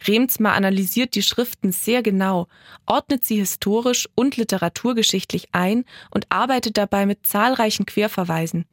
Remsmar 0.07 0.55
analysiert 0.55 1.17
die 1.17 1.23
Schriften 1.23 1.73
sehr 1.73 2.03
genau, 2.03 2.47
ordnet 2.87 3.25
sie 3.25 3.37
historisch 3.37 4.09
und 4.15 4.37
literaturgeschichtlich 4.37 5.49
ein 5.53 5.85
und 6.11 6.27
arbeitet 6.31 6.77
dabei 6.77 7.05
mit 7.05 7.27
zahlreichen 7.27 7.85
Querverweisen. 7.87 8.67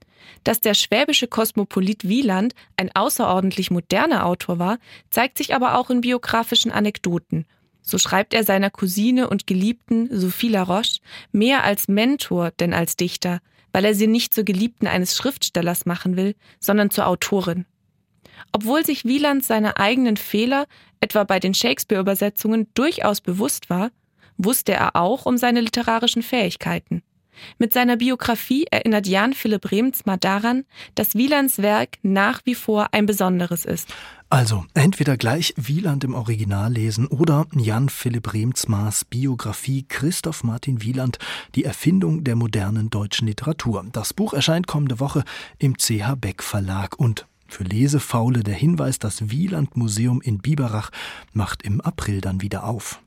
Dass 0.44 0.60
der 0.60 0.76
schwäbische 0.76 1.28
Kosmopolit 1.28 2.08
Wieland 2.08 2.54
ein 2.78 2.94
außerordentlich 2.94 3.72
moderner 3.72 4.26
Autor 4.26 4.60
war, 4.60 4.78
zeigt 5.10 5.38
sich 5.38 5.56
aber 5.56 5.78
auch 5.78 5.90
in 5.90 6.02
biografischen 6.02 6.72
Anekdoten 6.72 7.46
so 7.90 7.98
schreibt 7.98 8.34
er 8.34 8.44
seiner 8.44 8.70
Cousine 8.70 9.30
und 9.30 9.48
Geliebten 9.48 10.10
Sophie 10.12 10.50
Laroche 10.50 11.00
mehr 11.32 11.64
als 11.64 11.88
Mentor 11.88 12.52
denn 12.60 12.74
als 12.74 12.96
Dichter, 12.96 13.40
weil 13.72 13.86
er 13.86 13.94
sie 13.94 14.08
nicht 14.08 14.34
zur 14.34 14.44
Geliebten 14.44 14.88
eines 14.88 15.16
Schriftstellers 15.16 15.86
machen 15.86 16.16
will, 16.16 16.36
sondern 16.60 16.90
zur 16.90 17.08
Autorin. 17.08 17.66
Obwohl 18.52 18.86
sich 18.86 19.06
Wieland 19.06 19.44
seiner 19.44 19.80
eigenen 19.80 20.18
Fehler, 20.18 20.66
etwa 21.02 21.24
bei 21.24 21.40
den 21.40 21.54
Shakespeare-Übersetzungen, 21.54 22.68
durchaus 22.74 23.22
bewusst 23.22 23.70
war, 23.70 23.92
wusste 24.38 24.74
er 24.74 24.96
auch 24.96 25.26
um 25.26 25.38
seine 25.38 25.62
literarischen 25.62 26.24
Fähigkeiten. 26.24 27.04
Mit 27.58 27.74
seiner 27.74 27.98
Biografie 27.98 28.66
erinnert 28.70 29.08
Jan 29.08 29.34
Philipp 29.34 29.72
Remzma 29.72 30.18
daran, 30.18 30.66
dass 30.96 31.16
Wielands 31.16 31.60
Werk 31.60 31.98
nach 32.02 32.42
wie 32.46 32.56
vor 32.56 32.88
ein 32.92 33.06
besonderes 33.06 33.66
ist. 33.66 33.90
Also 34.32 34.66
entweder 34.76 35.18
gleich 35.18 35.56
Wieland 35.58 36.04
im 36.04 36.14
Original 36.14 36.72
lesen 36.72 37.08
oder 37.08 37.48
Jan 37.56 37.90
Philipp 37.90 38.32
Remzmars 38.34 39.04
Biografie 39.06 39.86
Christoph 39.88 40.44
Martin 40.44 40.84
Wieland, 40.84 41.18
die 41.56 41.64
Erfindung 41.64 42.24
der 42.24 42.36
modernen 42.36 42.92
deutschen 42.92 43.28
Literatur. 43.28 43.86
Das 43.92 44.14
Buch 44.14 44.34
erscheint 44.34 44.68
kommende 44.68 45.00
Woche 45.00 45.24
im 45.58 45.78
CH 45.78 46.16
Beck 46.16 46.44
Verlag 46.44 47.00
und 47.00 47.26
für 47.48 47.64
Lesefaule 47.64 48.44
der 48.44 48.54
Hinweis, 48.54 49.00
das 49.00 49.32
Wieland 49.32 49.76
Museum 49.76 50.22
in 50.22 50.38
Biberach 50.38 50.92
macht 51.34 51.64
im 51.64 51.82
April 51.82 52.22
dann 52.22 52.42
wieder 52.42 52.66
auf. 52.66 53.02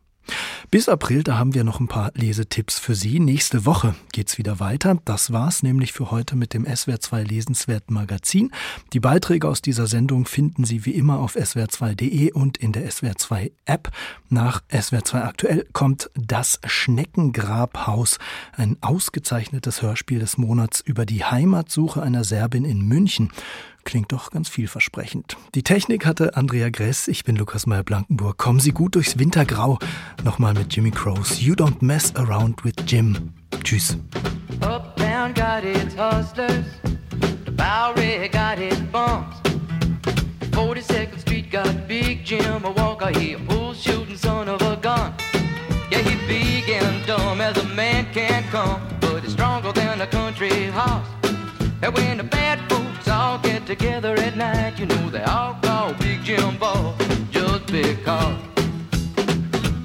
Bis 0.70 0.88
April, 0.88 1.22
da 1.22 1.36
haben 1.36 1.52
wir 1.52 1.64
noch 1.64 1.80
ein 1.80 1.88
paar 1.88 2.12
Lesetipps 2.14 2.78
für 2.78 2.94
Sie. 2.94 3.20
Nächste 3.20 3.66
Woche 3.66 3.94
geht's 4.12 4.38
wieder 4.38 4.58
weiter. 4.58 4.96
Das 5.04 5.30
war's 5.30 5.62
nämlich 5.62 5.92
für 5.92 6.10
heute 6.10 6.34
mit 6.34 6.54
dem 6.54 6.64
SWR2 6.64 7.24
Lesenswerten 7.24 7.92
Magazin. 7.92 8.50
Die 8.94 9.00
Beiträge 9.00 9.48
aus 9.48 9.60
dieser 9.60 9.86
Sendung 9.86 10.24
finden 10.24 10.64
Sie 10.64 10.86
wie 10.86 10.92
immer 10.92 11.18
auf 11.18 11.36
swr2.de 11.36 12.32
und 12.32 12.56
in 12.56 12.72
der 12.72 12.88
SWR2 12.88 13.52
App. 13.66 13.90
Nach 14.30 14.62
SWR2 14.70 15.22
aktuell 15.22 15.66
kommt 15.74 16.10
das 16.14 16.58
Schneckengrabhaus, 16.64 18.18
ein 18.56 18.78
ausgezeichnetes 18.80 19.82
Hörspiel 19.82 20.20
des 20.20 20.38
Monats 20.38 20.80
über 20.80 21.04
die 21.04 21.24
Heimatsuche 21.24 22.02
einer 22.02 22.24
Serbin 22.24 22.64
in 22.64 22.80
München. 22.80 23.30
Klingt 23.84 24.12
doch 24.12 24.30
ganz 24.30 24.48
vielversprechend. 24.48 25.36
Die 25.54 25.62
Technik 25.62 26.06
hatte 26.06 26.36
Andrea 26.36 26.70
Gress, 26.70 27.08
ich 27.08 27.24
bin 27.24 27.36
Lukas 27.36 27.66
Meyer-Blankenburg. 27.66 28.38
Kommen 28.38 28.60
Sie 28.60 28.70
gut 28.72 28.94
durchs 28.94 29.18
Wintergrau. 29.18 29.78
Nochmal 30.24 30.54
mit 30.54 30.74
Jimmy 30.74 30.90
Crows. 30.90 31.40
You 31.40 31.54
don't 31.54 31.82
mess 31.82 32.14
around 32.16 32.64
with 32.64 32.74
Jim. 32.86 33.32
Tschüss. 33.64 33.96
Uptown 34.60 35.34
got 35.34 35.64
its 35.64 35.94
hustlers, 35.96 36.64
the 37.44 37.50
Bowery 37.50 38.28
got 38.28 38.58
its 38.58 38.80
bumps. 38.92 39.40
42nd 40.52 41.18
Street 41.18 41.50
got 41.50 41.88
Big 41.88 42.24
Jim, 42.24 42.64
a 42.64 42.70
walker, 42.70 43.10
he 43.18 43.32
a 43.32 43.38
bull 43.38 43.74
shooting 43.74 44.16
son 44.16 44.48
of 44.48 44.62
a 44.62 44.76
gun. 44.76 45.12
Yeah, 45.90 45.98
he 45.98 46.14
big 46.26 46.70
and 46.70 47.04
dumb 47.06 47.40
as 47.40 47.56
a 47.56 47.64
man 47.74 48.06
can 48.12 48.44
come, 48.50 48.80
but 49.00 49.22
he's 49.22 49.32
stronger 49.32 49.72
than 49.72 50.00
a 50.00 50.06
country 50.06 50.66
horse. 50.66 51.06
And 51.82 51.92
when 51.94 52.18
the 52.18 52.24
you 54.82 54.88
know 54.88 55.10
they 55.10 55.22
all 55.22 55.54
call 55.62 55.94
Big 55.94 56.24
Jim 56.24 56.58
Ball 56.58 56.96
just 57.30 57.66
because. 57.66 58.36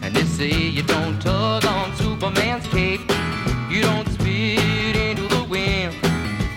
And 0.02 0.16
they 0.16 0.24
say 0.24 0.50
you 0.50 0.82
don't 0.82 1.22
tug 1.22 1.64
on 1.66 1.96
Superman's 1.96 2.66
cape, 2.70 3.02
you 3.70 3.84
don't 3.84 4.10
spit 4.10 4.96
into 4.96 5.28
the 5.36 5.46
wind, 5.48 5.94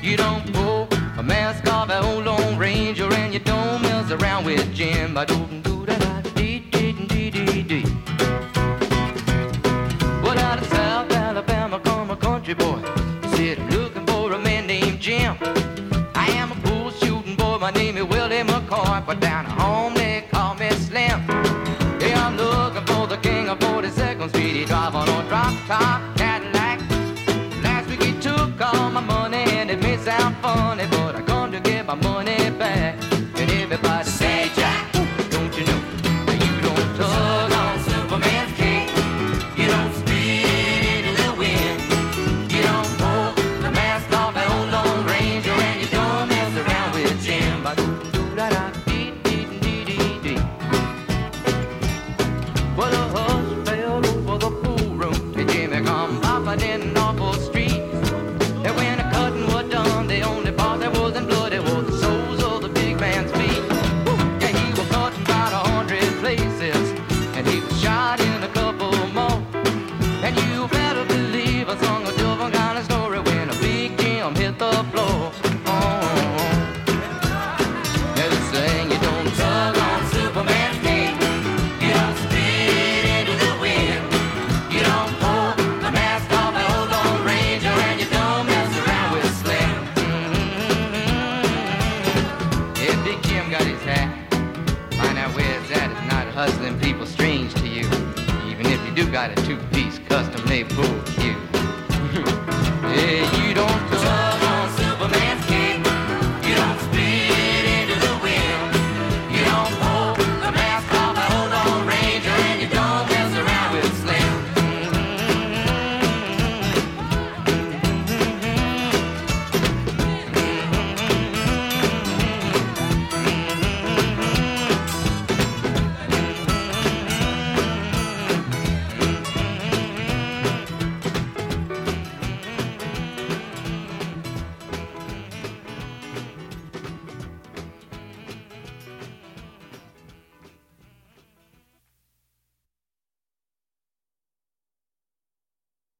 you 0.03 0.17
don't 0.17 0.51
pull 0.55 0.89
a 1.19 1.23
mask 1.23 1.71
off 1.71 1.91
an 1.91 2.03
old 2.03 2.25
Lone 2.25 2.57
Ranger, 2.57 3.13
and 3.13 3.35
you 3.35 3.41
don't 3.41 3.83
mess 3.83 4.11
around 4.11 4.47
with 4.47 4.75
Jim. 4.75 5.19
I 5.19 5.27
don't 5.27 5.60
up 19.11 19.17
or 19.17 19.21
down. 19.21 19.50